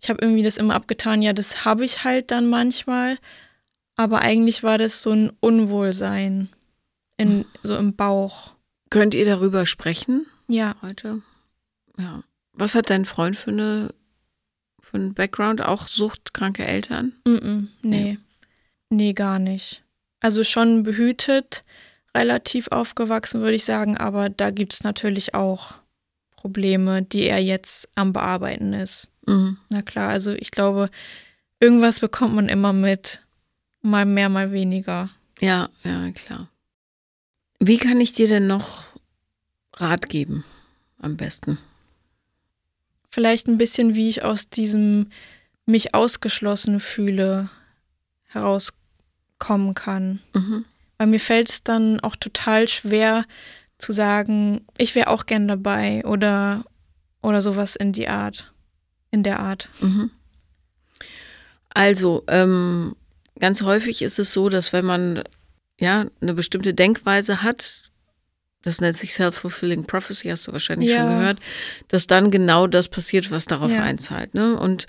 ich 0.00 0.08
habe 0.08 0.22
irgendwie 0.22 0.42
das 0.42 0.56
immer 0.56 0.74
abgetan, 0.74 1.22
ja, 1.22 1.32
das 1.32 1.64
habe 1.64 1.84
ich 1.84 2.04
halt 2.04 2.30
dann 2.30 2.48
manchmal, 2.48 3.18
aber 3.96 4.20
eigentlich 4.20 4.62
war 4.62 4.78
das 4.78 5.02
so 5.02 5.12
ein 5.12 5.32
Unwohlsein 5.40 6.48
in, 7.16 7.44
so 7.62 7.76
im 7.76 7.94
Bauch. 7.94 8.53
Könnt 8.94 9.16
ihr 9.16 9.24
darüber 9.24 9.66
sprechen? 9.66 10.24
Ja. 10.46 10.76
Heute? 10.80 11.20
Ja. 11.98 12.22
Was 12.52 12.76
hat 12.76 12.90
dein 12.90 13.04
Freund 13.04 13.36
für 13.36 13.50
eine 13.50 13.92
für 14.78 14.98
einen 14.98 15.14
Background? 15.14 15.62
Auch 15.62 15.88
suchtkranke 15.88 16.64
Eltern? 16.64 17.12
Mm, 17.26 17.30
-mm 17.30 17.66
nee. 17.82 18.02
nee. 18.12 18.18
Nee, 18.90 19.12
gar 19.12 19.40
nicht. 19.40 19.82
Also 20.20 20.44
schon 20.44 20.84
behütet, 20.84 21.64
relativ 22.16 22.68
aufgewachsen, 22.68 23.40
würde 23.40 23.56
ich 23.56 23.64
sagen, 23.64 23.96
aber 23.96 24.28
da 24.28 24.50
gibt 24.50 24.74
es 24.74 24.84
natürlich 24.84 25.34
auch 25.34 25.74
Probleme, 26.36 27.02
die 27.02 27.24
er 27.24 27.40
jetzt 27.40 27.88
am 27.96 28.12
Bearbeiten 28.12 28.74
ist. 28.74 29.08
Mhm. 29.26 29.58
Na 29.70 29.82
klar, 29.82 30.10
also 30.10 30.34
ich 30.34 30.52
glaube, 30.52 30.88
irgendwas 31.58 31.98
bekommt 31.98 32.36
man 32.36 32.48
immer 32.48 32.72
mit. 32.72 33.26
Mal 33.82 34.06
mehr, 34.06 34.28
mal 34.28 34.52
weniger. 34.52 35.10
Ja, 35.40 35.68
ja, 35.82 36.12
klar. 36.12 36.48
Wie 37.60 37.78
kann 37.78 38.00
ich 38.00 38.12
dir 38.12 38.28
denn 38.28 38.46
noch 38.46 38.86
Rat 39.74 40.08
geben? 40.08 40.44
Am 40.98 41.16
besten. 41.16 41.58
Vielleicht 43.10 43.46
ein 43.46 43.58
bisschen, 43.58 43.94
wie 43.94 44.08
ich 44.08 44.22
aus 44.22 44.48
diesem 44.48 45.10
mich 45.66 45.94
ausgeschlossen 45.94 46.80
fühle 46.80 47.48
herauskommen 48.26 49.74
kann. 49.74 50.20
Mhm. 50.34 50.64
Weil 50.98 51.06
mir 51.06 51.20
fällt 51.20 51.50
es 51.50 51.64
dann 51.64 52.00
auch 52.00 52.16
total 52.16 52.68
schwer 52.68 53.24
zu 53.78 53.92
sagen, 53.92 54.64
ich 54.78 54.94
wäre 54.94 55.08
auch 55.08 55.26
gern 55.26 55.48
dabei 55.48 56.04
oder, 56.04 56.64
oder 57.22 57.40
sowas 57.40 57.76
in 57.76 57.92
die 57.92 58.08
Art, 58.08 58.52
in 59.10 59.22
der 59.22 59.40
Art. 59.40 59.68
Mhm. 59.80 60.10
Also, 61.70 62.24
ähm, 62.28 62.94
ganz 63.38 63.62
häufig 63.62 64.02
ist 64.02 64.18
es 64.18 64.32
so, 64.32 64.48
dass 64.48 64.72
wenn 64.72 64.84
man 64.84 65.24
ja 65.78 66.06
eine 66.20 66.34
bestimmte 66.34 66.74
Denkweise 66.74 67.42
hat, 67.42 67.90
das 68.62 68.80
nennt 68.80 68.96
sich 68.96 69.12
Self-Fulfilling 69.14 69.84
Prophecy, 69.84 70.28
hast 70.28 70.48
du 70.48 70.52
wahrscheinlich 70.52 70.90
ja. 70.90 70.98
schon 70.98 71.18
gehört, 71.18 71.38
dass 71.88 72.06
dann 72.06 72.30
genau 72.30 72.66
das 72.66 72.88
passiert, 72.88 73.30
was 73.30 73.44
darauf 73.44 73.70
ja. 73.70 73.82
einzahlt. 73.82 74.34
Ne? 74.34 74.58
Und 74.58 74.86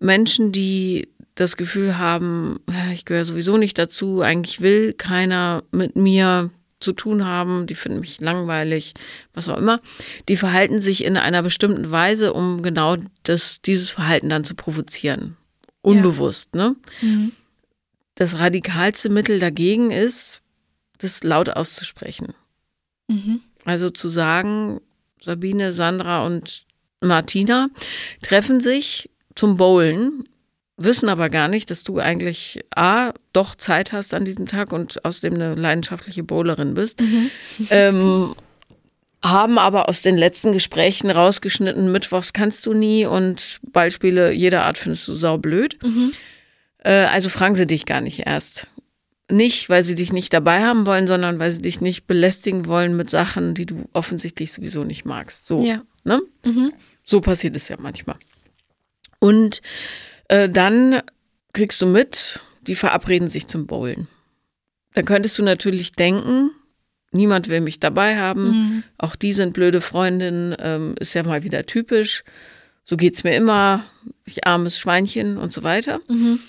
Menschen, 0.00 0.52
die 0.52 1.08
das 1.34 1.56
Gefühl 1.56 1.98
haben, 1.98 2.60
ich 2.92 3.04
gehöre 3.04 3.24
sowieso 3.24 3.56
nicht 3.56 3.78
dazu, 3.78 4.20
eigentlich 4.20 4.60
will 4.60 4.92
keiner 4.92 5.62
mit 5.70 5.96
mir 5.96 6.50
zu 6.80 6.92
tun 6.92 7.24
haben, 7.24 7.66
die 7.66 7.76
finden 7.76 8.00
mich 8.00 8.20
langweilig, 8.20 8.94
was 9.32 9.48
auch 9.48 9.56
immer, 9.56 9.80
die 10.28 10.36
verhalten 10.36 10.80
sich 10.80 11.04
in 11.04 11.16
einer 11.16 11.42
bestimmten 11.42 11.90
Weise, 11.90 12.32
um 12.32 12.62
genau 12.62 12.96
das, 13.22 13.62
dieses 13.62 13.88
Verhalten 13.88 14.28
dann 14.28 14.44
zu 14.44 14.54
provozieren. 14.54 15.36
Unbewusst, 15.80 16.50
ja. 16.54 16.70
ne? 16.70 16.76
Mhm. 17.00 17.32
Das 18.14 18.38
radikalste 18.38 19.08
Mittel 19.08 19.38
dagegen 19.38 19.90
ist, 19.90 20.42
das 20.98 21.24
laut 21.24 21.50
auszusprechen. 21.50 22.34
Mhm. 23.08 23.40
Also 23.64 23.90
zu 23.90 24.08
sagen, 24.08 24.80
Sabine, 25.20 25.72
Sandra 25.72 26.26
und 26.26 26.64
Martina 27.00 27.68
treffen 28.22 28.60
sich 28.60 29.10
zum 29.34 29.56
Bowlen 29.56 30.24
wissen 30.84 31.08
aber 31.08 31.30
gar 31.30 31.48
nicht, 31.48 31.70
dass 31.70 31.82
du 31.82 31.98
eigentlich 31.98 32.60
A, 32.74 33.12
doch 33.32 33.54
Zeit 33.54 33.92
hast 33.92 34.14
an 34.14 34.24
diesem 34.24 34.46
Tag 34.46 34.72
und 34.72 35.04
außerdem 35.04 35.34
eine 35.34 35.54
leidenschaftliche 35.54 36.22
Bowlerin 36.22 36.74
bist. 36.74 37.00
Mhm. 37.00 37.30
Ähm, 37.70 38.34
haben 39.22 39.58
aber 39.58 39.88
aus 39.88 40.02
den 40.02 40.16
letzten 40.16 40.52
Gesprächen 40.52 41.10
rausgeschnitten, 41.10 41.92
Mittwochs 41.92 42.32
kannst 42.32 42.66
du 42.66 42.74
nie 42.74 43.06
und 43.06 43.60
Ballspiele 43.62 44.32
jeder 44.32 44.64
Art 44.64 44.78
findest 44.78 45.06
du 45.06 45.14
saublöd. 45.14 45.78
Mhm. 45.82 46.12
Äh, 46.84 47.04
also 47.04 47.28
fragen 47.28 47.54
sie 47.54 47.66
dich 47.66 47.86
gar 47.86 48.00
nicht 48.00 48.26
erst. 48.26 48.66
Nicht, 49.30 49.68
weil 49.68 49.82
sie 49.82 49.94
dich 49.94 50.12
nicht 50.12 50.34
dabei 50.34 50.62
haben 50.62 50.84
wollen, 50.84 51.06
sondern 51.06 51.38
weil 51.38 51.50
sie 51.50 51.62
dich 51.62 51.80
nicht 51.80 52.06
belästigen 52.06 52.66
wollen 52.66 52.96
mit 52.96 53.08
Sachen, 53.08 53.54
die 53.54 53.66
du 53.66 53.88
offensichtlich 53.92 54.52
sowieso 54.52 54.84
nicht 54.84 55.04
magst. 55.04 55.46
So, 55.46 55.64
ja. 55.64 55.82
ne? 56.04 56.20
Mhm. 56.44 56.72
so 57.02 57.20
passiert 57.20 57.56
es 57.56 57.68
ja 57.68 57.76
manchmal. 57.78 58.16
Und 59.20 59.62
äh, 60.28 60.48
dann 60.48 61.00
kriegst 61.52 61.80
du 61.80 61.86
mit, 61.86 62.40
die 62.66 62.74
verabreden 62.74 63.28
sich 63.28 63.46
zum 63.46 63.66
Bowlen. 63.66 64.08
Dann 64.94 65.04
könntest 65.04 65.38
du 65.38 65.42
natürlich 65.42 65.92
denken, 65.92 66.50
niemand 67.12 67.48
will 67.48 67.60
mich 67.60 67.80
dabei 67.80 68.18
haben, 68.18 68.44
mhm. 68.44 68.82
auch 68.98 69.16
die 69.16 69.32
sind 69.32 69.52
blöde 69.52 69.80
Freundinnen, 69.80 70.54
ähm, 70.58 70.94
ist 70.98 71.14
ja 71.14 71.22
mal 71.22 71.42
wieder 71.42 71.64
typisch. 71.64 72.24
So 72.84 72.96
geht's 72.96 73.24
mir 73.24 73.36
immer, 73.36 73.84
ich 74.24 74.46
armes 74.46 74.78
Schweinchen 74.78 75.38
und 75.38 75.52
so 75.52 75.62
weiter. 75.62 76.00
Mhm. 76.08 76.40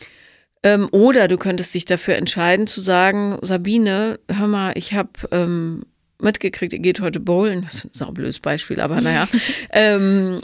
Ähm, 0.63 0.87
oder 0.91 1.27
du 1.27 1.37
könntest 1.37 1.73
dich 1.73 1.85
dafür 1.85 2.15
entscheiden 2.15 2.67
zu 2.67 2.79
sagen, 2.79 3.37
Sabine, 3.41 4.19
hör 4.29 4.47
mal, 4.47 4.71
ich 4.75 4.93
habe 4.93 5.11
ähm, 5.31 5.83
mitgekriegt, 6.19 6.73
ihr 6.73 6.79
geht 6.79 7.01
heute 7.01 7.19
bowlen. 7.19 7.63
Das 7.63 7.75
ist 7.75 7.85
ein 7.85 7.89
saublödes 7.93 8.39
Beispiel, 8.39 8.79
aber 8.79 9.01
naja. 9.01 9.27
ähm, 9.71 10.39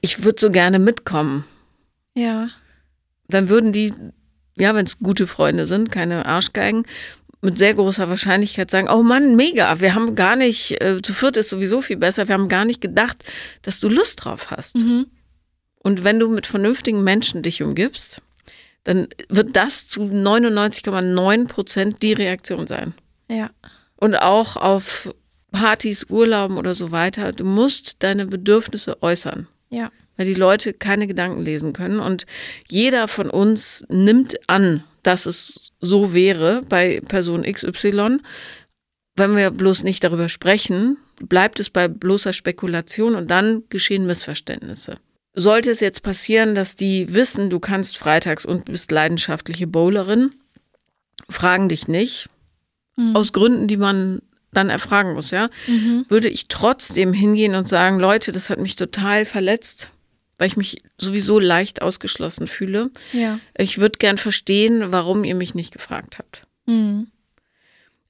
ich 0.00 0.22
würde 0.22 0.40
so 0.40 0.50
gerne 0.50 0.78
mitkommen. 0.78 1.44
Ja. 2.14 2.48
Dann 3.28 3.48
würden 3.48 3.72
die, 3.72 3.92
ja, 4.56 4.74
wenn 4.74 4.86
es 4.86 4.98
gute 4.98 5.26
Freunde 5.26 5.66
sind, 5.66 5.90
keine 5.90 6.26
Arschgeigen, 6.26 6.84
mit 7.40 7.56
sehr 7.56 7.74
großer 7.74 8.08
Wahrscheinlichkeit 8.08 8.70
sagen, 8.70 8.88
oh 8.88 9.02
Mann, 9.02 9.36
mega, 9.36 9.80
wir 9.80 9.94
haben 9.94 10.14
gar 10.14 10.34
nicht, 10.34 10.80
äh, 10.82 11.00
zu 11.02 11.12
viert 11.14 11.36
ist 11.36 11.50
sowieso 11.50 11.80
viel 11.80 11.96
besser, 11.96 12.26
wir 12.26 12.34
haben 12.34 12.48
gar 12.48 12.64
nicht 12.64 12.80
gedacht, 12.80 13.24
dass 13.62 13.80
du 13.80 13.88
Lust 13.88 14.24
drauf 14.24 14.50
hast. 14.50 14.78
Mhm. 14.78 15.06
Und 15.78 16.02
wenn 16.02 16.18
du 16.18 16.28
mit 16.28 16.46
vernünftigen 16.46 17.04
Menschen 17.04 17.42
dich 17.42 17.62
umgibst, 17.62 18.20
dann 18.88 19.08
wird 19.28 19.54
das 19.54 19.86
zu 19.86 20.00
99,9 20.00 21.46
Prozent 21.46 22.02
die 22.02 22.14
Reaktion 22.14 22.66
sein. 22.66 22.94
Ja. 23.30 23.50
Und 23.96 24.16
auch 24.16 24.56
auf 24.56 25.14
Partys, 25.52 26.06
Urlauben 26.08 26.56
oder 26.56 26.72
so 26.72 26.90
weiter. 26.90 27.32
Du 27.32 27.44
musst 27.44 28.02
deine 28.02 28.24
Bedürfnisse 28.24 29.02
äußern. 29.02 29.46
Ja 29.70 29.90
weil 30.16 30.26
die 30.26 30.34
Leute 30.34 30.72
keine 30.72 31.06
Gedanken 31.06 31.42
lesen 31.42 31.72
können. 31.72 32.00
Und 32.00 32.26
jeder 32.68 33.06
von 33.06 33.30
uns 33.30 33.86
nimmt 33.88 34.36
an, 34.48 34.82
dass 35.04 35.26
es 35.26 35.70
so 35.80 36.12
wäre 36.12 36.62
bei 36.68 37.00
Person 37.06 37.44
XY. 37.44 38.18
Wenn 39.14 39.36
wir 39.36 39.52
bloß 39.52 39.84
nicht 39.84 40.02
darüber 40.02 40.28
sprechen, 40.28 40.96
bleibt 41.22 41.60
es 41.60 41.70
bei 41.70 41.86
bloßer 41.86 42.32
Spekulation 42.32 43.14
und 43.14 43.30
dann 43.30 43.62
geschehen 43.68 44.08
Missverständnisse. 44.08 44.96
Sollte 45.40 45.70
es 45.70 45.80
jetzt 45.80 46.02
passieren, 46.02 46.54
dass 46.54 46.74
die 46.74 47.14
wissen, 47.14 47.50
du 47.50 47.60
kannst 47.60 47.96
freitags 47.96 48.44
und 48.44 48.64
bist 48.64 48.90
leidenschaftliche 48.90 49.66
Bowlerin, 49.66 50.32
fragen 51.28 51.68
dich 51.68 51.88
nicht, 51.88 52.28
mhm. 52.96 53.14
aus 53.14 53.32
Gründen, 53.32 53.68
die 53.68 53.76
man 53.76 54.22
dann 54.52 54.70
erfragen 54.70 55.12
muss, 55.12 55.30
ja, 55.30 55.50
mhm. 55.66 56.06
würde 56.08 56.28
ich 56.28 56.48
trotzdem 56.48 57.12
hingehen 57.12 57.54
und 57.54 57.68
sagen, 57.68 58.00
Leute, 58.00 58.32
das 58.32 58.50
hat 58.50 58.58
mich 58.58 58.76
total 58.76 59.24
verletzt 59.24 59.90
weil 60.38 60.46
ich 60.46 60.56
mich 60.56 60.78
sowieso 60.96 61.38
leicht 61.38 61.82
ausgeschlossen 61.82 62.46
fühle. 62.46 62.90
Ja. 63.12 63.40
Ich 63.56 63.78
würde 63.78 63.98
gern 63.98 64.18
verstehen, 64.18 64.92
warum 64.92 65.24
ihr 65.24 65.34
mich 65.34 65.54
nicht 65.54 65.72
gefragt 65.72 66.18
habt. 66.18 66.46
Mhm. 66.66 67.08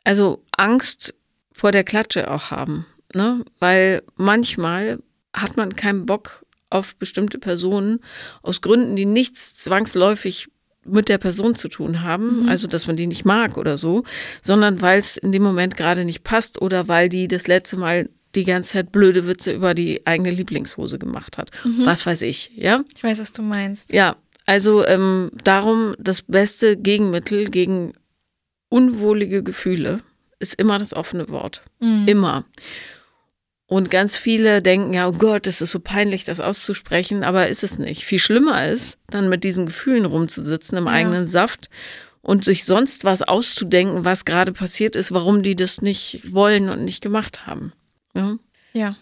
Also 0.04 0.44
Angst 0.52 1.14
vor 1.52 1.72
der 1.72 1.84
Klatsche 1.84 2.30
auch 2.30 2.50
haben, 2.50 2.86
ne? 3.14 3.44
Weil 3.58 4.02
manchmal 4.14 5.02
hat 5.34 5.56
man 5.56 5.74
keinen 5.74 6.06
Bock 6.06 6.44
auf 6.70 6.96
bestimmte 6.96 7.38
Personen 7.38 8.00
aus 8.42 8.60
Gründen, 8.60 8.96
die 8.96 9.06
nichts 9.06 9.54
zwangsläufig 9.56 10.48
mit 10.84 11.08
der 11.08 11.18
Person 11.18 11.54
zu 11.54 11.68
tun 11.68 12.02
haben, 12.02 12.42
mhm. 12.42 12.48
also 12.48 12.66
dass 12.66 12.86
man 12.86 12.96
die 12.96 13.06
nicht 13.06 13.24
mag 13.24 13.56
oder 13.56 13.78
so, 13.78 14.04
sondern 14.42 14.80
weil 14.80 14.98
es 14.98 15.16
in 15.16 15.32
dem 15.32 15.42
Moment 15.42 15.76
gerade 15.76 16.04
nicht 16.04 16.24
passt 16.24 16.60
oder 16.60 16.88
weil 16.88 17.08
die 17.08 17.28
das 17.28 17.46
letzte 17.46 17.76
Mal 17.76 18.08
die 18.34 18.44
ganze 18.44 18.72
Zeit 18.72 18.92
blöde 18.92 19.26
Witze 19.26 19.52
über 19.52 19.74
die 19.74 20.06
eigene 20.06 20.30
Lieblingshose 20.30 20.98
gemacht 20.98 21.38
hat. 21.38 21.50
Mhm. 21.64 21.86
Was 21.86 22.06
weiß 22.06 22.22
ich, 22.22 22.52
ja? 22.54 22.84
Ich 22.94 23.02
weiß, 23.02 23.20
was 23.20 23.32
du 23.32 23.42
meinst. 23.42 23.92
Ja, 23.92 24.16
also 24.46 24.84
ähm, 24.86 25.30
darum 25.44 25.94
das 25.98 26.22
beste 26.22 26.76
Gegenmittel 26.76 27.50
gegen 27.50 27.92
unwohlige 28.68 29.42
Gefühle 29.42 30.00
ist 30.38 30.54
immer 30.54 30.78
das 30.78 30.94
offene 30.94 31.28
Wort. 31.30 31.62
Mhm. 31.80 32.04
Immer. 32.06 32.44
Und 33.68 33.90
ganz 33.90 34.16
viele 34.16 34.62
denken, 34.62 34.94
ja, 34.94 35.06
oh 35.08 35.12
Gott, 35.12 35.46
es 35.46 35.60
ist 35.60 35.72
so 35.72 35.78
peinlich, 35.78 36.24
das 36.24 36.40
auszusprechen, 36.40 37.22
aber 37.22 37.48
ist 37.48 37.62
es 37.62 37.78
nicht. 37.78 38.02
Viel 38.04 38.18
schlimmer 38.18 38.66
ist, 38.66 38.98
dann 39.10 39.28
mit 39.28 39.44
diesen 39.44 39.66
Gefühlen 39.66 40.06
rumzusitzen 40.06 40.78
im 40.78 40.86
ja. 40.86 40.92
eigenen 40.92 41.26
Saft 41.26 41.68
und 42.22 42.46
sich 42.46 42.64
sonst 42.64 43.04
was 43.04 43.20
auszudenken, 43.20 44.06
was 44.06 44.24
gerade 44.24 44.52
passiert 44.52 44.96
ist, 44.96 45.12
warum 45.12 45.42
die 45.42 45.54
das 45.54 45.82
nicht 45.82 46.32
wollen 46.32 46.70
und 46.70 46.82
nicht 46.82 47.02
gemacht 47.02 47.46
haben. 47.46 47.74
Ja. 48.14 48.38
Ja. 48.72 48.96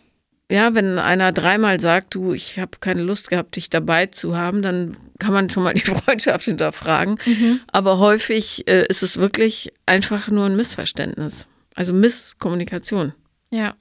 Ja, 0.51 0.75
wenn 0.75 0.99
einer 0.99 1.33
dreimal 1.33 1.81
sagt, 1.81 2.15
du, 2.15 2.33
ich 2.33 2.59
habe 2.59 2.79
keine 2.81 3.03
Lust 3.03 3.31
gehabt, 3.31 3.57
dich 3.57 3.69
dabei 3.71 4.07
zu 4.07 4.37
haben, 4.37 4.63
dann 4.63 4.97
kann 5.19 5.33
man 5.33 5.49
schon 5.49 5.63
mal 5.63 5.75
die 5.75 5.81
Freundschaft 5.81 6.45
hinterfragen. 6.45 7.19
Mhm. 7.25 7.61
Aber 7.71 7.99
häufig 7.99 8.67
äh, 8.69 8.87
ist 8.89 9.05
es 9.05 9.17
wirklich 9.19 9.73
einfach 9.87 10.29
nur 10.29 10.47
ein 10.47 10.57
Missverständnis. 10.57 11.47
Also 11.75 11.93
Misskommunikation. 11.93 13.13
Ja. 13.51 13.75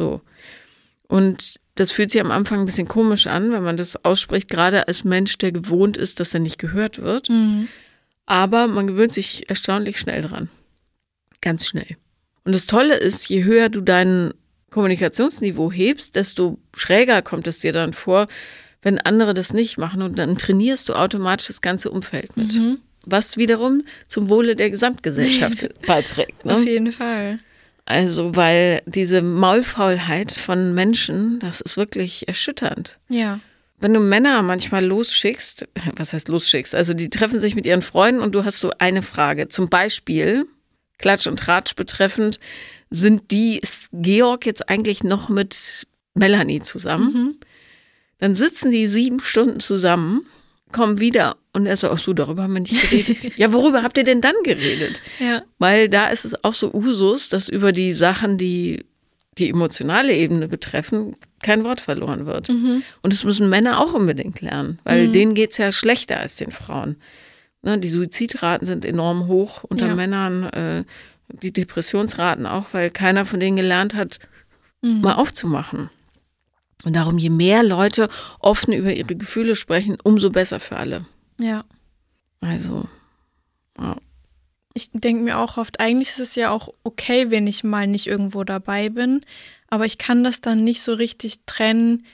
So. 0.00 0.22
Und 1.08 1.60
das 1.74 1.92
fühlt 1.92 2.10
sich 2.10 2.20
am 2.20 2.30
Anfang 2.30 2.60
ein 2.60 2.66
bisschen 2.66 2.88
komisch 2.88 3.26
an, 3.26 3.52
wenn 3.52 3.62
man 3.62 3.76
das 3.76 4.02
ausspricht, 4.04 4.48
gerade 4.48 4.88
als 4.88 5.04
Mensch, 5.04 5.36
der 5.38 5.52
gewohnt 5.52 5.98
ist, 5.98 6.20
dass 6.20 6.32
er 6.32 6.40
nicht 6.40 6.58
gehört 6.58 7.02
wird. 7.02 7.28
Mhm. 7.28 7.68
Aber 8.24 8.66
man 8.66 8.86
gewöhnt 8.86 9.12
sich 9.12 9.48
erstaunlich 9.50 9.98
schnell 9.98 10.22
dran. 10.22 10.48
Ganz 11.42 11.66
schnell. 11.66 11.96
Und 12.44 12.54
das 12.54 12.66
Tolle 12.66 12.96
ist, 12.96 13.28
je 13.28 13.44
höher 13.44 13.68
du 13.68 13.80
dein 13.80 14.32
Kommunikationsniveau 14.70 15.70
hebst, 15.70 16.16
desto 16.16 16.58
schräger 16.74 17.22
kommt 17.22 17.46
es 17.46 17.58
dir 17.58 17.72
dann 17.72 17.92
vor, 17.92 18.28
wenn 18.82 18.98
andere 18.98 19.34
das 19.34 19.52
nicht 19.52 19.76
machen. 19.76 20.00
Und 20.00 20.18
dann 20.18 20.38
trainierst 20.38 20.88
du 20.88 20.94
automatisch 20.94 21.48
das 21.48 21.60
ganze 21.60 21.90
Umfeld 21.90 22.36
mit. 22.36 22.54
Mhm. 22.54 22.78
Was 23.04 23.36
wiederum 23.36 23.82
zum 24.08 24.30
Wohle 24.30 24.56
der 24.56 24.70
Gesamtgesellschaft 24.70 25.68
beiträgt. 25.86 26.44
Ne? 26.44 26.54
Auf 26.54 26.64
jeden 26.64 26.92
Fall. 26.92 27.40
Also, 27.90 28.36
weil 28.36 28.82
diese 28.86 29.20
Maulfaulheit 29.20 30.30
von 30.30 30.74
Menschen, 30.74 31.40
das 31.40 31.60
ist 31.60 31.76
wirklich 31.76 32.28
erschütternd. 32.28 33.00
Ja. 33.08 33.40
Wenn 33.80 33.92
du 33.92 33.98
Männer 33.98 34.42
manchmal 34.42 34.84
losschickst, 34.84 35.66
was 35.96 36.12
heißt 36.12 36.28
losschickst? 36.28 36.72
Also, 36.76 36.94
die 36.94 37.10
treffen 37.10 37.40
sich 37.40 37.56
mit 37.56 37.66
ihren 37.66 37.82
Freunden 37.82 38.20
und 38.20 38.32
du 38.32 38.44
hast 38.44 38.60
so 38.60 38.70
eine 38.78 39.02
Frage. 39.02 39.48
Zum 39.48 39.68
Beispiel, 39.68 40.46
Klatsch 40.98 41.26
und 41.26 41.40
Tratsch 41.40 41.74
betreffend, 41.74 42.38
sind 42.90 43.32
die, 43.32 43.58
ist 43.58 43.88
Georg 43.92 44.46
jetzt 44.46 44.68
eigentlich 44.68 45.02
noch 45.02 45.28
mit 45.28 45.88
Melanie 46.14 46.60
zusammen? 46.60 47.12
Mhm. 47.12 47.36
Dann 48.18 48.36
sitzen 48.36 48.70
die 48.70 48.86
sieben 48.86 49.18
Stunden 49.18 49.58
zusammen, 49.58 50.26
kommen 50.70 51.00
wieder 51.00 51.36
und 51.52 51.66
er 51.66 51.76
sagt, 51.76 51.92
ach 51.92 51.98
so, 51.98 52.12
darüber 52.12 52.44
haben 52.44 52.54
wir 52.54 52.60
nicht 52.60 52.90
geredet. 52.90 53.32
ja, 53.36 53.52
worüber 53.52 53.82
habt 53.82 53.98
ihr 53.98 54.04
denn 54.04 54.20
dann 54.20 54.36
geredet? 54.44 55.00
Ja. 55.18 55.42
Weil 55.58 55.88
da 55.88 56.08
ist 56.08 56.24
es 56.24 56.44
auch 56.44 56.54
so 56.54 56.72
Usus, 56.72 57.28
dass 57.28 57.48
über 57.48 57.72
die 57.72 57.92
Sachen, 57.92 58.38
die 58.38 58.84
die 59.38 59.48
emotionale 59.48 60.14
Ebene 60.14 60.48
betreffen, 60.48 61.16
kein 61.42 61.64
Wort 61.64 61.80
verloren 61.80 62.26
wird. 62.26 62.48
Mhm. 62.48 62.82
Und 63.02 63.12
das 63.12 63.24
müssen 63.24 63.48
Männer 63.48 63.80
auch 63.80 63.94
unbedingt 63.94 64.40
lernen, 64.40 64.78
weil 64.84 65.08
mhm. 65.08 65.12
denen 65.12 65.34
geht 65.34 65.52
es 65.52 65.58
ja 65.58 65.72
schlechter 65.72 66.18
als 66.20 66.36
den 66.36 66.50
Frauen. 66.50 66.96
Ne, 67.62 67.78
die 67.78 67.88
Suizidraten 67.88 68.66
sind 68.66 68.84
enorm 68.84 69.26
hoch 69.26 69.64
unter 69.64 69.88
ja. 69.88 69.94
Männern, 69.94 70.44
äh, 70.44 70.84
die 71.28 71.52
Depressionsraten 71.52 72.46
auch, 72.46 72.66
weil 72.72 72.90
keiner 72.90 73.24
von 73.24 73.40
denen 73.40 73.56
gelernt 73.56 73.94
hat, 73.94 74.18
mhm. 74.82 75.00
mal 75.00 75.14
aufzumachen. 75.14 75.90
Und 76.84 76.96
darum, 76.96 77.18
je 77.18 77.30
mehr 77.30 77.62
Leute 77.62 78.08
offen 78.40 78.72
über 78.72 78.92
ihre 78.92 79.14
Gefühle 79.14 79.54
sprechen, 79.54 79.98
umso 80.02 80.30
besser 80.30 80.60
für 80.60 80.76
alle. 80.76 81.04
Ja. 81.40 81.64
Also, 82.40 82.88
ja. 83.78 83.96
Ich 84.72 84.90
denke 84.92 85.24
mir 85.24 85.38
auch 85.38 85.56
oft, 85.56 85.80
eigentlich 85.80 86.10
ist 86.10 86.20
es 86.20 86.34
ja 86.36 86.50
auch 86.50 86.72
okay, 86.84 87.30
wenn 87.30 87.46
ich 87.48 87.64
mal 87.64 87.88
nicht 87.88 88.06
irgendwo 88.06 88.44
dabei 88.44 88.88
bin, 88.88 89.22
aber 89.68 89.84
ich 89.84 89.98
kann 89.98 90.22
das 90.22 90.40
dann 90.40 90.62
nicht 90.62 90.82
so 90.82 90.94
richtig 90.94 91.40
trennen. 91.44 92.06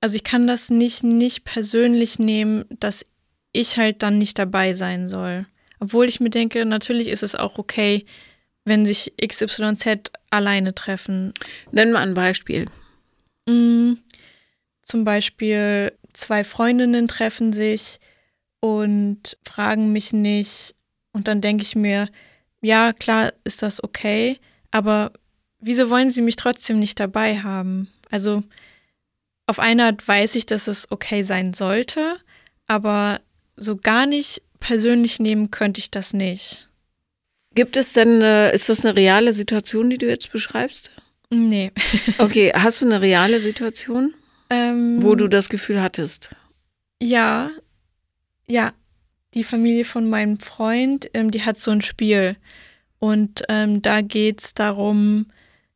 Also 0.00 0.14
ich 0.16 0.22
kann 0.22 0.46
das 0.46 0.70
nicht 0.70 1.02
nicht 1.02 1.44
persönlich 1.44 2.18
nehmen, 2.20 2.64
dass 2.78 3.04
ich 3.52 3.76
halt 3.76 4.02
dann 4.02 4.18
nicht 4.18 4.38
dabei 4.38 4.74
sein 4.74 5.08
soll. 5.08 5.46
Obwohl 5.80 6.06
ich 6.06 6.20
mir 6.20 6.30
denke, 6.30 6.64
natürlich 6.64 7.08
ist 7.08 7.22
es 7.22 7.34
auch 7.34 7.58
okay, 7.58 8.06
wenn 8.64 8.86
sich 8.86 9.14
XYZ 9.20 10.10
alleine 10.30 10.74
treffen. 10.74 11.32
Nenn 11.72 11.92
mal 11.92 12.02
ein 12.02 12.14
Beispiel. 12.14 12.66
Mm, 13.48 13.94
zum 14.82 15.04
Beispiel 15.04 15.92
zwei 16.12 16.44
Freundinnen 16.44 17.08
treffen 17.08 17.52
sich 17.52 18.00
und 18.64 19.36
fragen 19.46 19.92
mich 19.92 20.14
nicht. 20.14 20.74
Und 21.12 21.28
dann 21.28 21.42
denke 21.42 21.62
ich 21.62 21.76
mir, 21.76 22.08
ja, 22.62 22.94
klar 22.94 23.30
ist 23.44 23.62
das 23.62 23.84
okay, 23.84 24.38
aber 24.70 25.12
wieso 25.60 25.90
wollen 25.90 26.10
sie 26.10 26.22
mich 26.22 26.36
trotzdem 26.36 26.78
nicht 26.78 26.98
dabei 26.98 27.40
haben? 27.40 27.88
Also 28.10 28.42
auf 29.46 29.58
eine 29.58 29.84
Art 29.84 30.08
weiß 30.08 30.34
ich, 30.36 30.46
dass 30.46 30.66
es 30.66 30.90
okay 30.90 31.22
sein 31.24 31.52
sollte, 31.52 32.16
aber 32.66 33.20
so 33.54 33.76
gar 33.76 34.06
nicht 34.06 34.40
persönlich 34.60 35.20
nehmen 35.20 35.50
könnte 35.50 35.80
ich 35.80 35.90
das 35.90 36.14
nicht. 36.14 36.70
Gibt 37.54 37.76
es 37.76 37.92
denn, 37.92 38.22
ist 38.22 38.70
das 38.70 38.82
eine 38.82 38.96
reale 38.96 39.34
Situation, 39.34 39.90
die 39.90 39.98
du 39.98 40.08
jetzt 40.08 40.32
beschreibst? 40.32 40.90
Nee. 41.28 41.70
okay, 42.18 42.50
hast 42.54 42.80
du 42.80 42.86
eine 42.86 43.02
reale 43.02 43.40
Situation, 43.40 44.14
ähm, 44.48 45.02
wo 45.02 45.16
du 45.16 45.28
das 45.28 45.50
Gefühl 45.50 45.82
hattest? 45.82 46.30
Ja, 47.02 47.50
ja. 48.46 48.72
Die 49.34 49.42
Familie 49.42 49.84
von 49.84 50.08
meinem 50.08 50.38
Freund, 50.38 51.10
ähm, 51.12 51.32
die 51.32 51.44
hat 51.44 51.58
so 51.58 51.72
ein 51.72 51.82
Spiel. 51.82 52.36
Und 53.00 53.42
ähm, 53.48 53.82
da 53.82 54.00
geht 54.00 54.40
es 54.40 54.54
darum, 54.54 55.26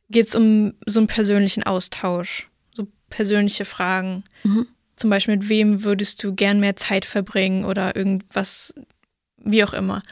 geht 0.08 0.28
es 0.28 0.34
um 0.36 0.74
so 0.86 1.00
einen 1.00 1.08
persönlichen 1.08 1.64
Austausch, 1.64 2.48
so 2.72 2.86
persönliche 3.10 3.64
Fragen. 3.64 4.22
Mhm. 4.44 4.68
Zum 4.96 5.10
Beispiel, 5.10 5.36
mit 5.36 5.48
wem 5.48 5.84
würdest 5.84 6.22
du 6.22 6.34
gern 6.34 6.60
mehr 6.60 6.76
Zeit 6.76 7.04
verbringen 7.04 7.64
oder 7.64 7.96
irgendwas, 7.96 8.74
wie 9.36 9.64
auch 9.64 9.72
immer. 9.72 10.02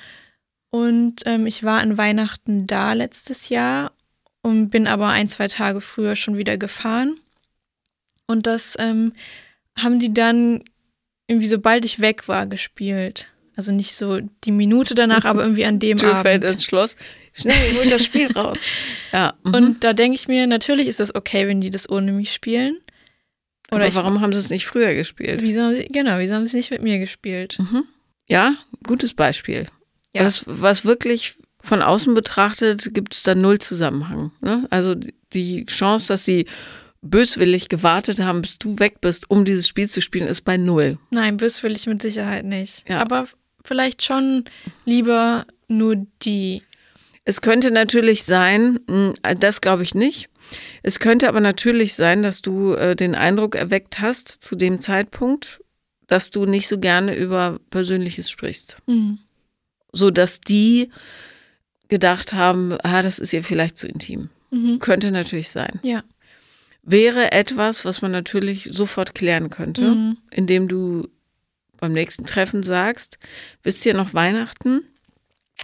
Und 0.70 1.22
ähm, 1.24 1.46
ich 1.46 1.62
war 1.62 1.80
an 1.80 1.96
Weihnachten 1.96 2.66
da 2.66 2.92
letztes 2.92 3.48
Jahr 3.48 3.92
und 4.42 4.70
bin 4.70 4.86
aber 4.86 5.08
ein, 5.08 5.28
zwei 5.28 5.48
Tage 5.48 5.80
früher 5.80 6.16
schon 6.16 6.36
wieder 6.36 6.58
gefahren. 6.58 7.16
Und 8.26 8.46
das 8.46 8.76
ähm, 8.78 9.12
haben 9.76 9.98
die 9.98 10.12
dann 10.12 10.62
irgendwie, 11.28 11.46
sobald 11.46 11.84
ich 11.84 12.00
weg 12.00 12.28
war, 12.28 12.46
gespielt. 12.46 13.28
Also 13.56 13.72
nicht 13.72 13.94
so 13.96 14.20
die 14.44 14.52
Minute 14.52 14.94
danach, 14.94 15.24
aber 15.24 15.42
irgendwie 15.42 15.64
an 15.64 15.78
dem 15.78 15.96
Tür 15.98 16.10
Abend. 16.10 16.22
fällt 16.22 16.44
ins 16.44 16.64
Schloss. 16.64 16.96
Schnell, 17.32 17.54
holt 17.76 17.90
das 17.90 18.04
Spiel 18.04 18.30
raus. 18.32 18.58
Ja. 19.12 19.34
Mhm. 19.44 19.54
Und 19.54 19.84
da 19.84 19.92
denke 19.92 20.16
ich 20.16 20.28
mir, 20.28 20.46
natürlich 20.46 20.88
ist 20.88 21.00
es 21.00 21.14
okay, 21.14 21.46
wenn 21.48 21.60
die 21.60 21.70
das 21.70 21.88
ohne 21.88 22.12
mich 22.12 22.32
spielen. 22.34 22.76
Oder 23.72 23.84
aber 23.86 23.94
warum 23.94 24.16
ich, 24.16 24.20
haben 24.20 24.32
sie 24.32 24.38
es 24.40 24.50
nicht 24.50 24.66
früher 24.66 24.94
gespielt? 24.94 25.40
Wieso 25.42 25.62
haben 25.62 25.74
sie, 25.74 25.86
genau, 25.86 26.18
wieso 26.18 26.34
haben 26.34 26.42
sie 26.42 26.48
es 26.48 26.52
nicht 26.54 26.70
mit 26.70 26.82
mir 26.82 26.98
gespielt? 26.98 27.56
Mhm. 27.58 27.84
Ja, 28.28 28.56
gutes 28.86 29.14
Beispiel. 29.14 29.66
Ja. 30.12 30.24
Was, 30.24 30.44
was 30.46 30.84
wirklich 30.84 31.34
von 31.62 31.82
außen 31.82 32.14
betrachtet, 32.14 32.92
gibt 32.94 33.14
es 33.14 33.22
da 33.22 33.34
null 33.34 33.58
Zusammenhang. 33.58 34.32
Ne? 34.40 34.66
Also 34.70 34.94
die 35.32 35.64
Chance, 35.64 36.08
dass 36.08 36.24
sie 36.24 36.46
böswillig 37.10 37.68
gewartet 37.68 38.20
haben, 38.20 38.42
bis 38.42 38.58
du 38.58 38.78
weg 38.78 39.00
bist, 39.00 39.30
um 39.30 39.44
dieses 39.44 39.66
Spiel 39.66 39.88
zu 39.88 40.00
spielen, 40.00 40.28
ist 40.28 40.42
bei 40.42 40.56
null. 40.56 40.98
Nein, 41.10 41.36
böswillig 41.36 41.86
mit 41.86 42.02
Sicherheit 42.02 42.44
nicht. 42.44 42.88
Ja. 42.88 43.00
Aber 43.00 43.26
vielleicht 43.64 44.02
schon 44.02 44.44
lieber 44.84 45.46
nur 45.68 46.06
die. 46.22 46.62
Es 47.24 47.40
könnte 47.40 47.70
natürlich 47.70 48.24
sein, 48.24 48.80
hm, 48.88 49.14
das 49.40 49.60
glaube 49.60 49.82
ich 49.82 49.94
nicht. 49.94 50.28
Es 50.82 51.00
könnte 51.00 51.28
aber 51.28 51.40
natürlich 51.40 51.94
sein, 51.94 52.22
dass 52.22 52.40
du 52.40 52.74
äh, 52.74 52.94
den 52.94 53.14
Eindruck 53.14 53.56
erweckt 53.56 54.00
hast 54.00 54.28
zu 54.28 54.54
dem 54.54 54.80
Zeitpunkt, 54.80 55.60
dass 56.06 56.30
du 56.30 56.46
nicht 56.46 56.68
so 56.68 56.78
gerne 56.78 57.16
über 57.16 57.58
Persönliches 57.70 58.30
sprichst. 58.30 58.76
Mhm. 58.86 59.18
So 59.92 60.10
dass 60.10 60.40
die 60.40 60.90
gedacht 61.88 62.32
haben, 62.32 62.76
ah, 62.82 63.02
das 63.02 63.18
ist 63.18 63.32
ihr 63.32 63.42
vielleicht 63.42 63.78
zu 63.78 63.88
intim. 63.88 64.30
Mhm. 64.50 64.78
Könnte 64.78 65.10
natürlich 65.10 65.50
sein. 65.50 65.80
Ja. 65.82 66.02
Wäre 66.88 67.32
etwas, 67.32 67.84
was 67.84 68.00
man 68.00 68.12
natürlich 68.12 68.68
sofort 68.72 69.14
klären 69.14 69.50
könnte, 69.50 69.82
mhm. 69.82 70.18
indem 70.30 70.68
du 70.68 71.08
beim 71.78 71.92
nächsten 71.92 72.24
Treffen 72.24 72.62
sagst, 72.62 73.18
wisst 73.64 73.84
ihr 73.86 73.92
noch 73.92 74.14
Weihnachten, 74.14 74.82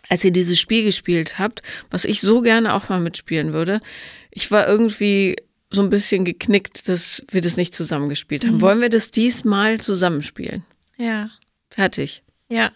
als 0.09 0.25
ihr 0.25 0.33
dieses 0.33 0.59
Spiel 0.59 0.85
gespielt 0.85 1.39
habt, 1.39 1.63
was 1.91 2.05
ich 2.05 2.21
so 2.21 2.41
gerne 2.41 2.75
auch 2.75 2.89
mal 2.89 3.01
mitspielen 3.01 3.53
würde, 3.53 3.81
ich 4.33 4.51
war 4.51 4.67
irgendwie 4.67 5.37
so 5.71 5.81
ein 5.81 5.91
bisschen 5.91 6.25
geknickt, 6.25 6.89
dass 6.89 7.25
wir 7.31 7.41
das 7.41 7.57
nicht 7.57 7.75
zusammengespielt 7.75 8.45
haben. 8.45 8.57
Mhm. 8.57 8.61
Wollen 8.61 8.81
wir 8.81 8.91
das 8.91 9.13
diesmal 9.13 9.81
zusammenspielen? 9.81 10.65
Ja. 10.99 11.31
Fertig. 11.71 12.25
Ja. 12.49 12.73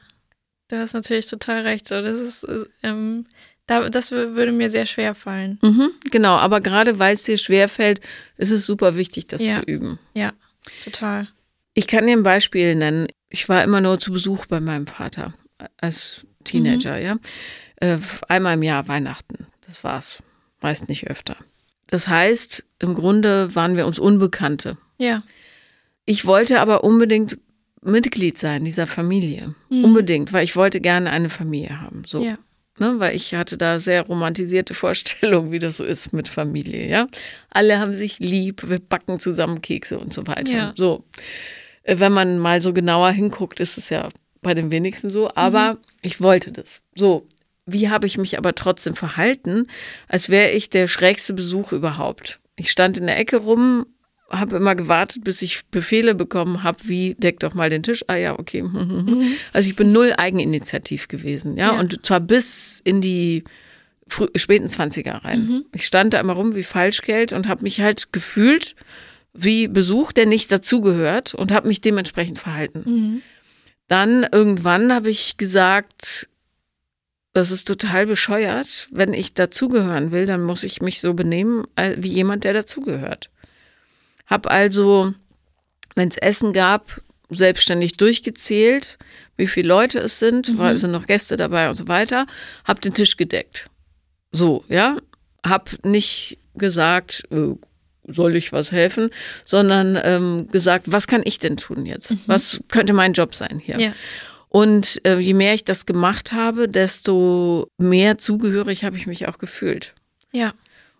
Du 0.68 0.78
hast 0.78 0.94
natürlich 0.94 1.26
total 1.26 1.62
recht. 1.62 1.88
So, 1.88 2.00
das 2.00 2.20
ist, 2.20 2.46
ähm, 2.82 3.26
da, 3.66 3.88
das 3.88 4.10
würde 4.10 4.52
mir 4.52 4.70
sehr 4.70 4.86
schwer 4.86 5.14
fallen. 5.14 5.58
Mhm, 5.62 5.90
genau, 6.10 6.36
aber 6.36 6.60
gerade 6.60 6.98
weil 6.98 7.14
es 7.14 7.24
dir 7.24 7.38
schwer 7.38 7.68
fällt, 7.68 8.00
ist 8.36 8.50
es 8.50 8.66
super 8.66 8.96
wichtig, 8.96 9.26
das 9.26 9.44
ja. 9.44 9.60
zu 9.60 9.62
üben. 9.62 9.98
Ja, 10.14 10.32
total. 10.84 11.28
Ich 11.74 11.86
kann 11.86 12.06
dir 12.06 12.12
ein 12.12 12.22
Beispiel 12.22 12.74
nennen. 12.74 13.08
Ich 13.28 13.48
war 13.48 13.62
immer 13.64 13.80
nur 13.80 13.98
zu 13.98 14.12
Besuch 14.12 14.46
bei 14.46 14.60
meinem 14.60 14.86
Vater 14.86 15.34
als 15.78 16.24
Teenager, 16.44 16.96
mhm. 16.96 17.02
ja. 17.02 17.16
Äh, 17.76 17.98
einmal 18.28 18.54
im 18.54 18.62
Jahr 18.62 18.88
Weihnachten. 18.88 19.46
Das 19.66 19.84
war's. 19.84 20.22
Meist 20.62 20.88
nicht 20.88 21.10
öfter. 21.10 21.36
Das 21.88 22.08
heißt, 22.08 22.64
im 22.78 22.94
Grunde 22.94 23.54
waren 23.54 23.76
wir 23.76 23.86
uns 23.86 23.98
Unbekannte. 23.98 24.78
Ja. 24.98 25.22
Ich 26.04 26.24
wollte 26.24 26.60
aber 26.60 26.84
unbedingt 26.84 27.38
Mitglied 27.82 28.38
sein 28.38 28.64
dieser 28.64 28.86
Familie. 28.86 29.54
Mhm. 29.68 29.84
Unbedingt, 29.84 30.32
weil 30.32 30.44
ich 30.44 30.56
wollte 30.56 30.80
gerne 30.80 31.10
eine 31.10 31.28
Familie 31.28 31.80
haben. 31.80 32.04
So. 32.06 32.22
Ja. 32.22 32.38
Ne, 32.78 32.94
weil 32.98 33.16
ich 33.16 33.34
hatte 33.34 33.56
da 33.56 33.78
sehr 33.78 34.02
romantisierte 34.02 34.74
Vorstellungen, 34.74 35.50
wie 35.50 35.58
das 35.58 35.78
so 35.78 35.84
ist 35.84 36.12
mit 36.12 36.28
Familie, 36.28 36.88
ja. 36.88 37.08
Alle 37.50 37.78
haben 37.78 37.94
sich 37.94 38.18
lieb, 38.18 38.68
wir 38.68 38.78
backen 38.78 39.18
zusammen 39.18 39.62
Kekse 39.62 39.98
und 39.98 40.12
so 40.12 40.26
weiter. 40.26 40.52
Ja. 40.52 40.72
So. 40.76 41.04
Äh, 41.82 41.98
wenn 41.98 42.12
man 42.12 42.38
mal 42.38 42.60
so 42.60 42.72
genauer 42.72 43.10
hinguckt, 43.10 43.60
ist 43.60 43.78
es 43.78 43.88
ja 43.88 44.08
bei 44.42 44.54
den 44.54 44.70
wenigsten 44.70 45.10
so, 45.10 45.30
aber 45.34 45.74
mhm. 45.74 45.78
ich 46.02 46.20
wollte 46.20 46.52
das. 46.52 46.82
So. 46.94 47.26
Wie 47.68 47.90
habe 47.90 48.06
ich 48.06 48.16
mich 48.16 48.38
aber 48.38 48.54
trotzdem 48.54 48.94
verhalten, 48.94 49.66
als 50.06 50.28
wäre 50.28 50.52
ich 50.52 50.70
der 50.70 50.86
schrägste 50.86 51.32
Besuch 51.32 51.72
überhaupt? 51.72 52.38
Ich 52.54 52.70
stand 52.70 52.96
in 52.96 53.06
der 53.06 53.18
Ecke 53.18 53.38
rum, 53.38 53.86
habe 54.30 54.56
immer 54.56 54.74
gewartet, 54.74 55.24
bis 55.24 55.42
ich 55.42 55.66
Befehle 55.70 56.14
bekommen 56.14 56.62
habe, 56.62 56.78
wie 56.82 57.14
deck 57.14 57.40
doch 57.40 57.54
mal 57.54 57.70
den 57.70 57.82
Tisch. 57.82 58.04
Ah 58.08 58.16
ja, 58.16 58.38
okay. 58.38 58.64
Also 59.52 59.70
ich 59.70 59.76
bin 59.76 59.92
null 59.92 60.12
Eigeninitiativ 60.16 61.08
gewesen, 61.08 61.56
ja, 61.56 61.72
ja. 61.72 61.80
und 61.80 62.04
zwar 62.04 62.20
bis 62.20 62.80
in 62.84 63.00
die 63.00 63.44
späten 64.36 64.66
20er 64.66 65.24
rein. 65.24 65.40
Mhm. 65.40 65.64
Ich 65.72 65.86
stand 65.86 66.14
da 66.14 66.20
immer 66.20 66.34
rum 66.34 66.54
wie 66.54 66.62
Falschgeld 66.62 67.32
und 67.32 67.48
habe 67.48 67.62
mich 67.62 67.80
halt 67.80 68.12
gefühlt 68.12 68.76
wie 69.32 69.68
Besuch, 69.68 70.12
der 70.12 70.26
nicht 70.26 70.50
dazugehört 70.52 71.34
und 71.34 71.52
habe 71.52 71.68
mich 71.68 71.80
dementsprechend 71.80 72.38
verhalten. 72.38 72.82
Mhm. 72.84 73.22
Dann 73.88 74.26
irgendwann 74.30 74.92
habe 74.92 75.10
ich 75.10 75.36
gesagt, 75.36 76.28
Das 77.32 77.50
ist 77.50 77.66
total 77.66 78.06
bescheuert. 78.06 78.88
Wenn 78.90 79.12
ich 79.12 79.34
dazugehören 79.34 80.10
will, 80.10 80.24
dann 80.24 80.42
muss 80.42 80.64
ich 80.64 80.80
mich 80.80 81.02
so 81.02 81.12
benehmen 81.12 81.66
wie 81.96 82.08
jemand, 82.08 82.44
der 82.44 82.54
dazugehört. 82.54 83.30
Hab 84.26 84.50
also, 84.50 85.14
wenn 85.94 86.08
es 86.08 86.16
Essen 86.16 86.52
gab, 86.52 87.00
selbstständig 87.28 87.96
durchgezählt, 87.96 88.98
wie 89.36 89.46
viele 89.46 89.68
Leute 89.68 89.98
es 89.98 90.18
sind, 90.18 90.48
mhm. 90.48 90.58
weil 90.58 90.78
sind 90.78 90.92
noch 90.92 91.06
Gäste 91.06 91.36
dabei 91.36 91.68
und 91.68 91.74
so 91.74 91.88
weiter. 91.88 92.26
Hab 92.64 92.80
den 92.80 92.94
Tisch 92.94 93.16
gedeckt. 93.16 93.68
So, 94.32 94.64
ja. 94.68 94.96
Hab 95.44 95.84
nicht 95.84 96.38
gesagt, 96.54 97.24
äh, 97.30 97.54
soll 98.08 98.36
ich 98.36 98.52
was 98.52 98.72
helfen, 98.72 99.10
sondern 99.44 99.98
ähm, 100.02 100.48
gesagt, 100.50 100.92
was 100.92 101.06
kann 101.06 101.22
ich 101.24 101.38
denn 101.38 101.56
tun 101.56 101.86
jetzt? 101.86 102.12
Mhm. 102.12 102.20
Was 102.26 102.60
könnte 102.68 102.92
mein 102.92 103.12
Job 103.12 103.34
sein 103.34 103.58
hier? 103.58 103.78
Ja. 103.78 103.92
Und 104.48 105.04
äh, 105.04 105.18
je 105.18 105.34
mehr 105.34 105.54
ich 105.54 105.64
das 105.64 105.86
gemacht 105.86 106.32
habe, 106.32 106.68
desto 106.68 107.68
mehr 107.78 108.18
zugehörig 108.18 108.84
habe 108.84 108.96
ich 108.96 109.06
mich 109.06 109.26
auch 109.26 109.38
gefühlt. 109.38 109.92
Ja. 110.32 110.52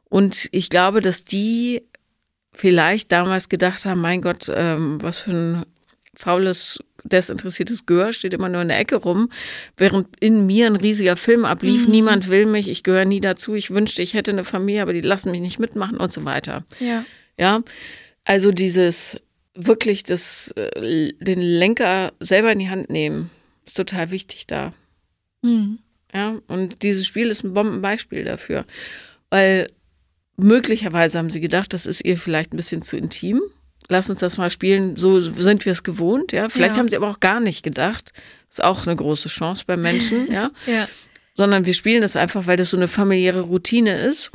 Und 0.08 0.48
ich 0.52 0.68
glaube, 0.68 1.00
dass 1.00 1.24
die 1.24 1.82
vielleicht 2.56 3.12
damals 3.12 3.48
gedacht 3.48 3.84
haben, 3.84 4.00
mein 4.00 4.22
Gott, 4.22 4.50
ähm, 4.52 5.00
was 5.02 5.20
für 5.20 5.30
ein 5.30 5.66
faules, 6.14 6.82
desinteressiertes 7.04 7.86
Gehör 7.86 8.12
steht 8.12 8.34
immer 8.34 8.48
nur 8.48 8.62
in 8.62 8.68
der 8.68 8.78
Ecke 8.78 8.96
rum, 8.96 9.30
während 9.76 10.08
in 10.18 10.46
mir 10.46 10.66
ein 10.66 10.76
riesiger 10.76 11.16
Film 11.16 11.44
ablief. 11.44 11.86
Mhm. 11.86 11.90
Niemand 11.92 12.28
will 12.28 12.46
mich, 12.46 12.68
ich 12.68 12.82
gehöre 12.82 13.04
nie 13.04 13.20
dazu. 13.20 13.54
Ich 13.54 13.70
wünschte, 13.70 14.02
ich 14.02 14.14
hätte 14.14 14.32
eine 14.32 14.44
Familie, 14.44 14.82
aber 14.82 14.92
die 14.92 15.02
lassen 15.02 15.30
mich 15.30 15.40
nicht 15.40 15.58
mitmachen 15.58 15.98
und 15.98 16.12
so 16.12 16.24
weiter. 16.24 16.64
Ja. 16.80 17.04
Ja. 17.38 17.62
Also 18.24 18.50
dieses 18.50 19.20
wirklich 19.54 20.02
das, 20.02 20.52
äh, 20.56 21.12
den 21.20 21.40
Lenker 21.40 22.12
selber 22.18 22.52
in 22.52 22.58
die 22.58 22.70
Hand 22.70 22.90
nehmen 22.90 23.30
ist 23.64 23.76
total 23.76 24.10
wichtig 24.10 24.46
da. 24.46 24.72
Mhm. 25.42 25.78
Ja, 26.14 26.40
und 26.48 26.82
dieses 26.82 27.06
Spiel 27.06 27.28
ist 27.28 27.44
ein 27.44 27.52
Bombenbeispiel 27.52 28.24
dafür. 28.24 28.64
Weil 29.28 29.68
möglicherweise 30.36 31.18
haben 31.18 31.30
sie 31.30 31.40
gedacht, 31.40 31.72
das 31.72 31.86
ist 31.86 32.04
ihr 32.04 32.16
vielleicht 32.16 32.52
ein 32.52 32.56
bisschen 32.56 32.82
zu 32.82 32.96
intim. 32.96 33.42
Lass 33.88 34.10
uns 34.10 34.20
das 34.20 34.36
mal 34.36 34.50
spielen, 34.50 34.96
so 34.96 35.20
sind 35.20 35.64
wir 35.64 35.72
es 35.72 35.84
gewohnt, 35.84 36.32
ja. 36.32 36.48
Vielleicht 36.48 36.74
ja. 36.74 36.80
haben 36.80 36.88
sie 36.88 36.96
aber 36.96 37.08
auch 37.08 37.20
gar 37.20 37.40
nicht 37.40 37.62
gedacht. 37.62 38.12
Ist 38.50 38.64
auch 38.64 38.86
eine 38.86 38.96
große 38.96 39.28
Chance 39.28 39.64
bei 39.66 39.76
Menschen, 39.76 40.26
ja. 40.32 40.50
ja. 40.66 40.88
Sondern 41.34 41.66
wir 41.66 41.74
spielen 41.74 42.02
das 42.02 42.16
einfach, 42.16 42.46
weil 42.46 42.56
das 42.56 42.70
so 42.70 42.76
eine 42.76 42.88
familiäre 42.88 43.42
Routine 43.42 43.98
ist. 44.00 44.32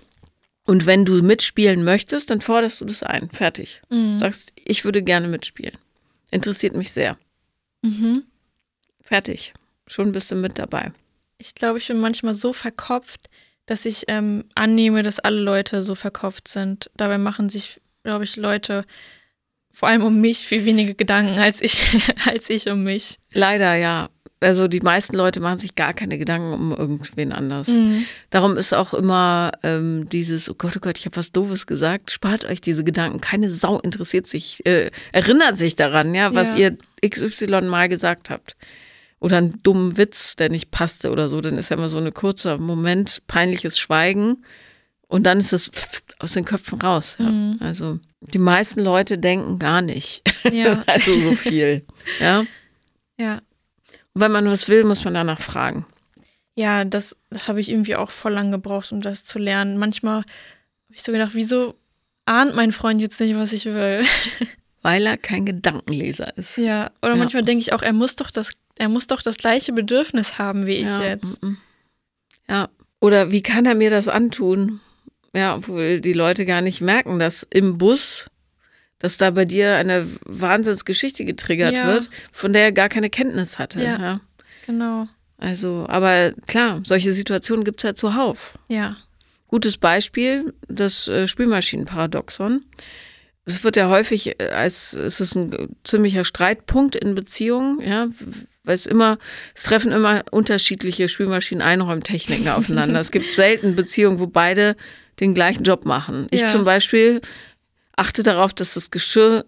Und 0.63 0.85
wenn 0.85 1.05
du 1.05 1.21
mitspielen 1.21 1.83
möchtest, 1.83 2.29
dann 2.29 2.39
forderst 2.39 2.79
du 2.81 2.85
das 2.85 3.03
ein. 3.03 3.29
Fertig. 3.29 3.81
Mhm. 3.89 4.19
Sagst, 4.19 4.53
ich 4.55 4.85
würde 4.85 5.01
gerne 5.01 5.27
mitspielen. 5.27 5.77
Interessiert 6.29 6.75
mich 6.75 6.91
sehr. 6.91 7.17
Mhm. 7.81 8.23
Fertig. 9.01 9.53
Schon 9.87 10.11
bist 10.11 10.31
du 10.31 10.35
mit 10.35 10.57
dabei. 10.59 10.93
Ich 11.37 11.55
glaube, 11.55 11.79
ich 11.79 11.87
bin 11.87 11.99
manchmal 11.99 12.35
so 12.35 12.53
verkopft, 12.53 13.29
dass 13.66 13.86
ich 13.86 14.05
ähm, 14.07 14.45
annehme, 14.55 15.03
dass 15.03 15.20
alle 15.20 15.39
Leute 15.39 15.82
so 15.82 15.95
verkopft 15.95 16.47
sind. 16.47 16.89
Dabei 16.95 17.18
machen 17.18 17.49
sich, 17.49 17.80
glaube 18.03 18.24
ich, 18.24 18.36
Leute 18.36 18.86
vor 19.74 19.89
allem 19.89 20.03
um 20.03 20.20
mich 20.20 20.39
viel 20.39 20.66
weniger 20.66 20.93
Gedanken 20.93 21.39
als 21.39 21.62
ich, 21.62 21.97
als 22.26 22.49
ich 22.49 22.70
um 22.70 22.84
mich. 22.84 23.18
Leider, 23.32 23.76
ja. 23.76 24.09
Also 24.43 24.68
die 24.68 24.80
meisten 24.80 25.16
Leute 25.16 25.39
machen 25.39 25.59
sich 25.59 25.76
gar 25.76 25.93
keine 25.93 26.18
Gedanken 26.18 26.53
um 26.53 26.72
irgendwen 26.72 27.32
anders. 27.32 27.68
Mhm. 27.68 28.05
Darum 28.32 28.57
ist 28.57 28.74
auch 28.74 28.95
immer 28.95 29.51
ähm, 29.62 30.09
dieses, 30.09 30.49
oh 30.49 30.55
Gott, 30.57 30.76
oh 30.76 30.80
Gott, 30.80 30.97
ich 30.97 31.05
habe 31.05 31.16
was 31.16 31.32
Doofes 31.32 31.68
gesagt, 31.68 32.09
spart 32.09 32.45
euch 32.45 32.59
diese 32.59 32.84
Gedanken. 32.84 33.22
Keine 33.22 33.51
Sau 33.51 33.80
interessiert 33.80 34.26
sich, 34.26 34.66
äh, 34.66 34.89
erinnert 35.12 35.57
sich 35.57 35.76
daran, 35.76 36.16
ja, 36.16 36.34
was 36.34 36.53
ja. 36.53 36.70
ihr 36.70 36.78
XY 37.07 37.62
mal 37.62 37.88
gesagt 37.88 38.32
habt 38.32 38.55
oder 39.22 39.38
einen 39.38 39.61
dummen 39.63 39.97
Witz, 39.97 40.36
der 40.36 40.49
nicht 40.49 40.72
passte 40.72 41.11
oder 41.11 41.30
so, 41.30 41.39
dann 41.39 41.57
ist 41.57 41.69
ja 41.69 41.78
immer 41.78 41.89
so 41.89 41.99
ein 41.99 42.13
kurzer 42.13 42.57
Moment, 42.57 43.22
peinliches 43.28 43.78
Schweigen 43.80 44.43
und 45.07 45.24
dann 45.24 45.38
ist 45.38 45.53
es 45.53 45.72
aus 46.19 46.32
den 46.32 46.43
Köpfen 46.43 46.82
raus. 46.82 47.17
Ja. 47.19 47.30
Mhm. 47.30 47.57
Also 47.59 47.99
die 48.22 48.39
meisten 48.39 48.82
Leute 48.82 49.17
denken 49.17 49.59
gar 49.59 49.82
nicht. 49.82 50.24
Ja. 50.51 50.84
also 50.88 51.17
so 51.17 51.36
viel. 51.36 51.86
Ja. 52.19 52.45
Ja. 53.17 53.36
Und 54.13 54.22
wenn 54.22 54.32
man 54.32 54.49
was 54.49 54.67
will, 54.67 54.84
muss 54.84 55.05
man 55.05 55.13
danach 55.13 55.39
fragen. 55.39 55.86
Ja, 56.55 56.84
das 56.84 57.15
habe 57.47 57.61
ich 57.61 57.69
irgendwie 57.69 57.95
auch 57.95 58.09
voll 58.09 58.34
lang 58.34 58.51
gebraucht, 58.51 58.91
um 58.91 59.01
das 59.01 59.24
zu 59.24 59.38
lernen. 59.38 59.78
Manchmal 59.78 60.17
habe 60.17 60.26
ich 60.89 61.03
so 61.03 61.11
gedacht, 61.11 61.32
wieso 61.34 61.76
ahnt 62.26 62.55
mein 62.55 62.72
Freund 62.72 63.01
jetzt 63.01 63.19
nicht, 63.19 63.36
was 63.36 63.53
ich 63.53 63.65
will? 63.65 64.03
Weil 64.82 65.05
er 65.05 65.17
kein 65.17 65.45
Gedankenleser 65.45 66.36
ist. 66.38 66.57
Ja, 66.57 66.89
oder 67.03 67.11
ja. 67.11 67.17
manchmal 67.17 67.43
denke 67.43 67.61
ich 67.61 67.72
auch, 67.72 67.84
er 67.84 67.93
muss 67.93 68.15
doch 68.15 68.32
das 68.32 68.53
er 68.78 68.89
muss 68.89 69.07
doch 69.07 69.22
das 69.22 69.38
gleiche 69.38 69.74
Bedürfnis 69.74 70.38
haben 70.38 70.65
wie 70.65 70.78
ich 70.78 70.88
ja, 70.88 71.03
jetzt. 71.03 71.41
Mm, 71.43 71.47
mm. 71.47 71.57
Ja. 72.47 72.69
Oder 72.99 73.32
wie 73.32 73.41
kann 73.41 73.65
er 73.65 73.76
mir 73.76 73.89
das 73.89 74.07
antun? 74.07 74.80
Ja, 75.34 75.55
obwohl 75.55 76.01
die 76.01 76.13
Leute 76.13 76.45
gar 76.45 76.61
nicht 76.61 76.82
merken, 76.82 77.19
dass 77.19 77.47
im 77.49 77.78
Bus, 77.78 78.30
dass 78.99 79.17
da 79.17 79.32
bei 79.32 79.45
dir 79.45 79.76
eine 79.76 80.07
Wahnsinnsgeschichte 80.26 81.26
getriggert 81.26 81.74
ja. 81.74 81.88
wird, 81.88 82.09
von 82.32 82.53
der 82.53 82.63
er 82.63 82.72
gar 82.72 82.89
keine 82.89 83.09
Kenntnis 83.09 83.57
hatte. 83.57 83.82
Ja, 83.82 83.99
ja. 83.99 84.22
genau. 84.65 85.07
Also, 85.38 85.86
aber 85.88 86.34
klar, 86.47 86.82
solche 86.86 87.13
Situationen 87.13 87.65
gibt 87.65 87.80
es 87.80 87.84
ja 87.84 87.95
zuhauf. 87.95 88.59
Ja. 88.67 88.97
Gutes 89.47 89.78
Beispiel, 89.78 90.53
das 90.67 91.07
äh, 91.07 91.28
Spülmaschinenparadoxon. 91.28 92.63
Es 93.45 93.63
wird 93.63 93.76
ja 93.76 93.89
häufig 93.89 94.39
äh, 94.39 94.49
als 94.49 94.93
es 94.93 95.19
ist 95.19 95.36
ein 95.36 95.76
ziemlicher 95.84 96.24
Streitpunkt 96.24 96.95
in 96.95 97.15
Beziehungen, 97.15 97.82
ja, 97.82 98.07
weil 98.64 98.76
es 98.76 98.86
immer, 98.86 99.18
es 99.55 99.64
treffen 99.64 99.91
immer 99.91 100.24
unterschiedliche 100.32 101.07
Spülmaschinen-Einräumtechniken 101.07 102.49
aufeinander. 102.49 102.99
es 102.99 103.12
gibt 103.12 103.34
selten 103.34 103.76
Beziehungen, 103.76 104.20
wo 104.20 104.28
beide 104.28 104.76
den 105.20 105.34
gleichen 105.34 105.64
Job 105.64 105.86
machen. 105.86 106.28
Ich 106.32 106.41
ja. 106.41 106.47
zum 106.47 106.64
Beispiel 106.64 107.22
achte 107.95 108.24
darauf, 108.24 108.53
dass 108.53 108.74
das 108.74 108.91
Geschirr 108.91 109.45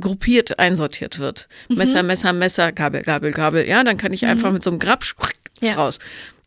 gruppiert 0.00 0.58
einsortiert 0.58 1.18
wird. 1.18 1.48
Mhm. 1.68 1.76
Messer, 1.76 2.02
Messer, 2.02 2.32
Messer, 2.32 2.72
Gabel, 2.72 3.02
Gabel, 3.02 3.32
Gabel. 3.32 3.68
Ja, 3.68 3.84
dann 3.84 3.98
kann 3.98 4.12
ich 4.12 4.22
mhm. 4.22 4.30
einfach 4.30 4.52
mit 4.52 4.62
so 4.62 4.70
einem 4.70 4.78
Grabsch 4.78 5.14
ja. 5.60 5.74
raus. 5.74 5.98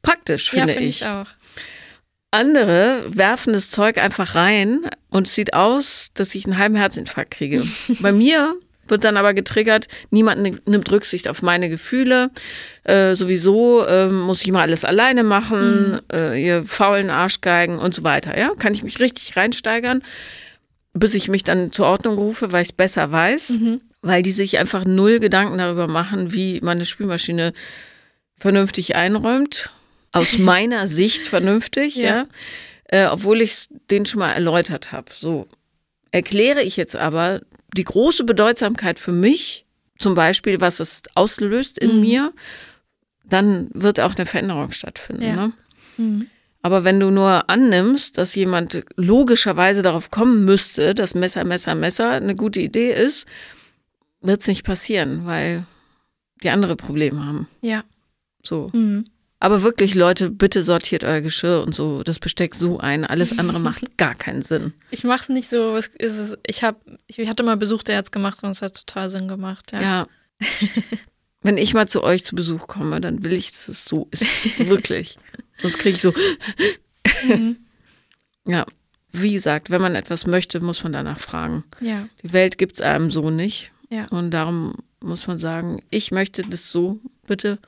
Praktisch, 0.02 0.50
finde 0.50 0.74
ja, 0.74 0.80
find 0.80 0.90
ich. 0.90 1.02
ich 1.02 1.08
auch. 1.08 1.28
Andere 2.32 3.06
werfen 3.08 3.54
das 3.54 3.72
Zeug 3.72 3.98
einfach 3.98 4.36
rein 4.36 4.82
und 5.10 5.28
es 5.28 5.36
sieht 5.36 5.54
aus, 5.54 6.10
dass 6.14 6.36
ich 6.36 6.46
einen 6.46 6.58
halben 6.58 6.76
Herzinfarkt 6.76 7.32
kriege. 7.32 7.64
Bei 8.02 8.12
mir 8.12 8.56
wird 8.90 9.04
dann 9.04 9.18
aber 9.18 9.34
getriggert, 9.34 9.88
niemand 10.10 10.68
nimmt 10.68 10.92
Rücksicht 10.92 11.28
auf 11.28 11.42
meine 11.42 11.70
Gefühle. 11.70 12.30
Äh, 12.84 13.16
sowieso 13.16 13.86
äh, 13.86 14.10
muss 14.10 14.42
ich 14.42 14.52
mal 14.52 14.62
alles 14.62 14.86
alleine 14.86 15.24
machen, 15.24 15.92
mhm. 15.92 16.00
äh, 16.12 16.44
ihr 16.44 16.66
faulen 16.66 17.10
Arschgeigen 17.10 17.80
und 17.80 17.94
so 17.94 18.04
weiter. 18.04 18.38
Ja, 18.38 18.52
kann 18.58 18.74
ich 18.74 18.84
mich 18.84 19.00
richtig 19.00 19.36
reinsteigern, 19.38 20.04
bis 20.94 21.16
ich 21.16 21.28
mich 21.28 21.44
dann 21.44 21.72
zur 21.72 21.88
Ordnung 21.88 22.16
rufe, 22.16 22.52
weil 22.52 22.64
ich 22.64 22.70
es 22.70 22.74
besser 22.74 23.12
weiß, 23.12 23.50
mhm. 23.52 23.82
weil 24.02 24.24
die 24.24 24.32
sich 24.32 24.58
einfach 24.58 24.86
null 24.86 25.20
Gedanken 25.20 25.58
darüber 25.58 25.88
machen, 25.88 26.34
wie 26.34 26.60
man 26.62 26.78
eine 26.78 26.86
Spülmaschine 26.86 27.54
vernünftig 28.38 28.96
einräumt. 28.96 29.70
Aus 30.12 30.38
meiner 30.40 30.88
Sicht 30.88 31.28
vernünftig, 31.28 31.96
ja. 31.96 32.06
ja. 32.06 32.26
Äh, 32.86 33.06
obwohl 33.06 33.42
ich 33.42 33.52
es 33.52 33.70
denen 33.92 34.08
schon 34.08 34.20
mal 34.20 34.34
erläutert 34.34 34.92
habe. 34.92 35.12
So 35.14 35.48
erkläre 36.12 36.64
ich 36.64 36.78
jetzt 36.78 36.96
aber 36.96 37.42
die 37.76 37.84
große 37.84 38.24
Bedeutsamkeit 38.24 39.00
für 39.00 39.12
mich, 39.12 39.66
zum 39.98 40.16
Beispiel, 40.16 40.62
was 40.62 40.80
es 40.80 41.04
auslöst 41.16 41.78
in 41.78 41.96
mhm. 41.96 42.02
mir, 42.02 42.34
dann 43.26 43.70
wird 43.74 44.00
auch 44.00 44.16
eine 44.16 44.26
Veränderung 44.26 44.72
stattfinden. 44.72 45.24
Ja. 45.24 45.36
Ne? 45.36 45.54
Mhm. 45.98 46.28
Aber 46.62 46.84
wenn 46.84 47.00
du 47.00 47.10
nur 47.10 47.50
annimmst, 47.50 48.18
dass 48.18 48.36
jemand 48.36 48.84
logischerweise 48.96 49.82
darauf 49.82 50.12
kommen 50.12 50.44
müsste, 50.44 50.94
dass 50.94 51.16
Messer, 51.16 51.46
Messer, 51.46 51.76
Messer 51.76 52.10
eine 52.12 52.36
gute 52.36 52.60
Idee 52.60 52.92
ist, 52.92 53.28
wird 54.22 54.42
es 54.42 54.48
nicht 54.48 54.66
passieren, 54.66 55.26
weil 55.26 55.66
die 56.44 56.50
andere 56.50 56.76
Probleme 56.76 57.26
haben. 57.26 57.48
Ja. 57.62 57.84
So. 58.44 58.70
Mhm. 58.74 59.06
Aber 59.42 59.64
wirklich, 59.64 59.96
Leute, 59.96 60.30
bitte 60.30 60.64
sortiert 60.64 61.06
euer 61.06 61.22
Geschirr 61.22 61.64
und 61.66 61.74
so, 61.74 62.04
das 62.04 62.20
Besteck 62.20 62.56
so 62.56 62.80
ein. 62.80 63.06
Alles 63.06 63.40
andere 63.40 63.60
macht 63.60 63.86
gar 63.98 64.14
keinen 64.14 64.42
Sinn. 64.42 64.74
Ich 64.92 65.06
mache 65.06 65.24
es 65.24 65.30
nicht 65.30 65.50
so. 65.50 65.80
Ich, 66.46 66.64
hab, 66.64 66.82
ich 67.08 67.30
hatte 67.30 67.44
mal 67.44 67.56
Besuch, 67.56 67.84
der 67.84 67.98
hat 67.98 68.12
gemacht 68.12 68.44
und 68.44 68.52
es 68.52 68.62
hat 68.62 68.86
total 68.86 69.10
Sinn 69.10 69.28
gemacht. 69.28 69.72
Ja. 69.72 69.82
ja. 69.82 70.08
Wenn 71.42 71.58
ich 71.58 71.74
mal 71.74 71.88
zu 71.88 72.04
euch 72.04 72.26
zu 72.26 72.36
Besuch 72.36 72.68
komme, 72.68 73.00
dann 73.00 73.24
will 73.24 73.32
ich, 73.32 73.52
dass 73.52 73.70
es 73.70 73.86
so 73.86 74.10
ist. 74.12 74.60
Wirklich. 74.60 75.18
Sonst 75.58 75.80
kriege 75.80 75.96
ich 75.96 76.02
so. 76.02 76.14
Mhm. 77.28 77.58
Ja. 78.48 78.66
Wie 79.12 79.34
gesagt, 79.34 79.70
wenn 79.70 79.82
man 79.82 79.96
etwas 79.96 80.26
möchte, 80.26 80.60
muss 80.60 80.82
man 80.82 80.94
danach 80.94 81.20
fragen. 81.20 81.64
Ja. 81.82 82.08
Die 82.24 82.34
Welt 82.34 82.58
gibt 82.58 82.76
es 82.76 82.82
einem 82.82 83.12
so 83.12 83.30
nicht. 83.30 83.72
Ja. 83.92 84.08
Und 84.08 84.32
darum 84.32 84.76
muss 85.02 85.28
man 85.28 85.38
sagen, 85.38 85.84
ich 85.92 86.10
möchte 86.12 86.44
das 86.44 86.72
so, 86.72 87.00
bitte 87.28 87.60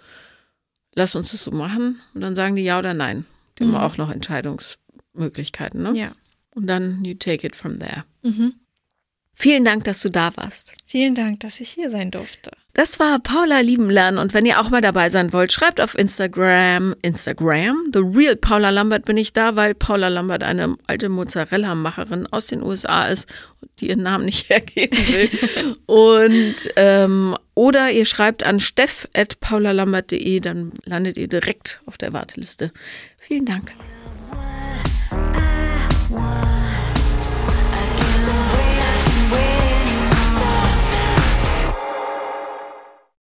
lass 0.93 1.15
uns 1.15 1.31
das 1.31 1.43
so 1.43 1.51
machen. 1.51 1.99
Und 2.13 2.21
dann 2.21 2.35
sagen 2.35 2.55
die 2.55 2.63
ja 2.63 2.79
oder 2.79 2.93
nein. 2.93 3.25
Die 3.59 3.65
mhm. 3.65 3.75
haben 3.75 3.83
auch 3.83 3.97
noch 3.97 4.11
Entscheidungsmöglichkeiten, 4.11 5.81
ne? 5.81 5.93
Ja. 5.95 6.11
Und 6.53 6.67
dann 6.67 7.03
you 7.05 7.13
take 7.13 7.45
it 7.45 7.55
from 7.55 7.79
there. 7.79 8.03
Mhm. 8.23 8.53
Vielen 9.33 9.65
Dank, 9.65 9.85
dass 9.85 10.01
du 10.01 10.09
da 10.09 10.35
warst. 10.35 10.73
Vielen 10.85 11.15
Dank, 11.15 11.39
dass 11.39 11.59
ich 11.59 11.69
hier 11.69 11.89
sein 11.89 12.11
durfte. 12.11 12.51
Das 12.73 12.99
war 12.99 13.19
Paula 13.19 13.59
lieben 13.59 13.89
lernen 13.89 14.17
und 14.17 14.33
wenn 14.33 14.45
ihr 14.45 14.59
auch 14.59 14.69
mal 14.69 14.79
dabei 14.79 15.09
sein 15.09 15.33
wollt, 15.33 15.51
schreibt 15.51 15.81
auf 15.81 15.97
Instagram, 15.97 16.95
Instagram, 17.01 17.91
The 17.93 17.99
Real 17.99 18.37
Paula 18.37 18.69
Lambert 18.69 19.05
bin 19.05 19.17
ich 19.17 19.33
da, 19.33 19.57
weil 19.57 19.75
Paula 19.75 20.07
Lambert 20.07 20.43
eine 20.43 20.77
alte 20.87 21.09
Mozzarella-Macherin 21.09 22.27
aus 22.27 22.47
den 22.47 22.63
USA 22.63 23.07
ist, 23.07 23.27
die 23.79 23.89
ihren 23.89 24.03
Namen 24.03 24.23
nicht 24.23 24.49
hergeben 24.49 24.97
will. 24.97 25.75
und 25.85 26.55
ähm, 26.77 27.35
oder 27.61 27.91
ihr 27.91 28.05
schreibt 28.07 28.41
an 28.41 28.59
steff.paulalambert.de, 28.59 30.39
dann 30.39 30.71
landet 30.83 31.15
ihr 31.15 31.27
direkt 31.27 31.79
auf 31.85 31.95
der 31.95 32.11
Warteliste. 32.11 32.71
Vielen 33.19 33.45
Dank. 33.45 33.73